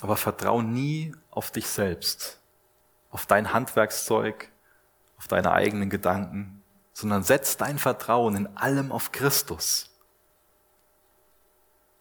Aber 0.00 0.16
vertrau 0.16 0.62
nie 0.62 1.14
auf 1.30 1.50
dich 1.50 1.68
selbst, 1.68 2.40
auf 3.10 3.26
dein 3.26 3.52
Handwerkszeug, 3.52 4.50
auf 5.18 5.28
deine 5.28 5.52
eigenen 5.52 5.90
Gedanken, 5.90 6.62
sondern 6.94 7.22
setz 7.22 7.58
dein 7.58 7.78
Vertrauen 7.78 8.34
in 8.36 8.56
allem 8.56 8.92
auf 8.92 9.12
Christus. 9.12 9.90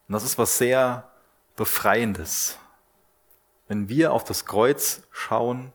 Und 0.07 0.13
das 0.13 0.23
ist 0.23 0.37
was 0.37 0.57
sehr 0.57 1.09
Befreiendes. 1.55 2.57
Wenn 3.67 3.89
wir 3.89 4.13
auf 4.13 4.23
das 4.23 4.45
Kreuz 4.45 5.01
schauen 5.11 5.73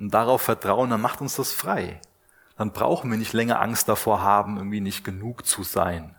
und 0.00 0.12
darauf 0.14 0.40
vertrauen, 0.40 0.90
dann 0.90 1.00
macht 1.00 1.20
uns 1.20 1.36
das 1.36 1.52
frei. 1.52 2.00
Dann 2.56 2.72
brauchen 2.72 3.10
wir 3.10 3.18
nicht 3.18 3.34
länger 3.34 3.60
Angst 3.60 3.88
davor 3.88 4.22
haben, 4.22 4.56
irgendwie 4.56 4.80
nicht 4.80 5.04
genug 5.04 5.46
zu 5.46 5.62
sein, 5.62 6.16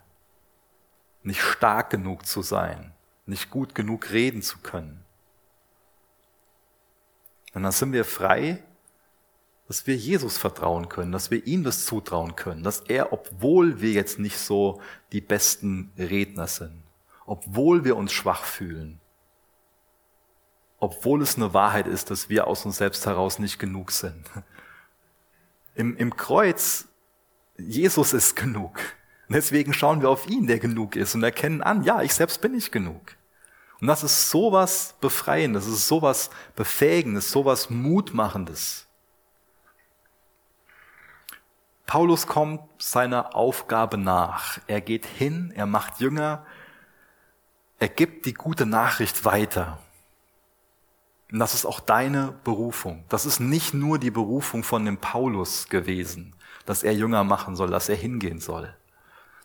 nicht 1.22 1.42
stark 1.42 1.90
genug 1.90 2.24
zu 2.24 2.42
sein, 2.42 2.94
nicht 3.26 3.50
gut 3.50 3.74
genug 3.74 4.10
reden 4.10 4.40
zu 4.40 4.58
können. 4.58 5.04
Und 7.54 7.64
dann 7.64 7.72
sind 7.72 7.92
wir 7.92 8.04
frei, 8.04 8.62
dass 9.66 9.86
wir 9.86 9.96
Jesus 9.96 10.38
vertrauen 10.38 10.88
können, 10.88 11.12
dass 11.12 11.30
wir 11.30 11.46
ihm 11.46 11.64
das 11.64 11.84
zutrauen 11.84 12.36
können, 12.36 12.62
dass 12.62 12.80
er, 12.80 13.12
obwohl 13.12 13.80
wir 13.80 13.92
jetzt 13.92 14.18
nicht 14.18 14.38
so 14.38 14.80
die 15.12 15.20
besten 15.20 15.92
Redner 15.98 16.46
sind, 16.46 16.82
obwohl 17.26 17.84
wir 17.84 17.96
uns 17.96 18.12
schwach 18.12 18.44
fühlen, 18.44 19.00
obwohl 20.82 21.22
es 21.22 21.36
eine 21.36 21.54
Wahrheit 21.54 21.86
ist, 21.86 22.10
dass 22.10 22.28
wir 22.28 22.48
aus 22.48 22.66
uns 22.66 22.78
selbst 22.78 23.06
heraus 23.06 23.38
nicht 23.38 23.60
genug 23.60 23.92
sind. 23.92 24.26
Im, 25.76 25.96
im 25.96 26.16
Kreuz, 26.16 26.88
Jesus 27.56 28.12
ist 28.12 28.34
genug. 28.34 28.80
deswegen 29.28 29.72
schauen 29.72 30.02
wir 30.02 30.10
auf 30.10 30.28
ihn, 30.28 30.48
der 30.48 30.58
genug 30.58 30.96
ist 30.96 31.14
und 31.14 31.22
erkennen 31.22 31.62
an, 31.62 31.84
ja, 31.84 32.02
ich 32.02 32.12
selbst 32.12 32.40
bin 32.40 32.50
nicht 32.50 32.72
genug. 32.72 33.14
Und 33.80 33.86
das 33.86 34.02
ist 34.02 34.28
sowas 34.28 34.96
Befreiendes, 35.00 35.66
das 35.66 35.74
ist 35.74 35.86
sowas 35.86 36.30
Befähigendes, 36.56 37.30
sowas 37.30 37.70
Mutmachendes. 37.70 38.88
Paulus 41.86 42.26
kommt 42.26 42.62
seiner 42.78 43.36
Aufgabe 43.36 43.98
nach. 43.98 44.58
Er 44.66 44.80
geht 44.80 45.06
hin, 45.06 45.52
er 45.54 45.66
macht 45.66 46.00
Jünger, 46.00 46.44
er 47.78 47.88
gibt 47.88 48.26
die 48.26 48.34
gute 48.34 48.66
Nachricht 48.66 49.24
weiter. 49.24 49.78
Und 51.32 51.38
das 51.38 51.54
ist 51.54 51.64
auch 51.64 51.80
deine 51.80 52.34
Berufung. 52.44 53.04
Das 53.08 53.24
ist 53.24 53.40
nicht 53.40 53.72
nur 53.72 53.98
die 53.98 54.10
Berufung 54.10 54.62
von 54.62 54.84
dem 54.84 54.98
Paulus 54.98 55.70
gewesen, 55.70 56.36
dass 56.66 56.82
er 56.82 56.92
Jünger 56.92 57.24
machen 57.24 57.56
soll, 57.56 57.70
dass 57.70 57.88
er 57.88 57.96
hingehen 57.96 58.38
soll. 58.38 58.74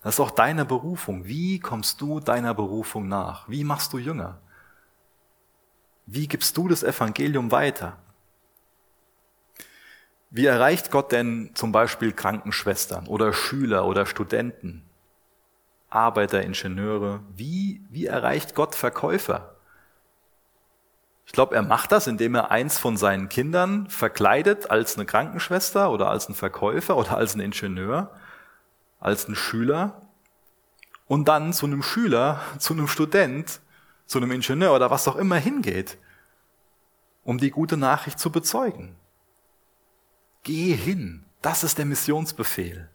Das 0.04 0.16
ist 0.16 0.20
auch 0.20 0.32
deine 0.32 0.66
Berufung. 0.66 1.26
Wie 1.26 1.60
kommst 1.60 2.02
du 2.02 2.20
deiner 2.20 2.54
Berufung 2.54 3.08
nach? 3.08 3.48
Wie 3.48 3.64
machst 3.64 3.94
du 3.94 4.00
Jünger? 4.00 4.38
Wie 6.06 6.28
gibst 6.28 6.58
du 6.58 6.68
das 6.68 6.84
Evangelium 6.84 7.52
weiter? 7.52 7.98
Wie 10.30 10.46
erreicht 10.46 10.92
Gott 10.92 11.14
denn 11.14 11.52
zum 11.54 11.72
Beispiel 11.72 12.12
Krankenschwestern 12.12 13.08
oder 13.08 13.32
Schüler 13.32 13.86
oder 13.86 14.06
Studenten, 14.06 14.84
Arbeiter, 15.90 16.44
Ingenieure? 16.44 17.22
Wie, 17.34 17.82
wie 17.90 18.08
erreicht 18.08 18.56
Gott 18.56 18.76
Verkäufer? 18.76 19.57
Ich 21.28 21.34
glaube, 21.34 21.56
er 21.56 21.62
macht 21.62 21.92
das, 21.92 22.08
indem 22.08 22.34
er 22.34 22.50
eins 22.50 22.80
von 22.80 22.98
seinen 22.98 23.30
Kindern 23.30 23.88
verkleidet 23.90 24.72
als 24.72 24.96
eine 24.96 25.06
Krankenschwester 25.06 25.92
oder 25.92 26.10
als 26.10 26.28
ein 26.28 26.34
Verkäufer 26.34 26.98
oder 26.98 27.18
als 27.18 27.36
ein 27.36 27.42
Ingenieur 27.42 28.12
als 29.00 29.28
ein 29.28 29.36
Schüler 29.36 30.02
und 31.08 31.28
dann 31.28 31.54
zu 31.54 31.66
einem 31.66 31.84
Schüler, 31.84 32.42
zu 32.58 32.74
einem 32.74 32.88
Student, 32.88 33.60
zu 34.06 34.18
einem 34.18 34.32
Ingenieur 34.32 34.74
oder 34.76 34.92
was 34.92 35.08
auch 35.08 35.16
immer 35.16 35.38
hingeht, 35.38 35.98
um 37.24 37.38
die 37.38 37.52
gute 37.52 37.78
Nachricht 37.78 38.20
zu 38.20 38.32
bezeugen. 38.32 38.96
Geh 40.44 40.74
hin. 40.74 41.26
Das 41.42 41.64
ist 41.64 41.78
der 41.78 41.86
Missionsbefehl. 41.86 42.90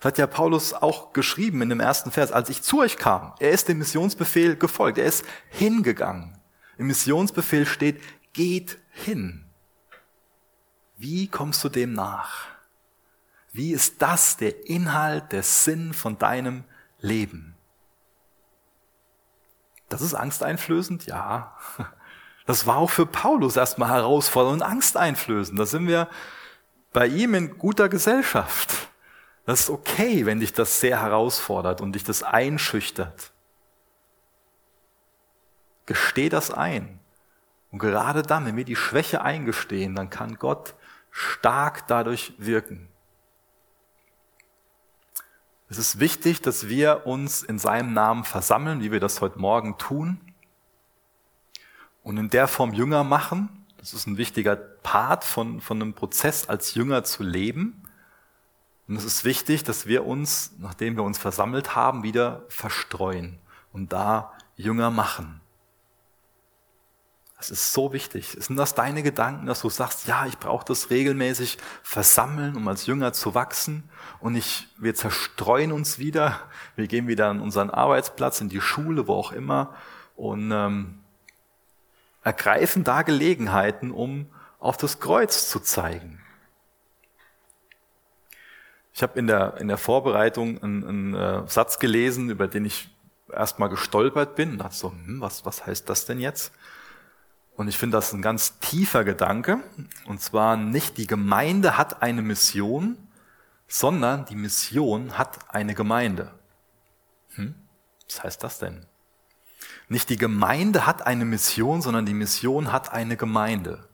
Das 0.00 0.12
hat 0.12 0.18
ja 0.18 0.26
Paulus 0.26 0.72
auch 0.72 1.12
geschrieben 1.12 1.62
in 1.62 1.68
dem 1.68 1.80
ersten 1.80 2.10
Vers, 2.10 2.32
als 2.32 2.48
ich 2.48 2.62
zu 2.62 2.80
euch 2.80 2.96
kam. 2.96 3.34
Er 3.38 3.50
ist 3.50 3.68
dem 3.68 3.78
Missionsbefehl 3.78 4.56
gefolgt. 4.56 4.98
Er 4.98 5.04
ist 5.04 5.24
hingegangen. 5.50 6.36
Im 6.82 6.88
Missionsbefehl 6.88 7.64
steht, 7.64 8.02
geht 8.32 8.76
hin. 8.90 9.44
Wie 10.96 11.28
kommst 11.28 11.62
du 11.62 11.68
dem 11.68 11.92
nach? 11.92 12.46
Wie 13.52 13.70
ist 13.70 14.02
das 14.02 14.36
der 14.36 14.66
Inhalt, 14.66 15.30
der 15.30 15.44
Sinn 15.44 15.94
von 15.94 16.18
deinem 16.18 16.64
Leben? 16.98 17.54
Das 19.88 20.00
ist 20.00 20.14
angsteinflößend, 20.14 21.06
ja. 21.06 21.56
Das 22.46 22.66
war 22.66 22.78
auch 22.78 22.90
für 22.90 23.06
Paulus 23.06 23.54
erstmal 23.54 23.90
herausfordernd 23.90 24.62
und 24.62 24.68
angsteinflößend. 24.68 25.56
Da 25.56 25.64
sind 25.64 25.86
wir 25.86 26.08
bei 26.92 27.06
ihm 27.06 27.34
in 27.34 27.56
guter 27.58 27.88
Gesellschaft. 27.88 28.88
Das 29.46 29.60
ist 29.60 29.70
okay, 29.70 30.26
wenn 30.26 30.40
dich 30.40 30.52
das 30.52 30.80
sehr 30.80 31.00
herausfordert 31.00 31.80
und 31.80 31.92
dich 31.92 32.02
das 32.02 32.24
einschüchtert. 32.24 33.31
Gesteh 35.86 36.28
das 36.28 36.50
ein. 36.50 37.00
Und 37.70 37.78
gerade 37.78 38.22
dann, 38.22 38.46
wenn 38.46 38.56
wir 38.56 38.64
die 38.64 38.76
Schwäche 38.76 39.22
eingestehen, 39.22 39.94
dann 39.94 40.10
kann 40.10 40.36
Gott 40.38 40.74
stark 41.10 41.86
dadurch 41.86 42.34
wirken. 42.38 42.88
Es 45.68 45.78
ist 45.78 45.98
wichtig, 45.98 46.42
dass 46.42 46.68
wir 46.68 47.06
uns 47.06 47.42
in 47.42 47.58
seinem 47.58 47.94
Namen 47.94 48.24
versammeln, 48.24 48.82
wie 48.82 48.92
wir 48.92 49.00
das 49.00 49.22
heute 49.22 49.38
Morgen 49.38 49.78
tun, 49.78 50.20
und 52.02 52.18
in 52.18 52.30
der 52.30 52.48
Form 52.48 52.72
Jünger 52.72 53.04
machen. 53.04 53.64
Das 53.78 53.94
ist 53.94 54.06
ein 54.06 54.16
wichtiger 54.16 54.56
Part 54.56 55.24
von, 55.24 55.60
von 55.60 55.80
einem 55.80 55.94
Prozess, 55.94 56.48
als 56.48 56.74
Jünger 56.74 57.04
zu 57.04 57.22
leben. 57.22 57.82
Und 58.88 58.96
es 58.96 59.04
ist 59.04 59.24
wichtig, 59.24 59.64
dass 59.64 59.86
wir 59.86 60.04
uns, 60.04 60.52
nachdem 60.58 60.96
wir 60.96 61.04
uns 61.04 61.18
versammelt 61.18 61.74
haben, 61.74 62.02
wieder 62.02 62.44
verstreuen 62.48 63.38
und 63.72 63.92
da 63.92 64.32
Jünger 64.56 64.90
machen. 64.90 65.41
Das 67.42 67.50
ist 67.50 67.72
so 67.72 67.92
wichtig. 67.92 68.36
Sind 68.38 68.54
das 68.54 68.76
deine 68.76 69.02
Gedanken, 69.02 69.46
dass 69.46 69.62
du 69.62 69.68
sagst, 69.68 70.06
ja, 70.06 70.26
ich 70.26 70.38
brauche 70.38 70.64
das 70.64 70.90
regelmäßig 70.90 71.58
versammeln, 71.82 72.54
um 72.54 72.68
als 72.68 72.86
Jünger 72.86 73.12
zu 73.12 73.34
wachsen? 73.34 73.82
Und 74.20 74.36
ich, 74.36 74.68
wir 74.78 74.94
zerstreuen 74.94 75.72
uns 75.72 75.98
wieder. 75.98 76.38
Wir 76.76 76.86
gehen 76.86 77.08
wieder 77.08 77.26
an 77.30 77.40
unseren 77.40 77.68
Arbeitsplatz, 77.68 78.40
in 78.40 78.48
die 78.48 78.60
Schule, 78.60 79.08
wo 79.08 79.14
auch 79.14 79.32
immer, 79.32 79.74
und 80.14 80.52
ähm, 80.52 81.00
ergreifen 82.22 82.84
da 82.84 83.02
Gelegenheiten, 83.02 83.90
um 83.90 84.26
auf 84.60 84.76
das 84.76 85.00
Kreuz 85.00 85.48
zu 85.50 85.58
zeigen. 85.58 86.20
Ich 88.94 89.02
habe 89.02 89.18
in 89.18 89.26
der, 89.26 89.56
in 89.56 89.66
der 89.66 89.78
Vorbereitung 89.78 90.62
einen, 90.62 90.86
einen 90.86 91.14
äh, 91.14 91.48
Satz 91.48 91.80
gelesen, 91.80 92.30
über 92.30 92.46
den 92.46 92.66
ich 92.66 92.88
erstmal 93.32 93.68
gestolpert 93.68 94.36
bin 94.36 94.52
und 94.52 94.58
dachte 94.58 94.76
so, 94.76 94.92
hm, 94.92 95.20
was, 95.20 95.44
was 95.44 95.66
heißt 95.66 95.88
das 95.88 96.06
denn 96.06 96.20
jetzt? 96.20 96.52
Und 97.56 97.68
ich 97.68 97.76
finde 97.76 97.96
das 97.96 98.12
ein 98.12 98.22
ganz 98.22 98.58
tiefer 98.60 99.04
Gedanke. 99.04 99.60
Und 100.06 100.20
zwar 100.20 100.56
nicht 100.56 100.96
die 100.96 101.06
Gemeinde 101.06 101.76
hat 101.76 102.02
eine 102.02 102.22
Mission, 102.22 102.96
sondern 103.68 104.24
die 104.26 104.36
Mission 104.36 105.18
hat 105.18 105.54
eine 105.54 105.74
Gemeinde. 105.74 106.32
Hm? 107.34 107.54
Was 108.06 108.22
heißt 108.24 108.42
das 108.42 108.58
denn? 108.58 108.86
Nicht 109.88 110.08
die 110.08 110.16
Gemeinde 110.16 110.86
hat 110.86 111.06
eine 111.06 111.24
Mission, 111.24 111.82
sondern 111.82 112.06
die 112.06 112.14
Mission 112.14 112.72
hat 112.72 112.92
eine 112.92 113.16
Gemeinde. 113.16 113.86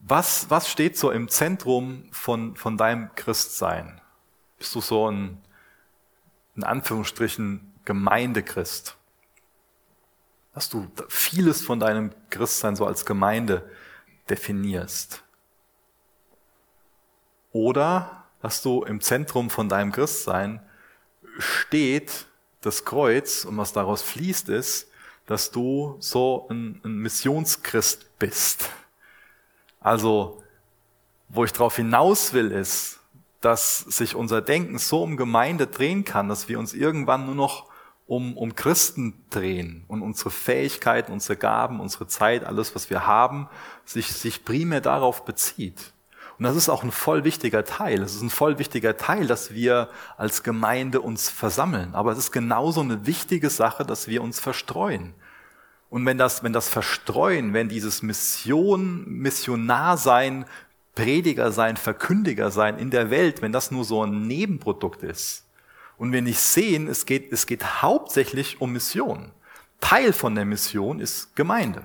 Was, 0.00 0.48
was 0.50 0.70
steht 0.70 0.96
so 0.96 1.10
im 1.10 1.28
Zentrum 1.28 2.08
von, 2.12 2.56
von 2.56 2.76
deinem 2.76 3.14
Christsein? 3.14 4.00
Bist 4.58 4.74
du 4.74 4.80
so 4.80 5.10
ein, 5.10 5.42
in 6.54 6.64
Anführungsstrichen, 6.64 7.74
Gemeindechrist? 7.84 8.96
Dass 10.56 10.70
du 10.70 10.90
vieles 11.10 11.60
von 11.60 11.80
deinem 11.80 12.12
Christsein 12.30 12.76
so 12.76 12.86
als 12.86 13.04
Gemeinde 13.04 13.70
definierst. 14.30 15.22
Oder 17.52 18.24
dass 18.40 18.62
du 18.62 18.82
im 18.82 19.02
Zentrum 19.02 19.50
von 19.50 19.68
deinem 19.68 19.92
Christsein 19.92 20.62
steht 21.38 22.24
das 22.62 22.86
Kreuz 22.86 23.44
und 23.44 23.58
was 23.58 23.74
daraus 23.74 24.00
fließt 24.00 24.48
ist, 24.48 24.88
dass 25.26 25.50
du 25.50 25.98
so 26.00 26.46
ein, 26.48 26.80
ein 26.84 26.96
Missionschrist 27.00 28.18
bist. 28.18 28.70
Also, 29.78 30.42
wo 31.28 31.44
ich 31.44 31.52
darauf 31.52 31.76
hinaus 31.76 32.32
will, 32.32 32.50
ist, 32.50 33.00
dass 33.42 33.80
sich 33.80 34.14
unser 34.14 34.40
Denken 34.40 34.78
so 34.78 35.02
um 35.02 35.18
Gemeinde 35.18 35.66
drehen 35.66 36.06
kann, 36.06 36.30
dass 36.30 36.48
wir 36.48 36.58
uns 36.58 36.72
irgendwann 36.72 37.26
nur 37.26 37.34
noch 37.34 37.75
um, 38.06 38.36
um 38.36 38.54
Christen 38.54 39.24
drehen 39.30 39.84
und 39.88 40.02
unsere 40.02 40.30
Fähigkeiten, 40.30 41.12
unsere 41.12 41.36
Gaben, 41.36 41.80
unsere 41.80 42.06
Zeit, 42.06 42.44
alles, 42.44 42.74
was 42.74 42.88
wir 42.88 43.06
haben, 43.06 43.48
sich, 43.84 44.08
sich 44.08 44.44
primär 44.44 44.80
darauf 44.80 45.24
bezieht. 45.24 45.92
Und 46.38 46.44
das 46.44 46.54
ist 46.54 46.68
auch 46.68 46.84
ein 46.84 46.92
voll 46.92 47.24
wichtiger 47.24 47.64
Teil. 47.64 48.02
Es 48.02 48.14
ist 48.14 48.22
ein 48.22 48.30
voll 48.30 48.58
wichtiger 48.58 48.96
Teil, 48.96 49.26
dass 49.26 49.54
wir 49.54 49.88
als 50.18 50.42
Gemeinde 50.42 51.00
uns 51.00 51.30
versammeln. 51.30 51.94
Aber 51.94 52.12
es 52.12 52.18
ist 52.18 52.30
genauso 52.30 52.82
eine 52.82 53.06
wichtige 53.06 53.48
Sache, 53.48 53.84
dass 53.84 54.06
wir 54.06 54.22
uns 54.22 54.38
verstreuen. 54.38 55.14
Und 55.88 56.04
wenn 56.04 56.18
das, 56.18 56.42
wenn 56.42 56.52
das 56.52 56.68
Verstreuen, 56.68 57.54
wenn 57.54 57.68
dieses 57.68 58.02
Mission, 58.02 59.04
Missionar 59.06 59.96
sein, 59.96 60.44
Prediger 60.94 61.52
sein, 61.52 61.76
Verkündiger 61.76 62.50
sein 62.50 62.78
in 62.78 62.90
der 62.90 63.10
Welt, 63.10 63.40
wenn 63.40 63.52
das 63.52 63.70
nur 63.70 63.84
so 63.84 64.04
ein 64.04 64.26
Nebenprodukt 64.26 65.02
ist 65.02 65.45
und 65.98 66.12
wir 66.12 66.22
nicht 66.22 66.40
sehen, 66.40 66.88
es 66.88 67.06
geht, 67.06 67.32
es 67.32 67.46
geht 67.46 67.82
hauptsächlich 67.82 68.60
um 68.60 68.72
Mission. 68.72 69.32
Teil 69.80 70.12
von 70.12 70.34
der 70.34 70.44
Mission 70.44 71.00
ist 71.00 71.36
Gemeinde. 71.36 71.82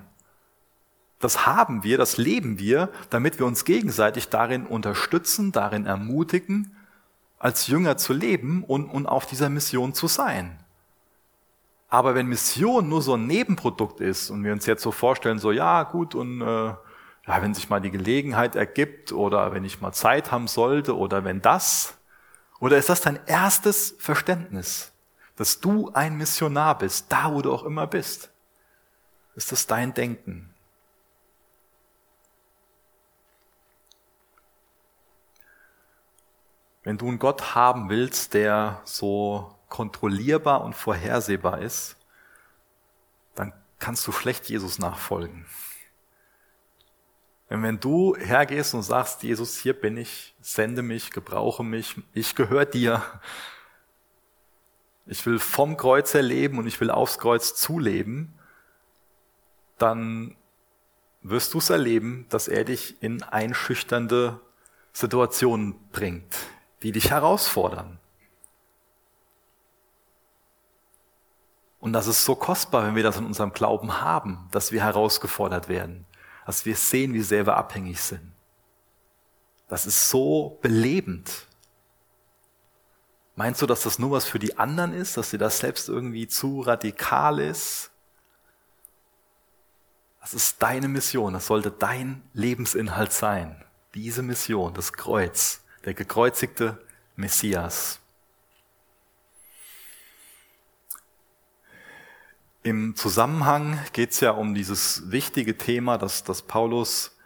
Das 1.20 1.46
haben 1.46 1.84
wir, 1.84 1.98
das 1.98 2.16
leben 2.16 2.58
wir, 2.58 2.90
damit 3.10 3.38
wir 3.38 3.46
uns 3.46 3.64
gegenseitig 3.64 4.28
darin 4.28 4.66
unterstützen, 4.66 5.52
darin 5.52 5.86
ermutigen, 5.86 6.76
als 7.38 7.68
Jünger 7.68 7.96
zu 7.96 8.12
leben 8.12 8.64
und, 8.64 8.86
und 8.86 9.06
auf 9.06 9.26
dieser 9.26 9.48
Mission 9.48 9.94
zu 9.94 10.08
sein. 10.08 10.58
Aber 11.88 12.14
wenn 12.14 12.26
Mission 12.26 12.88
nur 12.88 13.02
so 13.02 13.14
ein 13.14 13.26
Nebenprodukt 13.26 14.00
ist 14.00 14.30
und 14.30 14.42
wir 14.44 14.52
uns 14.52 14.66
jetzt 14.66 14.82
so 14.82 14.92
vorstellen, 14.92 15.38
so 15.38 15.52
ja 15.52 15.82
gut 15.82 16.14
und 16.14 16.40
äh, 16.40 16.44
ja, 16.44 16.78
wenn 17.26 17.54
sich 17.54 17.68
mal 17.68 17.80
die 17.80 17.90
Gelegenheit 17.90 18.56
ergibt 18.56 19.12
oder 19.12 19.52
wenn 19.52 19.64
ich 19.64 19.80
mal 19.80 19.92
Zeit 19.92 20.32
haben 20.32 20.48
sollte 20.48 20.96
oder 20.96 21.24
wenn 21.24 21.42
das, 21.42 21.98
oder 22.62 22.78
ist 22.78 22.88
das 22.88 23.00
dein 23.00 23.18
erstes 23.26 23.96
Verständnis, 23.98 24.92
dass 25.34 25.58
du 25.58 25.90
ein 25.94 26.16
Missionar 26.16 26.78
bist, 26.78 27.06
da 27.08 27.34
wo 27.34 27.42
du 27.42 27.52
auch 27.52 27.64
immer 27.64 27.88
bist? 27.88 28.30
Ist 29.34 29.50
das 29.50 29.66
dein 29.66 29.94
Denken? 29.94 30.54
Wenn 36.84 36.98
du 36.98 37.08
einen 37.08 37.18
Gott 37.18 37.56
haben 37.56 37.88
willst, 37.88 38.32
der 38.32 38.80
so 38.84 39.56
kontrollierbar 39.68 40.62
und 40.62 40.76
vorhersehbar 40.76 41.62
ist, 41.62 41.96
dann 43.34 43.52
kannst 43.80 44.06
du 44.06 44.12
schlecht 44.12 44.48
Jesus 44.48 44.78
nachfolgen. 44.78 45.46
Wenn 47.60 47.78
du 47.78 48.16
hergehst 48.16 48.72
und 48.72 48.82
sagst, 48.82 49.22
Jesus, 49.22 49.58
hier 49.58 49.74
bin 49.78 49.98
ich, 49.98 50.34
sende 50.40 50.80
mich, 50.80 51.10
gebrauche 51.10 51.62
mich, 51.62 51.96
ich 52.14 52.34
gehöre 52.34 52.64
dir. 52.64 53.02
Ich 55.04 55.26
will 55.26 55.38
vom 55.38 55.76
Kreuz 55.76 56.14
erleben 56.14 56.58
und 56.58 56.66
ich 56.66 56.80
will 56.80 56.90
aufs 56.90 57.18
Kreuz 57.18 57.54
zuleben, 57.54 58.32
dann 59.76 60.34
wirst 61.20 61.52
du 61.52 61.58
es 61.58 61.68
erleben, 61.68 62.24
dass 62.30 62.48
er 62.48 62.64
dich 62.64 63.02
in 63.02 63.22
einschüchternde 63.22 64.40
Situationen 64.94 65.74
bringt, 65.90 66.34
die 66.82 66.92
dich 66.92 67.10
herausfordern. 67.10 67.98
Und 71.80 71.92
das 71.92 72.06
ist 72.06 72.24
so 72.24 72.34
kostbar, 72.34 72.86
wenn 72.86 72.94
wir 72.94 73.02
das 73.02 73.18
in 73.18 73.26
unserem 73.26 73.52
Glauben 73.52 74.00
haben, 74.00 74.48
dass 74.52 74.72
wir 74.72 74.82
herausgefordert 74.82 75.68
werden 75.68 76.06
dass 76.46 76.64
wir 76.66 76.76
sehen, 76.76 77.14
wie 77.14 77.22
sehr 77.22 77.46
wir 77.46 77.56
abhängig 77.56 78.00
sind. 78.00 78.32
Das 79.68 79.86
ist 79.86 80.10
so 80.10 80.58
belebend. 80.60 81.46
Meinst 83.36 83.62
du, 83.62 83.66
dass 83.66 83.84
das 83.84 83.98
nur 83.98 84.10
was 84.10 84.26
für 84.26 84.38
die 84.38 84.58
anderen 84.58 84.92
ist, 84.92 85.16
dass 85.16 85.30
dir 85.30 85.38
das 85.38 85.58
selbst 85.58 85.88
irgendwie 85.88 86.28
zu 86.28 86.60
radikal 86.60 87.38
ist? 87.38 87.90
Das 90.20 90.34
ist 90.34 90.62
deine 90.62 90.88
Mission, 90.88 91.32
das 91.32 91.46
sollte 91.46 91.70
dein 91.70 92.22
Lebensinhalt 92.34 93.12
sein. 93.12 93.64
Diese 93.94 94.22
Mission, 94.22 94.74
das 94.74 94.92
Kreuz, 94.92 95.62
der 95.84 95.94
gekreuzigte 95.94 96.78
Messias. 97.16 98.01
Im 102.64 102.94
Zusammenhang 102.94 103.80
geht 103.92 104.12
es 104.12 104.20
ja 104.20 104.30
um 104.30 104.54
dieses 104.54 105.10
wichtige 105.10 105.58
Thema, 105.58 105.98
dass, 105.98 106.22
dass 106.22 106.42
Paulus 106.42 107.16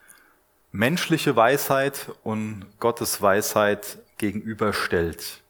menschliche 0.73 1.37
Weisheit 1.37 2.11
und 2.23 2.65
Gottes 2.81 3.21
Weisheit 3.21 3.99
gegenüberstellt. 4.17 5.43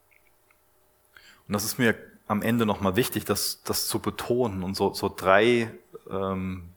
Und 1.46 1.52
das 1.52 1.64
ist 1.64 1.78
mir 1.78 1.94
am 2.26 2.42
Ende 2.42 2.66
nochmal 2.66 2.96
wichtig, 2.96 3.26
das, 3.26 3.62
das 3.62 3.86
zu 3.86 4.00
betonen 4.00 4.64
und 4.64 4.76
so, 4.76 4.92
so 4.92 5.08
drei, 5.08 5.70
ähm, 6.10 6.70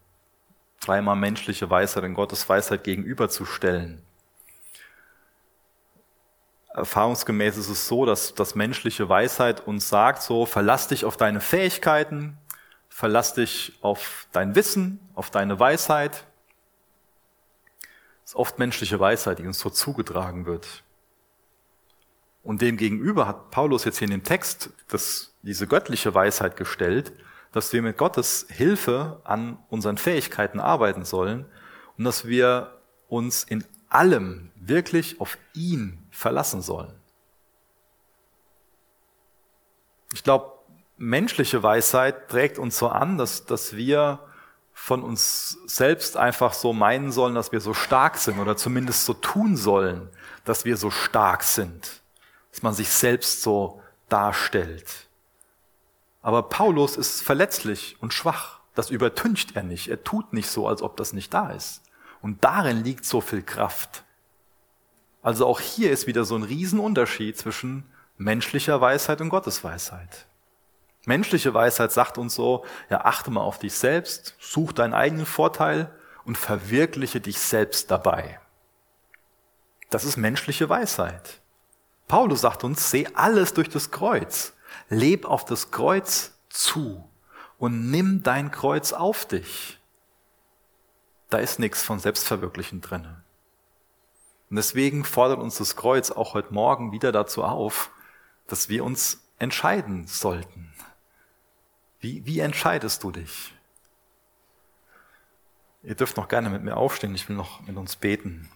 dreimal 0.79 1.15
menschliche 1.15 1.67
Weisheit 1.67 2.03
und 2.03 2.13
Gottes 2.13 2.47
Weisheit 2.47 2.83
gegenüberzustellen. 2.83 4.03
Erfahrungsgemäß 6.75 7.57
ist 7.57 7.69
es 7.69 7.87
so, 7.87 8.05
dass, 8.05 8.35
dass 8.35 8.53
menschliche 8.53 9.09
Weisheit 9.09 9.65
uns 9.65 9.89
sagt, 9.89 10.21
so 10.21 10.45
verlass 10.45 10.87
dich 10.87 11.05
auf 11.05 11.17
deine 11.17 11.41
Fähigkeiten, 11.41 12.37
verlass 12.99 13.33
dich 13.33 13.79
auf 13.79 14.27
dein 14.33 14.55
Wissen, 14.55 14.99
auf 15.15 15.31
deine 15.31 15.57
Weisheit. 15.57 16.25
Das 18.23 18.31
ist 18.31 18.35
oft 18.35 18.59
menschliche 18.59 18.99
Weisheit, 18.99 19.39
die 19.39 19.47
uns 19.47 19.57
so 19.57 19.69
zugetragen 19.69 20.45
wird. 20.45 20.83
Und 22.43 22.61
dem 22.61 22.75
gegenüber 22.75 23.25
hat 23.25 23.51
Paulus 23.51 23.85
jetzt 23.85 23.99
hier 23.99 24.07
in 24.07 24.11
dem 24.11 24.25
Text 24.25 24.71
das, 24.89 25.33
diese 25.43 25.65
göttliche 25.65 26.13
Weisheit 26.13 26.57
gestellt, 26.57 27.13
dass 27.53 27.71
wir 27.71 27.81
mit 27.81 27.97
Gottes 27.97 28.47
Hilfe 28.49 29.21
an 29.23 29.57
unseren 29.69 29.97
Fähigkeiten 29.97 30.59
arbeiten 30.59 31.05
sollen 31.05 31.45
und 31.97 32.03
dass 32.03 32.27
wir 32.27 32.81
uns 33.07 33.45
in 33.45 33.63
allem 33.87 34.51
wirklich 34.57 35.21
auf 35.21 35.37
ihn 35.53 36.05
verlassen 36.11 36.61
sollen. 36.61 36.99
Ich 40.11 40.21
glaube, 40.21 40.58
menschliche 40.99 41.63
Weisheit 41.63 42.29
trägt 42.29 42.59
uns 42.59 42.77
so 42.77 42.89
an, 42.89 43.17
dass, 43.17 43.45
dass 43.45 43.75
wir 43.75 44.19
von 44.73 45.01
uns 45.01 45.57
selbst 45.65 46.17
einfach 46.17 46.53
so 46.53 46.73
meinen 46.73 47.11
sollen, 47.11 47.35
dass 47.35 47.51
wir 47.51 47.61
so 47.61 47.73
stark 47.73 48.17
sind 48.17 48.39
oder 48.39 48.55
zumindest 48.55 49.05
so 49.05 49.13
tun 49.13 49.57
sollen, 49.57 50.09
dass 50.45 50.65
wir 50.65 50.77
so 50.77 50.91
stark 50.91 51.43
sind, 51.43 52.01
dass 52.51 52.61
man 52.61 52.73
sich 52.73 52.89
selbst 52.89 53.41
so 53.41 53.81
darstellt. 54.09 55.07
Aber 56.21 56.43
Paulus 56.43 56.97
ist 56.97 57.21
verletzlich 57.21 57.97
und 58.01 58.13
schwach. 58.13 58.59
Das 58.75 58.89
übertüncht 58.89 59.55
er 59.55 59.63
nicht. 59.63 59.87
Er 59.87 60.03
tut 60.03 60.33
nicht 60.33 60.49
so, 60.49 60.67
als 60.67 60.81
ob 60.81 60.97
das 60.97 61.13
nicht 61.13 61.33
da 61.33 61.49
ist. 61.49 61.81
Und 62.21 62.43
darin 62.43 62.83
liegt 62.83 63.05
so 63.05 63.21
viel 63.21 63.41
Kraft. 63.41 64.03
Also 65.21 65.45
auch 65.45 65.59
hier 65.59 65.91
ist 65.91 66.07
wieder 66.07 66.25
so 66.25 66.35
ein 66.35 66.43
Riesenunterschied 66.43 67.37
zwischen 67.37 67.85
menschlicher 68.17 68.79
Weisheit 68.81 69.21
und 69.21 69.29
Gottes 69.29 69.63
Weisheit. 69.63 70.28
Menschliche 71.05 71.53
Weisheit 71.53 71.91
sagt 71.91 72.17
uns 72.17 72.35
so, 72.35 72.65
ja, 72.89 73.05
achte 73.05 73.31
mal 73.31 73.41
auf 73.41 73.59
dich 73.59 73.73
selbst, 73.73 74.35
such 74.39 74.73
deinen 74.73 74.93
eigenen 74.93 75.25
Vorteil 75.25 75.93
und 76.25 76.37
verwirkliche 76.37 77.21
dich 77.21 77.39
selbst 77.39 77.89
dabei. 77.89 78.39
Das 79.89 80.03
ist 80.03 80.17
menschliche 80.17 80.69
Weisheit. 80.69 81.41
Paulus 82.07 82.41
sagt 82.41 82.63
uns, 82.63 82.91
seh 82.91 83.07
alles 83.13 83.53
durch 83.53 83.69
das 83.69 83.91
Kreuz. 83.91 84.53
Leb 84.89 85.25
auf 85.25 85.45
das 85.45 85.71
Kreuz 85.71 86.33
zu 86.49 87.07
und 87.57 87.89
nimm 87.91 88.23
dein 88.23 88.51
Kreuz 88.51 88.93
auf 88.93 89.25
dich. 89.25 89.79
Da 91.29 91.37
ist 91.37 91.59
nichts 91.59 91.83
von 91.83 91.99
Selbstverwirklichen 91.99 92.81
drinne. 92.81 93.23
Und 94.49 94.55
deswegen 94.55 95.05
fordert 95.05 95.39
uns 95.39 95.57
das 95.57 95.75
Kreuz 95.75 96.09
auch 96.09 96.33
heute 96.33 96.53
Morgen 96.53 96.91
wieder 96.91 97.11
dazu 97.11 97.43
auf, 97.43 97.91
dass 98.47 98.69
wir 98.69 98.83
uns 98.83 99.23
entscheiden 99.37 100.07
sollten. 100.07 100.68
Wie, 102.01 102.25
wie 102.25 102.39
entscheidest 102.39 103.03
du 103.03 103.11
dich? 103.11 103.53
Ihr 105.83 105.95
dürft 105.95 106.17
noch 106.17 106.27
gerne 106.27 106.49
mit 106.49 106.63
mir 106.63 106.77
aufstehen, 106.77 107.15
ich 107.15 107.27
will 107.29 107.35
noch 107.35 107.65
mit 107.65 107.75
uns 107.77 107.95
beten. 107.95 108.49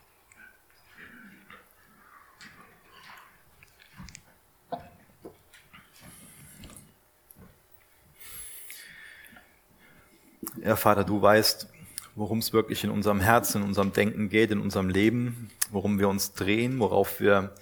Ja, 10.63 10.77
Vater, 10.77 11.03
du 11.03 11.21
weißt, 11.21 11.67
worum 12.15 12.39
es 12.39 12.53
wirklich 12.53 12.85
in 12.85 12.89
unserem 12.89 13.19
Herzen, 13.19 13.61
in 13.61 13.67
unserem 13.67 13.91
Denken 13.91 14.29
geht, 14.29 14.51
in 14.51 14.61
unserem 14.61 14.87
Leben, 14.87 15.51
worum 15.71 15.99
wir 15.99 16.07
uns 16.07 16.31
drehen, 16.31 16.79
worauf 16.79 17.19
wir 17.19 17.53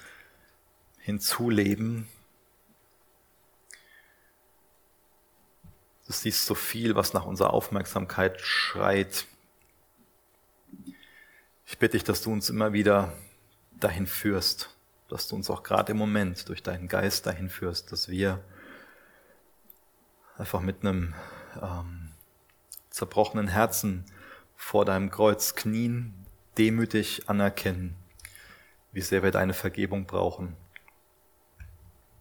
hinzuleben. 0.99 2.07
Du 6.11 6.17
siehst 6.17 6.45
so 6.45 6.55
viel, 6.55 6.95
was 6.95 7.13
nach 7.13 7.25
unserer 7.25 7.53
Aufmerksamkeit 7.53 8.41
schreit. 8.41 9.27
Ich 11.65 11.77
bitte 11.77 11.93
dich, 11.93 12.03
dass 12.03 12.21
du 12.21 12.33
uns 12.33 12.49
immer 12.49 12.73
wieder 12.73 13.13
dahin 13.79 14.05
führst, 14.05 14.75
dass 15.07 15.29
du 15.29 15.37
uns 15.37 15.49
auch 15.49 15.63
gerade 15.63 15.93
im 15.93 15.97
Moment 15.97 16.49
durch 16.49 16.61
deinen 16.63 16.89
Geist 16.89 17.27
dahin 17.27 17.49
führst, 17.49 17.93
dass 17.93 18.09
wir 18.09 18.43
einfach 20.37 20.59
mit 20.59 20.81
einem 20.81 21.13
ähm, 21.61 22.11
zerbrochenen 22.89 23.47
Herzen 23.47 24.03
vor 24.57 24.83
deinem 24.83 25.11
Kreuz 25.11 25.55
knien, 25.55 26.13
demütig 26.57 27.29
anerkennen, 27.29 27.95
wie 28.91 28.99
sehr 28.99 29.23
wir 29.23 29.31
deine 29.31 29.53
Vergebung 29.53 30.07
brauchen. 30.07 30.57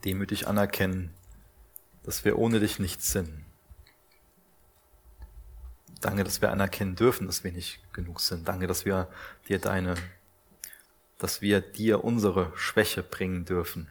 Demütig 0.05 0.47
anerkennen, 0.47 1.13
dass 2.05 2.25
wir 2.25 2.39
ohne 2.39 2.61
dich 2.61 2.79
nichts 2.79 3.11
sind 3.11 3.50
Danke, 6.01 6.25
dass 6.25 6.41
wir 6.41 6.51
anerkennen 6.51 6.97
dürfen, 6.97 7.27
dass 7.27 7.45
wir 7.45 7.53
nicht 7.53 7.81
genug 7.93 8.21
sind. 8.21 8.49
Danke, 8.49 8.67
dass 8.67 8.85
wir 8.85 9.09
dir 9.49 9.59
deine, 9.59 9.95
dass 11.19 11.43
wir 11.43 11.61
dir 11.61 12.05
unsere 12.05 12.57
Schwäche 12.57 13.03
bringen 13.03 13.45
dürfen. 13.45 13.89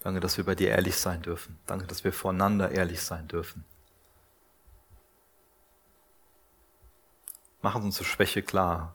Danke, 0.00 0.20
dass 0.20 0.36
wir 0.36 0.44
bei 0.44 0.54
dir 0.54 0.68
ehrlich 0.68 0.96
sein 0.96 1.22
dürfen. 1.22 1.58
Danke, 1.66 1.86
dass 1.86 2.04
wir 2.04 2.12
voreinander 2.12 2.70
ehrlich 2.70 3.00
sein 3.00 3.26
dürfen. 3.26 3.64
Mach 7.62 7.76
uns 7.76 7.84
unsere 7.86 8.04
Schwäche 8.04 8.42
klar, 8.42 8.94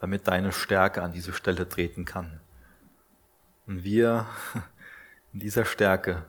damit 0.00 0.26
deine 0.26 0.50
Stärke 0.50 1.00
an 1.00 1.12
diese 1.12 1.32
Stelle 1.32 1.68
treten 1.68 2.04
kann. 2.04 2.40
Und 3.68 3.84
wir 3.84 4.26
in 5.32 5.38
dieser 5.38 5.64
Stärke 5.64 6.24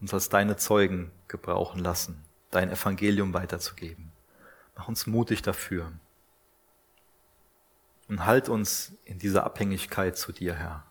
uns 0.00 0.14
als 0.14 0.30
deine 0.30 0.56
Zeugen 0.56 1.10
gebrauchen 1.28 1.80
lassen, 1.80 2.24
dein 2.52 2.70
Evangelium 2.70 3.34
weiterzugeben. 3.34 4.12
Mach 4.76 4.86
uns 4.86 5.06
mutig 5.06 5.42
dafür. 5.42 5.90
Und 8.08 8.24
halt 8.24 8.48
uns 8.48 8.92
in 9.04 9.18
dieser 9.18 9.44
Abhängigkeit 9.44 10.16
zu 10.16 10.32
dir, 10.32 10.54
Herr. 10.54 10.84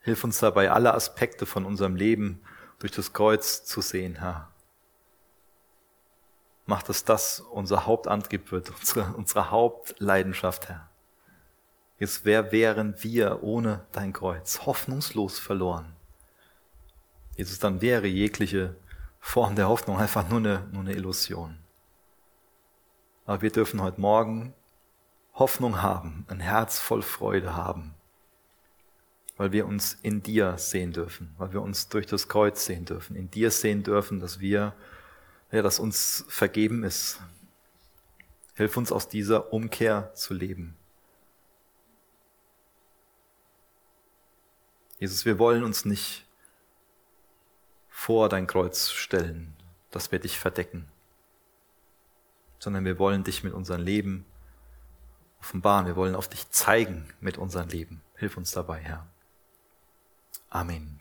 Hilf 0.00 0.22
uns 0.22 0.38
dabei, 0.38 0.70
alle 0.70 0.94
Aspekte 0.94 1.46
von 1.46 1.64
unserem 1.64 1.96
Leben 1.96 2.40
durch 2.78 2.92
das 2.92 3.12
Kreuz 3.12 3.64
zu 3.64 3.80
sehen, 3.80 4.16
Herr. 4.16 4.52
Mach, 6.66 6.82
dass 6.82 7.04
das 7.04 7.40
unser 7.40 7.86
Hauptantrieb 7.86 8.52
wird, 8.52 8.70
unsere, 8.78 9.14
unsere 9.16 9.50
Hauptleidenschaft, 9.50 10.68
Herr. 10.68 10.88
Jetzt, 11.98 12.26
wer 12.26 12.52
wären 12.52 13.02
wir 13.02 13.42
ohne 13.42 13.86
dein 13.92 14.12
Kreuz? 14.12 14.66
Hoffnungslos 14.66 15.38
verloren. 15.38 15.96
Jesus, 17.36 17.58
dann 17.58 17.80
wäre 17.80 18.06
jegliche 18.06 18.76
Form 19.26 19.56
der 19.56 19.68
Hoffnung 19.68 19.98
einfach 19.98 20.28
nur 20.28 20.38
eine, 20.38 20.68
nur 20.70 20.82
eine 20.82 20.92
Illusion. 20.92 21.58
Aber 23.24 23.42
wir 23.42 23.50
dürfen 23.50 23.82
heute 23.82 24.00
Morgen 24.00 24.54
Hoffnung 25.34 25.82
haben, 25.82 26.24
ein 26.28 26.38
Herz 26.38 26.78
voll 26.78 27.02
Freude 27.02 27.56
haben, 27.56 27.96
weil 29.36 29.50
wir 29.50 29.66
uns 29.66 29.98
in 30.00 30.22
dir 30.22 30.58
sehen 30.58 30.92
dürfen, 30.92 31.34
weil 31.38 31.52
wir 31.52 31.60
uns 31.60 31.88
durch 31.88 32.06
das 32.06 32.28
Kreuz 32.28 32.66
sehen 32.66 32.84
dürfen, 32.84 33.16
in 33.16 33.28
dir 33.28 33.50
sehen 33.50 33.82
dürfen, 33.82 34.20
dass 34.20 34.38
wir, 34.38 34.74
ja, 35.50 35.60
dass 35.60 35.80
uns 35.80 36.24
vergeben 36.28 36.84
ist. 36.84 37.20
Hilf 38.54 38.76
uns 38.76 38.92
aus 38.92 39.08
dieser 39.08 39.52
Umkehr 39.52 40.14
zu 40.14 40.34
leben. 40.34 40.76
Jesus, 45.00 45.24
wir 45.26 45.40
wollen 45.40 45.64
uns 45.64 45.84
nicht 45.84 46.25
vor 47.96 48.28
dein 48.28 48.46
Kreuz 48.46 48.90
stellen, 48.90 49.56
dass 49.90 50.12
wir 50.12 50.18
dich 50.18 50.38
verdecken, 50.38 50.86
sondern 52.58 52.84
wir 52.84 52.98
wollen 52.98 53.24
dich 53.24 53.42
mit 53.42 53.54
unserem 53.54 53.80
Leben 53.80 54.26
offenbaren. 55.40 55.86
Wir 55.86 55.96
wollen 55.96 56.14
auf 56.14 56.28
dich 56.28 56.50
zeigen 56.50 57.08
mit 57.20 57.38
unserem 57.38 57.70
Leben. 57.70 58.02
Hilf 58.16 58.36
uns 58.36 58.52
dabei, 58.52 58.80
Herr. 58.80 59.06
Amen. 60.50 61.00